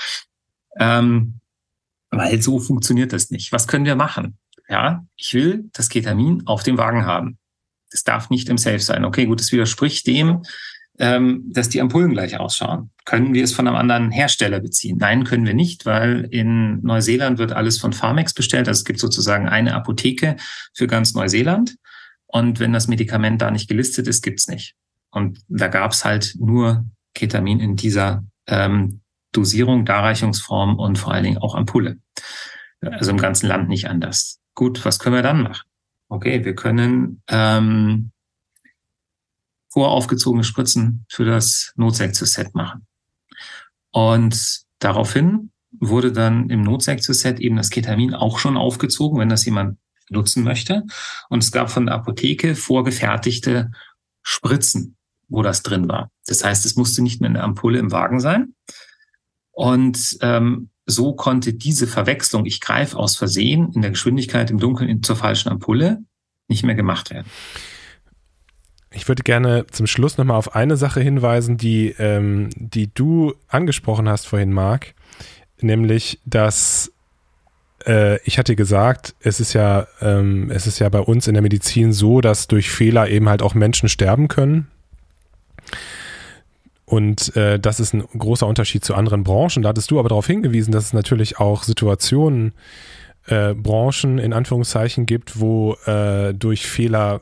Ähm, 0.80 1.40
weil 2.10 2.42
so 2.42 2.60
funktioniert 2.60 3.14
das 3.14 3.32
nicht. 3.32 3.52
Was 3.52 3.68
können 3.68 3.86
wir 3.86 3.96
machen? 3.96 4.38
Ja, 4.70 5.06
ich 5.16 5.34
will 5.34 5.70
das 5.74 5.90
Ketamin 5.90 6.44
auf 6.46 6.64
dem 6.64 6.78
Wagen 6.78 7.06
haben. 7.06 7.38
Das 7.92 8.04
darf 8.04 8.30
nicht 8.30 8.50
im 8.50 8.58
Safe 8.58 8.80
sein. 8.80 9.06
Okay, 9.06 9.26
gut, 9.26 9.40
das 9.40 9.52
widerspricht 9.52 10.06
dem, 10.08 10.44
ähm, 11.00 11.44
dass 11.52 11.70
die 11.70 11.82
Ampullen 11.82 12.14
gleich 12.14 12.40
ausschauen. 12.40 12.90
Können 13.06 13.34
wir 13.34 13.44
es 13.44 13.54
von 13.54 13.68
einem 13.68 13.78
anderen 13.78 14.12
Hersteller 14.12 14.60
beziehen? 14.60 14.98
Nein, 15.00 15.24
können 15.24 15.46
wir 15.46 15.54
nicht, 15.54 15.86
weil 15.86 16.28
in 16.32 16.82
Neuseeland 16.82 17.38
wird 17.38 17.52
alles 17.52 17.80
von 17.80 17.94
Pharmex 17.94 18.34
bestellt. 18.34 18.68
Also 18.68 18.80
es 18.80 18.86
gibt 18.86 19.00
sozusagen 19.00 19.48
eine 19.48 19.76
Apotheke 19.76 20.38
für 20.74 20.88
ganz 20.88 21.14
Neuseeland. 21.14 21.76
Und 22.26 22.60
wenn 22.60 22.74
das 22.74 22.88
Medikament 22.88 23.42
da 23.42 23.52
nicht 23.52 23.70
gelistet 23.70 24.08
ist, 24.08 24.22
gibt's 24.22 24.48
nicht. 24.48 24.76
Und 25.12 25.40
da 25.48 25.68
gab's 25.68 26.04
halt 26.04 26.36
nur 26.40 26.86
Ketamin 27.14 27.60
in 27.60 27.76
dieser 27.76 28.24
ähm, 28.48 29.02
Dosierung, 29.32 29.86
Darreichungsform 29.86 30.78
und 30.78 30.98
vor 30.98 31.14
allen 31.14 31.24
Dingen 31.24 31.38
auch 31.38 31.56
Ampulle. 31.56 31.98
Also 32.82 33.12
im 33.12 33.18
ganzen 33.18 33.48
Land 33.48 33.70
nicht 33.70 33.90
anders. 33.90 34.40
Gut, 34.54 34.84
was 34.86 35.00
können 35.00 35.16
wir 35.16 35.24
dann 35.24 35.44
machen? 35.44 35.68
Okay, 36.10 36.44
wir 36.44 36.56
können 36.56 37.22
ähm, 37.28 38.12
voraufgezogene 39.78 40.44
Spritzen 40.44 41.06
für 41.08 41.24
das 41.24 41.72
Notsektion-Set 41.76 42.56
machen. 42.56 42.88
Und 43.92 44.62
daraufhin 44.80 45.52
wurde 45.80 46.12
dann 46.12 46.50
im 46.50 46.64
Notsektion-Set 46.64 47.40
eben 47.40 47.58
das 47.58 47.70
Ketamin 47.70 48.16
auch 48.16 48.40
schon 48.40 48.58
aufgezogen, 48.58 49.20
wenn 49.20 49.30
das 49.30 49.46
jemand 49.46 49.78
nutzen 50.10 50.44
möchte. 50.44 50.84
Und 51.30 51.44
es 51.44 51.52
gab 51.52 51.70
von 51.70 51.86
der 51.86 51.94
Apotheke 51.94 52.56
vorgefertigte 52.56 53.70
Spritzen, 54.24 54.98
wo 55.28 55.44
das 55.44 55.62
drin 55.62 55.88
war. 55.88 56.10
Das 56.26 56.44
heißt, 56.44 56.66
es 56.66 56.76
musste 56.76 57.04
nicht 57.04 57.22
mehr 57.22 57.30
eine 57.30 57.44
Ampulle 57.44 57.78
im 57.78 57.92
Wagen 57.92 58.20
sein. 58.20 58.56
Und 59.52 60.18
ähm, 60.22 60.72
so 60.88 61.14
konnte 61.14 61.54
diese 61.54 61.86
Verwechslung, 61.86 62.48
ich 62.48 62.62
greife 62.62 62.98
aus 62.98 63.16
Versehen 63.16 63.74
in 63.74 63.84
der 63.84 63.92
Geschwindigkeit 63.92 64.50
im 64.50 64.58
Dunkeln 64.58 65.04
zur 65.04 65.18
falschen 65.18 65.50
Ampulle, 65.50 66.04
nicht 66.48 66.64
mehr 66.64 66.74
gemacht 66.74 67.12
werden. 67.12 67.28
Ich 68.92 69.08
würde 69.08 69.24
gerne 69.24 69.66
zum 69.68 69.86
Schluss 69.86 70.18
nochmal 70.18 70.38
auf 70.38 70.56
eine 70.56 70.78
Sache 70.78 71.02
hinweisen, 71.02 71.58
die, 71.58 71.94
ähm, 72.00 72.50
die 72.56 72.94
du 72.94 73.34
angesprochen 73.48 74.08
hast 74.08 74.28
vorhin, 74.28 74.54
Marc, 74.54 74.94
nämlich, 75.60 76.20
dass 76.26 76.92
äh, 77.86 78.22
ich 78.24 78.38
hatte 78.38 78.56
gesagt, 78.56 79.16
es 79.20 79.40
ist 79.40 79.54
ja, 79.54 79.88
ähm, 80.02 80.50
es 80.52 80.68
ist 80.68 80.80
ja 80.80 80.90
bei 80.90 81.00
uns 81.00 81.28
in 81.28 81.34
der 81.34 81.44
Medizin 81.44 81.92
so, 81.92 82.22
dass 82.22 82.48
durch 82.48 82.70
Fehler 82.70 83.10
eben 83.10 83.30
halt 83.30 83.42
auch 83.42 83.54
Menschen 83.54 83.90
sterben 83.90 84.28
können. 84.28 84.68
Und 86.86 87.36
äh, 87.36 87.60
das 87.60 87.82
ist 87.82 87.94
ein 87.94 88.06
großer 88.18 88.48
Unterschied 88.48 88.86
zu 88.86 88.96
anderen 88.96 89.24
Branchen. 89.24 89.62
Da 89.62 89.70
hattest 89.70 89.92
du 89.92 90.00
aber 90.00 90.08
darauf 90.08 90.28
hingewiesen, 90.28 90.72
dass 90.72 90.86
es 90.86 90.94
natürlich 90.94 91.38
auch 91.38 91.64
Situationen, 91.64 92.54
äh, 93.26 93.54
Branchen 93.54 94.20
in 94.20 94.32
Anführungszeichen 94.32 95.06
gibt, 95.06 95.40
wo 95.40 95.74
äh, 95.86 96.34
durch 96.34 96.66
Fehler 96.66 97.22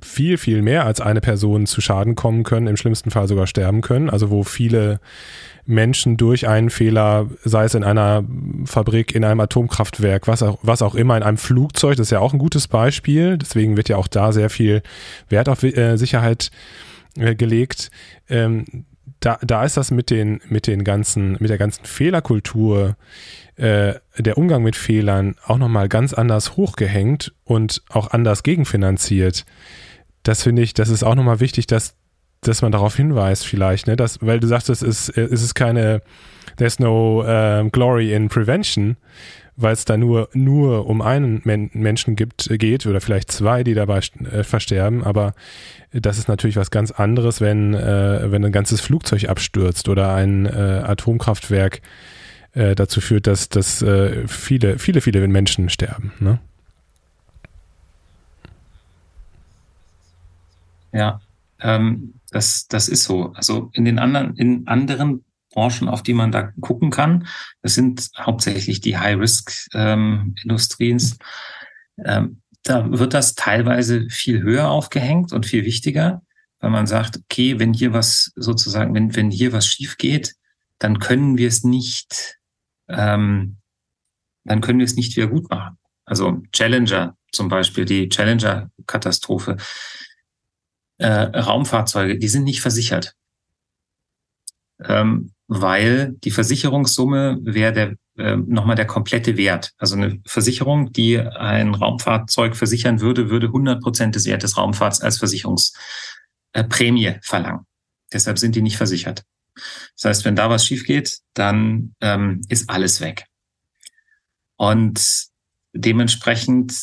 viel, 0.00 0.38
viel 0.38 0.62
mehr 0.62 0.86
als 0.86 1.00
eine 1.00 1.20
Person 1.20 1.66
zu 1.66 1.80
Schaden 1.80 2.14
kommen 2.14 2.44
können, 2.44 2.66
im 2.66 2.76
schlimmsten 2.76 3.10
Fall 3.10 3.26
sogar 3.26 3.46
sterben 3.46 3.80
können. 3.80 4.10
Also 4.10 4.30
wo 4.30 4.44
viele 4.44 5.00
Menschen 5.66 6.16
durch 6.16 6.48
einen 6.48 6.70
Fehler, 6.70 7.28
sei 7.44 7.64
es 7.64 7.74
in 7.74 7.84
einer 7.84 8.24
Fabrik, 8.64 9.14
in 9.14 9.24
einem 9.24 9.40
Atomkraftwerk, 9.40 10.28
was 10.28 10.42
auch, 10.42 10.58
was 10.62 10.82
auch 10.82 10.94
immer, 10.94 11.16
in 11.16 11.22
einem 11.22 11.36
Flugzeug, 11.36 11.96
das 11.96 12.06
ist 12.06 12.10
ja 12.12 12.20
auch 12.20 12.32
ein 12.32 12.38
gutes 12.38 12.68
Beispiel. 12.68 13.36
Deswegen 13.36 13.76
wird 13.76 13.88
ja 13.88 13.96
auch 13.96 14.08
da 14.08 14.32
sehr 14.32 14.50
viel 14.50 14.82
Wert 15.28 15.48
auf 15.48 15.62
äh, 15.62 15.96
Sicherheit 15.96 16.50
äh, 17.18 17.34
gelegt. 17.34 17.90
Ähm, 18.28 18.64
da, 19.20 19.38
da 19.42 19.64
ist 19.64 19.76
das 19.76 19.90
mit 19.90 20.10
den, 20.10 20.40
mit 20.48 20.66
den 20.66 20.84
ganzen, 20.84 21.32
mit 21.40 21.50
der 21.50 21.58
ganzen 21.58 21.84
Fehlerkultur, 21.84 22.96
äh, 23.56 23.94
der 24.16 24.38
Umgang 24.38 24.62
mit 24.62 24.76
Fehlern 24.76 25.34
auch 25.44 25.58
nochmal 25.58 25.88
ganz 25.88 26.14
anders 26.14 26.56
hochgehängt 26.56 27.34
und 27.44 27.82
auch 27.88 28.12
anders 28.12 28.42
gegenfinanziert. 28.42 29.44
Das 30.28 30.42
finde 30.42 30.60
ich, 30.60 30.74
das 30.74 30.90
ist 30.90 31.04
auch 31.04 31.14
nochmal 31.14 31.40
wichtig, 31.40 31.66
dass 31.66 31.94
dass 32.42 32.60
man 32.60 32.70
darauf 32.70 32.94
hinweist 32.94 33.46
vielleicht, 33.46 33.86
ne, 33.86 33.96
dass, 33.96 34.18
weil 34.20 34.38
du 34.38 34.46
sagst, 34.46 34.68
es 34.68 34.80
ist, 34.80 35.08
es 35.08 35.42
ist 35.42 35.54
keine, 35.54 36.02
there's 36.56 36.78
no 36.78 37.24
uh, 37.24 37.68
glory 37.70 38.12
in 38.12 38.28
prevention, 38.28 38.96
weil 39.56 39.72
es 39.72 39.86
da 39.86 39.96
nur, 39.96 40.28
nur 40.34 40.86
um 40.86 41.02
einen 41.02 41.40
Men 41.44 41.70
Menschen 41.72 42.14
gibt, 42.14 42.48
geht 42.60 42.86
oder 42.86 43.00
vielleicht 43.00 43.32
zwei, 43.32 43.64
die 43.64 43.74
dabei 43.74 44.00
äh, 44.30 44.44
versterben, 44.44 45.02
aber 45.02 45.32
das 45.90 46.18
ist 46.18 46.28
natürlich 46.28 46.56
was 46.56 46.70
ganz 46.70 46.92
anderes, 46.92 47.40
wenn, 47.40 47.74
äh, 47.74 48.30
wenn 48.30 48.44
ein 48.44 48.52
ganzes 48.52 48.82
Flugzeug 48.82 49.28
abstürzt 49.28 49.88
oder 49.88 50.14
ein 50.14 50.44
äh, 50.44 50.82
Atomkraftwerk 50.84 51.80
äh, 52.52 52.76
dazu 52.76 53.00
führt, 53.00 53.26
dass, 53.26 53.48
dass 53.48 53.82
äh, 53.82 54.28
viele, 54.28 54.78
viele, 54.78 55.00
viele 55.00 55.26
Menschen 55.26 55.70
sterben. 55.70 56.12
Ne? 56.20 56.38
Ja, 60.92 61.20
ähm, 61.60 62.14
das, 62.30 62.68
das 62.68 62.88
ist 62.88 63.04
so. 63.04 63.32
Also 63.32 63.70
in 63.72 63.84
den 63.84 63.98
anderen, 63.98 64.36
in 64.36 64.66
anderen 64.66 65.24
Branchen, 65.50 65.88
auf 65.88 66.02
die 66.02 66.14
man 66.14 66.32
da 66.32 66.52
gucken 66.60 66.90
kann, 66.90 67.26
das 67.62 67.74
sind 67.74 68.10
hauptsächlich 68.18 68.80
die 68.80 68.98
High-Risk-Industrien. 68.98 70.98
Ähm, 70.98 72.04
ähm, 72.04 72.42
da 72.62 72.90
wird 72.90 73.14
das 73.14 73.34
teilweise 73.34 74.08
viel 74.10 74.42
höher 74.42 74.68
aufgehängt 74.68 75.32
und 75.32 75.46
viel 75.46 75.64
wichtiger, 75.64 76.22
weil 76.60 76.70
man 76.70 76.86
sagt, 76.86 77.16
okay, 77.16 77.58
wenn 77.58 77.72
hier 77.72 77.92
was 77.92 78.32
sozusagen, 78.36 78.94
wenn, 78.94 79.16
wenn 79.16 79.30
hier 79.30 79.52
was 79.52 79.66
schief 79.66 79.96
geht, 79.96 80.34
dann 80.78 80.98
können 80.98 81.38
wir 81.38 81.48
es 81.48 81.64
nicht, 81.64 82.38
ähm, 82.88 83.56
dann 84.44 84.60
können 84.60 84.78
wir 84.78 84.84
es 84.84 84.96
nicht 84.96 85.16
wieder 85.16 85.28
gut 85.28 85.50
machen. 85.50 85.78
Also 86.04 86.42
Challenger 86.52 87.16
zum 87.32 87.48
Beispiel, 87.48 87.84
die 87.84 88.08
Challenger-Katastrophe 88.08 89.56
äh, 90.98 91.06
Raumfahrzeuge, 91.06 92.18
die 92.18 92.28
sind 92.28 92.44
nicht 92.44 92.60
versichert. 92.60 93.14
Ähm, 94.84 95.32
weil 95.48 96.12
die 96.24 96.30
Versicherungssumme 96.30 97.38
wäre 97.42 97.72
der 97.72 97.94
äh, 98.18 98.36
nochmal 98.36 98.76
der 98.76 98.86
komplette 98.86 99.36
Wert. 99.36 99.72
Also 99.78 99.96
eine 99.96 100.20
Versicherung, 100.26 100.92
die 100.92 101.18
ein 101.18 101.74
Raumfahrzeug 101.74 102.54
versichern 102.56 103.00
würde, 103.00 103.30
würde 103.30 103.46
100 103.46 103.80
Prozent 103.80 104.14
des 104.14 104.26
Wertes 104.26 104.56
Raumfahrts 104.56 105.00
als 105.00 105.18
Versicherungsprämie 105.18 107.06
äh, 107.06 107.20
verlangen. 107.22 107.64
Deshalb 108.12 108.38
sind 108.38 108.54
die 108.56 108.62
nicht 108.62 108.76
versichert. 108.76 109.24
Das 109.94 110.04
heißt, 110.04 110.24
wenn 110.24 110.36
da 110.36 110.50
was 110.50 110.66
schief 110.66 110.84
geht, 110.84 111.18
dann 111.34 111.94
ähm, 112.00 112.42
ist 112.48 112.68
alles 112.70 113.00
weg. 113.00 113.24
Und 114.56 115.28
dementsprechend 115.72 116.74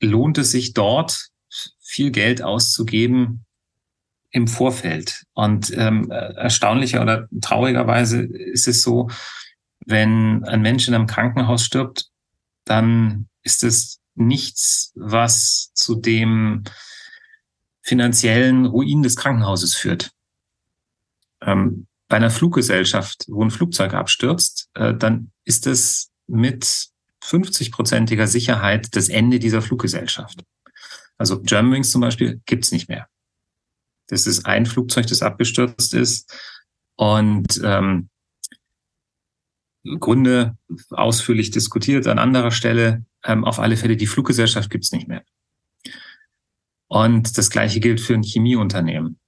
lohnt 0.00 0.38
es 0.38 0.50
sich 0.50 0.74
dort 0.74 1.28
viel 1.80 2.10
Geld 2.10 2.42
auszugeben 2.42 3.44
im 4.32 4.48
Vorfeld. 4.48 5.24
Und 5.34 5.70
ähm, 5.76 6.10
erstaunlicher 6.10 7.02
oder 7.02 7.28
traurigerweise 7.40 8.22
ist 8.22 8.66
es 8.66 8.82
so, 8.82 9.08
wenn 9.84 10.44
ein 10.44 10.62
Mensch 10.62 10.88
in 10.88 10.94
einem 10.94 11.06
Krankenhaus 11.06 11.64
stirbt, 11.64 12.06
dann 12.64 13.28
ist 13.42 13.62
es 13.62 14.00
nichts, 14.14 14.92
was 14.94 15.70
zu 15.74 15.94
dem 15.96 16.64
finanziellen 17.82 18.66
Ruin 18.66 19.02
des 19.02 19.16
Krankenhauses 19.16 19.74
führt. 19.74 20.10
Ähm, 21.42 21.86
bei 22.08 22.16
einer 22.16 22.30
Fluggesellschaft, 22.30 23.24
wo 23.28 23.42
ein 23.42 23.50
Flugzeug 23.50 23.94
abstürzt, 23.94 24.68
äh, 24.74 24.94
dann 24.94 25.32
ist 25.44 25.66
es 25.66 26.10
mit 26.26 26.90
50-prozentiger 27.24 28.26
Sicherheit 28.26 28.94
das 28.96 29.08
Ende 29.08 29.38
dieser 29.38 29.62
Fluggesellschaft. 29.62 30.42
Also 31.18 31.40
Germanwings 31.40 31.90
zum 31.90 32.00
Beispiel 32.00 32.40
gibt's 32.46 32.72
nicht 32.72 32.88
mehr. 32.88 33.08
Das 34.08 34.26
ist 34.26 34.46
ein 34.46 34.66
Flugzeug, 34.66 35.06
das 35.06 35.22
abgestürzt 35.22 35.94
ist. 35.94 36.32
Und 36.96 37.60
ähm, 37.64 38.08
Gründe 39.98 40.56
ausführlich 40.90 41.50
diskutiert 41.50 42.06
an 42.06 42.18
anderer 42.18 42.50
Stelle. 42.50 43.04
Ähm, 43.24 43.44
auf 43.44 43.58
alle 43.58 43.76
Fälle, 43.76 43.96
die 43.96 44.06
Fluggesellschaft 44.06 44.70
gibt's 44.70 44.92
nicht 44.92 45.08
mehr. 45.08 45.22
Und 46.88 47.38
das 47.38 47.50
Gleiche 47.50 47.80
gilt 47.80 48.00
für 48.00 48.14
ein 48.14 48.22
Chemieunternehmen. 48.22 49.18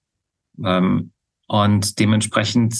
Ähm, 0.62 1.12
und 1.46 1.98
dementsprechend 1.98 2.74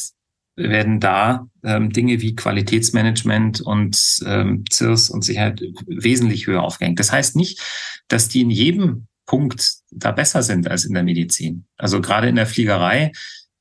werden 0.57 1.01
da 1.01 1.49
ähm, 1.65 1.91
Dinge 1.91 2.21
wie 2.21 2.37
Qualitätsmanagement 2.37 3.61
und 3.61 4.21
ähm, 4.25 4.65
CIRS 4.71 5.11
und 5.11 5.23
Sicherheit 5.23 5.63
wesentlich 5.87 6.47
höher 6.47 6.63
aufgehängt. 6.63 7.01
Das 7.01 7.11
heißt 7.11 7.35
nicht, 7.35 7.61
dass 8.09 8.29
die 8.29 8.43
in 8.43 8.51
jedem 8.51 9.07
Punkt 9.27 9.75
da 9.91 10.13
besser 10.13 10.43
sind 10.43 10.69
als 10.69 10.85
in 10.85 10.95
der 10.95 11.03
Medizin. 11.03 11.67
Also 11.77 12.01
gerade 12.01 12.29
in 12.29 12.37
der 12.37 12.47
Fliegerei 12.47 13.13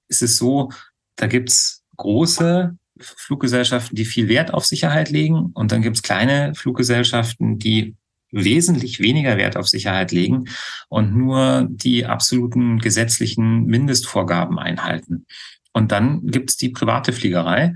ist 0.07 0.22
es 0.22 0.38
so, 0.38 0.72
da 1.16 1.28
gibt's 1.28 1.84
große 1.97 2.78
Fluggesellschaften, 2.99 3.95
die 3.95 4.05
viel 4.05 4.28
Wert 4.28 4.53
auf 4.53 4.66
Sicherheit 4.66 5.09
legen 5.09 5.51
und 5.53 5.72
dann 5.72 5.82
gibt's 5.82 6.03
kleine 6.03 6.53
Fluggesellschaften, 6.55 7.59
die 7.59 7.95
wesentlich 8.32 8.99
weniger 8.99 9.38
Wert 9.38 9.57
auf 9.57 9.68
Sicherheit 9.68 10.11
legen 10.11 10.45
und 10.89 11.16
nur 11.16 11.68
die 11.70 12.05
absoluten 12.05 12.80
gesetzlichen 12.80 13.66
Mindestvorgaben 13.66 14.57
einhalten. 14.57 15.28
Und 15.72 15.91
dann 15.91 16.26
gibt's 16.26 16.57
die 16.57 16.70
private 16.70 17.14
Fliegerei, 17.14 17.76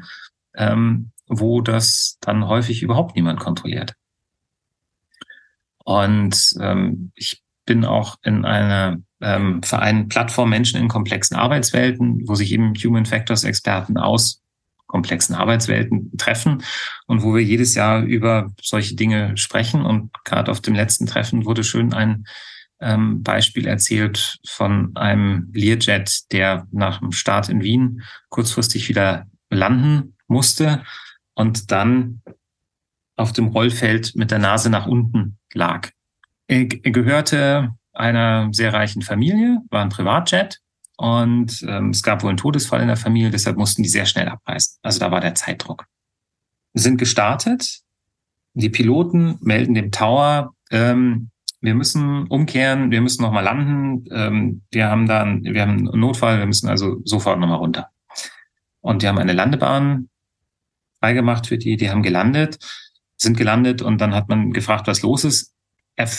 ähm, 0.56 1.12
wo 1.28 1.62
das 1.62 2.18
dann 2.22 2.48
häufig 2.48 2.82
überhaupt 2.82 3.16
niemand 3.16 3.40
kontrolliert. 3.40 3.94
Und 5.84 6.54
ähm, 6.60 7.12
ich 7.16 7.44
bin 7.68 7.86
auch 7.86 8.18
in 8.24 8.46
einer 8.46 8.98
ähm, 9.22 9.62
Verein 9.62 10.10
Plattform 10.10 10.50
Menschen 10.50 10.82
in 10.82 10.88
komplexen 10.88 11.38
Arbeitswelten, 11.38 12.28
wo 12.28 12.34
sich 12.34 12.52
eben 12.52 12.74
Human 12.74 13.06
Factors 13.06 13.44
Experten 13.44 13.98
aus 13.98 14.42
komplexen 14.88 15.36
Arbeitswelten 15.36 16.18
treffen 16.18 16.64
und 17.06 17.22
wo 17.22 17.36
wir 17.36 17.44
jedes 17.44 17.76
Jahr 17.76 18.02
über 18.02 18.52
solche 18.62 18.96
Dinge 18.96 19.38
sprechen. 19.38 19.86
Und 19.86 20.12
gerade 20.24 20.50
auf 20.50 20.62
dem 20.62 20.74
letzten 20.74 21.06
Treffen 21.06 21.46
wurde 21.46 21.64
schön 21.64 21.94
ein 21.94 22.26
ähm, 22.80 23.22
Beispiel 23.22 23.68
erzählt 23.68 24.40
von 24.48 24.96
einem 24.96 25.50
Learjet, 25.54 26.32
der 26.32 26.68
nach 26.72 27.00
dem 27.00 27.12
Start 27.12 27.50
in 27.50 27.62
Wien 27.62 28.02
kurzfristig 28.30 28.88
wieder 28.88 29.28
landen 29.50 30.16
musste 30.28 30.84
und 31.34 31.72
dann 31.72 32.22
auf 33.16 33.34
dem 33.34 33.48
Rollfeld 33.48 34.16
mit 34.16 34.32
der 34.32 34.40
Nase 34.40 34.70
nach 34.70 34.86
unten 34.86 35.38
lag. 35.54 35.90
Er 36.48 36.66
gehörte 36.66 37.74
einer 37.94 38.50
sehr 38.52 38.74
reichen 38.74 39.02
Familie, 39.02 39.60
war 39.70 39.82
ein 39.82 39.90
Privatjet 39.90 40.60
und 40.98 41.64
ähm, 41.68 41.90
es 41.90 42.04
gab 42.04 42.24
wohl 42.24 42.30
einen 42.30 42.38
Todesfall 42.38 42.82
in 42.82 42.88
der 42.88 42.98
Familie, 42.98 43.32
deshalb 43.32 43.58
mussten 43.58 43.84
die 43.84 43.90
sehr 43.90 44.06
schnell 44.06 44.30
abreisen. 44.30 44.78
Also 44.82 45.00
da 45.00 45.12
war 45.12 45.20
der 45.20 45.36
Zeitdruck. 45.36 45.86
Wir 46.74 46.82
sind 46.82 46.98
gestartet. 46.98 47.82
Die 48.54 48.70
Piloten 48.70 49.38
melden 49.42 49.76
dem 49.76 49.92
Tower, 49.92 50.54
ähm, 50.72 51.30
wir 51.60 51.76
müssen 51.76 52.28
umkehren, 52.28 52.92
wir 52.92 53.02
müssen 53.02 53.24
nochmal 53.24 53.44
landen, 53.44 54.06
ähm, 54.12 54.62
wir 54.72 54.88
haben 54.90 55.08
dann, 55.08 55.44
wir 55.44 55.62
haben 55.62 55.90
einen 55.90 56.00
Notfall, 56.00 56.40
wir 56.40 56.46
müssen 56.46 56.70
also 56.70 57.02
sofort 57.04 57.40
nochmal 57.40 57.58
runter. 57.58 57.90
Und 58.82 59.02
die 59.02 59.08
haben 59.08 59.18
eine 59.18 59.34
Landebahn 59.34 60.10
freigemacht 61.00 61.48
für 61.48 61.58
die, 61.58 61.78
die 61.78 61.90
haben 61.90 62.04
gelandet, 62.04 62.58
sind 63.18 63.38
gelandet 63.38 63.82
und 63.82 64.00
dann 64.00 64.14
hat 64.14 64.30
man 64.30 64.52
gefragt, 64.54 64.88
was 64.88 65.02
los 65.02 65.24
ist. 65.24 65.54
Er 65.98 66.10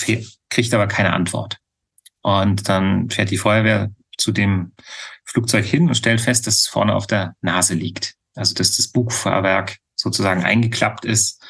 kriegt 0.51 0.74
aber 0.74 0.87
keine 0.87 1.14
Antwort. 1.14 1.59
Und 2.20 2.68
dann 2.68 3.09
fährt 3.09 3.31
die 3.31 3.39
Feuerwehr 3.39 3.91
zu 4.18 4.33
dem 4.33 4.74
Flugzeug 5.24 5.64
hin 5.64 5.89
und 5.89 5.95
stellt 5.95 6.20
fest, 6.20 6.47
dass 6.47 6.57
es 6.57 6.66
vorne 6.66 6.95
auf 6.95 7.07
der 7.07 7.37
Nase 7.41 7.74
liegt. 7.74 8.16
Also 8.35 8.55
dass 8.55 8.76
das 8.76 8.89
Bugfahrwerk 8.89 9.79
sozusagen 9.95 10.45
eingeklappt 10.45 11.05
ist 11.05 11.43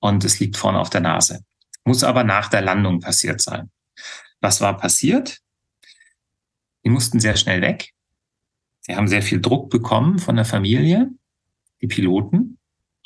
und 0.00 0.24
es 0.24 0.38
liegt 0.38 0.56
vorne 0.56 0.80
auf 0.80 0.90
der 0.90 1.00
Nase. 1.00 1.44
Muss 1.84 2.04
aber 2.04 2.24
nach 2.24 2.48
der 2.48 2.60
Landung 2.60 3.00
passiert 3.00 3.40
sein. 3.40 3.70
Was 4.40 4.60
war 4.60 4.76
passiert? 4.76 5.38
Die 6.84 6.90
mussten 6.90 7.20
sehr 7.20 7.36
schnell 7.36 7.62
weg. 7.62 7.92
Sie 8.80 8.94
haben 8.94 9.08
sehr 9.08 9.22
viel 9.22 9.40
Druck 9.40 9.70
bekommen 9.70 10.18
von 10.18 10.36
der 10.36 10.44
Familie, 10.44 11.10
die 11.80 11.88
Piloten, 11.88 12.55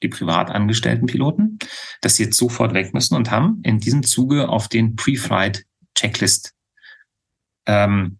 die 0.03 0.09
privat 0.09 0.51
angestellten 0.51 1.07
Piloten, 1.07 1.59
dass 2.01 2.17
sie 2.17 2.25
jetzt 2.25 2.39
sofort 2.39 2.75
weg 2.75 2.95
müssen 2.95 3.15
und 3.15 3.31
haben 3.31 3.61
in 3.65 3.79
diesem 3.79 4.03
Zuge 4.03 4.49
auf 4.49 4.69
den 4.69 4.97
Pre-Flight 4.97 5.65
Checklist 5.95 6.55
ähm, 7.67 8.19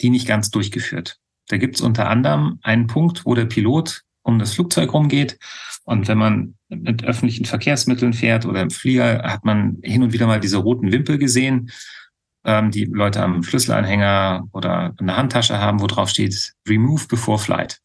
die 0.00 0.10
nicht 0.10 0.26
ganz 0.26 0.50
durchgeführt. 0.50 1.18
Da 1.48 1.56
gibt 1.56 1.76
es 1.76 1.80
unter 1.80 2.08
anderem 2.08 2.58
einen 2.62 2.86
Punkt, 2.86 3.24
wo 3.24 3.34
der 3.34 3.44
Pilot 3.44 4.02
um 4.22 4.38
das 4.38 4.54
Flugzeug 4.54 4.92
rumgeht. 4.92 5.38
Und 5.84 6.08
wenn 6.08 6.18
man 6.18 6.54
mit 6.68 7.04
öffentlichen 7.04 7.44
Verkehrsmitteln 7.44 8.14
fährt 8.14 8.46
oder 8.46 8.62
im 8.62 8.70
Flieger, 8.70 9.22
hat 9.22 9.44
man 9.44 9.78
hin 9.82 10.02
und 10.02 10.12
wieder 10.12 10.26
mal 10.26 10.40
diese 10.40 10.56
roten 10.56 10.90
Wimpel 10.92 11.18
gesehen, 11.18 11.70
ähm, 12.44 12.70
die 12.70 12.86
Leute 12.86 13.22
am 13.22 13.42
Schlüsselanhänger 13.42 14.48
oder 14.52 14.94
in 14.98 15.06
der 15.06 15.16
Handtasche 15.16 15.58
haben, 15.58 15.80
wo 15.80 15.86
drauf 15.86 16.08
steht 16.08 16.54
Remove 16.66 17.06
before 17.06 17.38
flight. 17.38 17.80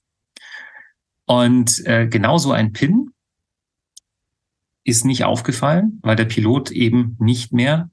Und 1.29 1.85
äh, 1.85 2.07
genauso 2.07 2.53
ein 2.53 2.73
Pin 2.73 3.11
ist 4.83 5.05
nicht 5.05 5.25
aufgefallen, 5.25 5.99
weil 6.01 6.15
der 6.15 6.25
Pilot 6.25 6.71
eben 6.71 7.17
nicht 7.19 7.53
mehr 7.53 7.91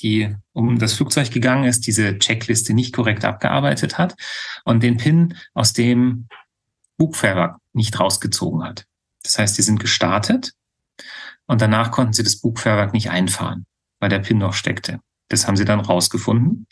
die 0.00 0.32
um 0.52 0.78
das 0.78 0.92
Flugzeug 0.92 1.32
gegangen 1.32 1.64
ist, 1.64 1.88
diese 1.88 2.20
Checkliste 2.20 2.74
nicht 2.74 2.94
korrekt 2.94 3.24
abgearbeitet 3.24 3.98
hat 3.98 4.14
und 4.64 4.84
den 4.84 4.96
Pin 4.96 5.36
aus 5.54 5.72
dem 5.72 6.28
Bugfahrwerk 6.98 7.56
nicht 7.72 7.98
rausgezogen 7.98 8.62
hat. 8.62 8.86
Das 9.24 9.40
heißt, 9.40 9.58
die 9.58 9.62
sind 9.62 9.80
gestartet 9.80 10.52
und 11.46 11.60
danach 11.60 11.90
konnten 11.90 12.12
sie 12.12 12.22
das 12.22 12.36
Bugfahrwerk 12.36 12.92
nicht 12.92 13.10
einfahren, 13.10 13.66
weil 13.98 14.08
der 14.08 14.20
Pin 14.20 14.38
noch 14.38 14.54
steckte. 14.54 15.00
Das 15.26 15.48
haben 15.48 15.56
sie 15.56 15.64
dann 15.64 15.80
rausgefunden, 15.80 16.68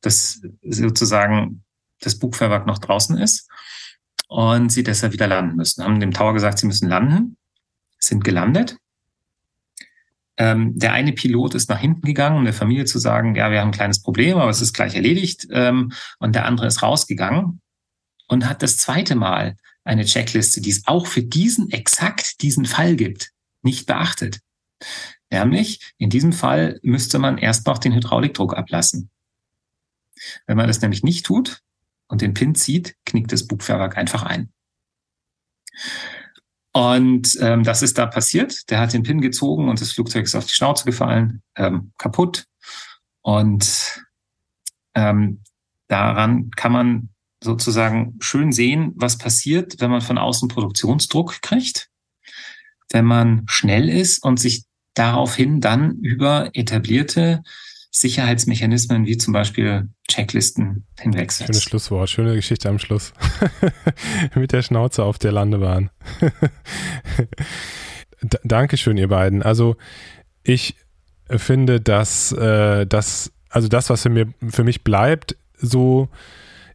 dass 0.00 0.42
sozusagen 0.62 1.64
das 1.98 2.20
Bugfahrwerk 2.20 2.68
noch 2.68 2.78
draußen 2.78 3.18
ist 3.18 3.48
und 4.30 4.70
sie 4.70 4.82
deshalb 4.82 5.12
wieder 5.12 5.26
landen 5.26 5.56
müssen. 5.56 5.84
Haben 5.84 6.00
dem 6.00 6.12
Tower 6.12 6.32
gesagt, 6.32 6.58
sie 6.58 6.66
müssen 6.66 6.88
landen, 6.88 7.36
sind 7.98 8.24
gelandet 8.24 8.76
ähm, 10.40 10.72
der 10.74 10.94
eine 10.94 11.12
Pilot 11.12 11.54
ist 11.54 11.68
nach 11.68 11.78
hinten 11.78 12.00
gegangen, 12.00 12.38
um 12.38 12.44
der 12.44 12.54
Familie 12.54 12.86
zu 12.86 12.98
sagen, 12.98 13.34
ja, 13.34 13.50
wir 13.50 13.60
haben 13.60 13.68
ein 13.68 13.72
kleines 13.72 14.00
Problem, 14.00 14.38
aber 14.38 14.48
es 14.48 14.62
ist 14.62 14.72
gleich 14.72 14.94
erledigt. 14.94 15.46
Ähm, 15.50 15.92
und 16.18 16.34
der 16.34 16.46
andere 16.46 16.66
ist 16.66 16.82
rausgegangen 16.82 17.60
und 18.26 18.48
hat 18.48 18.62
das 18.62 18.78
zweite 18.78 19.16
Mal 19.16 19.56
eine 19.84 20.06
Checkliste, 20.06 20.62
die 20.62 20.70
es 20.70 20.86
auch 20.86 21.06
für 21.06 21.22
diesen 21.22 21.70
exakt 21.70 22.40
diesen 22.40 22.64
Fall 22.64 22.96
gibt, 22.96 23.32
nicht 23.60 23.86
beachtet. 23.86 24.40
Nämlich, 25.30 25.92
in 25.98 26.08
diesem 26.08 26.32
Fall 26.32 26.80
müsste 26.82 27.18
man 27.18 27.36
erst 27.36 27.66
noch 27.66 27.76
den 27.76 27.92
Hydraulikdruck 27.92 28.56
ablassen. 28.56 29.10
Wenn 30.46 30.56
man 30.56 30.68
das 30.68 30.80
nämlich 30.80 31.02
nicht 31.02 31.26
tut 31.26 31.60
und 32.10 32.20
den 32.20 32.34
Pin 32.34 32.54
zieht, 32.54 32.96
knickt 33.06 33.32
das 33.32 33.46
Bugfahrwerk 33.46 33.96
einfach 33.96 34.24
ein. 34.24 34.52
Und 36.72 37.38
ähm, 37.40 37.64
das 37.64 37.82
ist 37.82 37.98
da 37.98 38.06
passiert. 38.06 38.68
Der 38.70 38.78
hat 38.78 38.92
den 38.92 39.02
Pin 39.02 39.20
gezogen 39.20 39.68
und 39.68 39.80
das 39.80 39.92
Flugzeug 39.92 40.24
ist 40.24 40.34
auf 40.34 40.46
die 40.46 40.54
Schnauze 40.54 40.84
gefallen, 40.84 41.42
ähm, 41.56 41.92
kaputt. 41.98 42.44
Und 43.22 44.04
ähm, 44.94 45.42
daran 45.88 46.50
kann 46.50 46.72
man 46.72 47.08
sozusagen 47.42 48.16
schön 48.20 48.52
sehen, 48.52 48.92
was 48.96 49.18
passiert, 49.18 49.80
wenn 49.80 49.90
man 49.90 50.00
von 50.00 50.18
außen 50.18 50.48
Produktionsdruck 50.48 51.40
kriegt, 51.42 51.90
wenn 52.90 53.04
man 53.04 53.44
schnell 53.46 53.88
ist 53.88 54.22
und 54.22 54.38
sich 54.38 54.64
daraufhin 54.94 55.60
dann 55.60 55.96
über 56.00 56.50
etablierte 56.52 57.42
Sicherheitsmechanismen 57.90 59.06
wie 59.06 59.16
zum 59.16 59.32
Beispiel 59.32 59.88
Checklisten 60.08 60.86
hinwegsetzt. 60.98 61.46
Schönes 61.46 61.62
Schlusswort, 61.62 62.08
schöne 62.08 62.34
Geschichte 62.34 62.68
am 62.68 62.78
Schluss. 62.78 63.12
Mit 64.34 64.52
der 64.52 64.62
Schnauze 64.62 65.02
auf 65.02 65.18
der 65.18 65.32
Landebahn. 65.32 65.90
Dankeschön, 68.44 68.96
ihr 68.96 69.08
beiden. 69.08 69.42
Also 69.42 69.76
ich 70.44 70.76
finde, 71.28 71.80
dass 71.80 72.32
äh, 72.32 72.86
das, 72.86 73.32
also 73.48 73.68
das, 73.68 73.90
was 73.90 74.02
für, 74.02 74.10
mir, 74.10 74.32
für 74.48 74.64
mich 74.64 74.84
bleibt, 74.84 75.36
so 75.56 76.08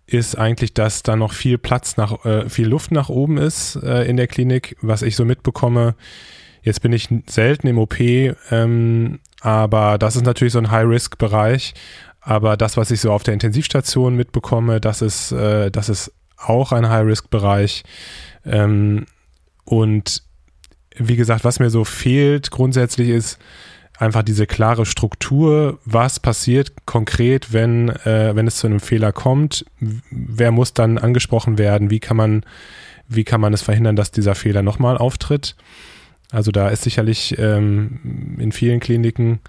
ist 0.08 0.38
eigentlich, 0.38 0.74
dass 0.74 1.02
da 1.02 1.16
noch 1.16 1.34
viel 1.34 1.58
Platz 1.58 1.98
nach, 1.98 2.26
äh, 2.26 2.50
viel 2.50 2.68
Luft 2.68 2.92
nach 2.92 3.10
oben 3.10 3.38
ist 3.38 3.76
äh, 3.78 4.04
in 4.04 4.18
der 4.18 4.28
Klinik, 4.28 4.76
was 4.82 5.02
ich 5.02 5.16
so 5.16 5.26
mitbekomme. 5.26 5.96
Jetzt 6.66 6.82
bin 6.82 6.92
ich 6.94 7.08
selten 7.28 7.68
im 7.68 7.78
OP, 7.78 8.00
ähm, 8.00 9.20
aber 9.40 10.00
das 10.00 10.16
ist 10.16 10.26
natürlich 10.26 10.52
so 10.52 10.60
ein 10.60 10.72
High-Risk-Bereich. 10.72 11.76
Aber 12.22 12.58
das, 12.58 12.76
was 12.76 12.90
ich 12.90 13.02
so 13.02 13.12
auf 13.12 13.22
der 13.22 13.36
Intensivstation 13.36 14.16
mitbekomme, 14.16 14.82
das 14.82 15.04
ist, 15.04 15.32
äh, 15.32 15.70
das 15.70 15.90
ist 15.90 16.12
auch 16.38 16.72
ein 16.72 16.90
High-Risk-Bereich. 16.90 17.84
Ähm, 18.46 19.06
und 19.64 20.24
wie 20.98 21.16
gesagt, 21.16 21.44
was 21.44 21.60
mir 21.60 21.70
so 21.70 21.84
fehlt 21.84 22.50
grundsätzlich 22.50 23.10
ist 23.10 23.38
einfach 24.00 24.24
diese 24.24 24.48
klare 24.48 24.88
Struktur, 24.88 25.78
was 25.86 26.20
passiert 26.20 26.74
konkret, 26.88 27.54
wenn, 27.54 27.90
äh, 27.90 28.36
wenn 28.36 28.48
es 28.48 28.58
zu 28.58 28.66
einem 28.66 28.80
Fehler 28.80 29.12
kommt, 29.12 29.66
wer 30.10 30.52
muss 30.52 30.74
dann 30.74 30.98
angesprochen 30.98 31.60
werden, 31.60 31.92
wie 31.92 32.00
kann 32.00 32.18
man, 32.18 32.44
wie 33.08 33.24
kann 33.24 33.40
man 33.40 33.54
es 33.54 33.62
verhindern, 33.62 33.96
dass 33.96 34.10
dieser 34.10 34.34
Fehler 34.34 34.64
nochmal 34.64 34.98
auftritt. 34.98 35.56
Also 36.32 36.52
da 36.52 36.70
ist 36.70 36.84
sicherlich 36.84 37.38
ähm, 37.38 38.38
in 38.40 38.52
vielen 38.52 38.80
Kliniken 38.80 39.40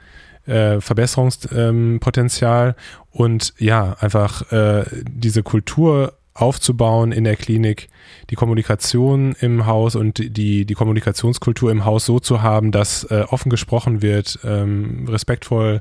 äh, 0.46 0.80
Verbesserungspotenzial 0.80 2.76
und 3.10 3.54
ja, 3.58 3.96
einfach 4.00 4.52
äh, 4.52 4.84
diese 5.08 5.42
Kultur 5.42 6.14
aufzubauen 6.36 7.12
in 7.12 7.24
der 7.24 7.36
Klinik, 7.36 7.88
die 8.30 8.34
Kommunikation 8.34 9.34
im 9.40 9.66
Haus 9.66 9.96
und 9.96 10.18
die, 10.36 10.66
die 10.66 10.74
Kommunikationskultur 10.74 11.70
im 11.70 11.84
Haus 11.84 12.04
so 12.04 12.20
zu 12.20 12.42
haben, 12.42 12.72
dass 12.72 13.04
äh, 13.04 13.24
offen 13.28 13.48
gesprochen 13.50 14.02
wird, 14.02 14.38
ähm, 14.44 15.06
respektvoll 15.08 15.80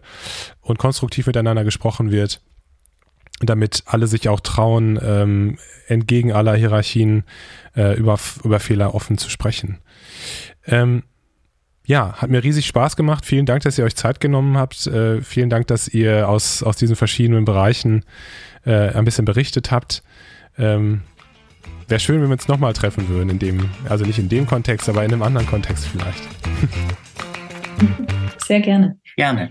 und 0.62 0.80
konstruktiv 0.80 1.28
miteinander 1.28 1.66
gesprochen 1.66 2.10
wird, 2.12 2.41
damit 3.41 3.84
alle 3.86 4.08
sich 4.08 4.30
auch 4.30 4.39
trauen, 4.39 4.98
ähm, 5.04 5.58
entgegen 5.88 6.32
aller 6.32 6.56
Hierarchien 6.56 7.26
äh, 7.76 7.98
über, 7.98 8.18
über 8.43 8.60
Fehler 8.62 8.96
offen 8.96 9.18
zu 9.18 9.30
sprechen. 9.30 9.80
Ähm, 10.68 11.03
ja, 11.86 12.13
hat 12.13 12.30
mir 12.30 12.43
riesig 12.43 12.66
Spaß 12.66 12.95
gemacht. 12.95 13.26
Vielen 13.26 13.45
Dank, 13.45 13.61
dass 13.63 13.78
ihr 13.78 13.86
euch 13.86 13.95
Zeit 13.95 14.20
genommen 14.20 14.57
habt. 14.57 14.88
Äh, 14.88 15.22
vielen 15.22 15.49
Dank, 15.49 15.68
dass 15.68 15.88
ihr 15.88 16.28
aus, 16.28 16.63
aus 16.63 16.78
diesen 16.78 16.95
verschiedenen 16.95 17.45
Bereichen 17.45 18.03
äh, 18.66 18.89
ein 18.89 19.05
bisschen 19.05 19.26
berichtet 19.26 19.72
habt. 19.72 20.01
Ähm, 20.57 21.01
Wäre 21.88 21.99
schön, 21.99 22.20
wenn 22.20 22.30
wir 22.30 22.34
uns 22.34 22.47
nochmal 22.47 22.74
treffen 22.74 23.07
würden, 23.09 23.30
in 23.30 23.39
dem, 23.39 23.70
also 23.88 24.05
nicht 24.05 24.18
in 24.18 24.28
dem 24.28 24.47
Kontext, 24.47 24.89
aber 24.89 25.03
in 25.03 25.13
einem 25.13 25.22
anderen 25.22 25.45
Kontext 25.45 25.86
vielleicht. 25.86 26.24
Sehr 28.47 28.59
gerne. 28.59 28.97
Gerne. 29.16 29.49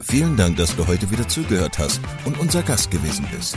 Vielen 0.00 0.36
Dank, 0.36 0.56
dass 0.56 0.74
du 0.74 0.86
heute 0.86 1.10
wieder 1.10 1.28
zugehört 1.28 1.78
hast 1.78 2.00
und 2.24 2.38
unser 2.38 2.62
Gast 2.62 2.90
gewesen 2.90 3.26
bist. 3.34 3.56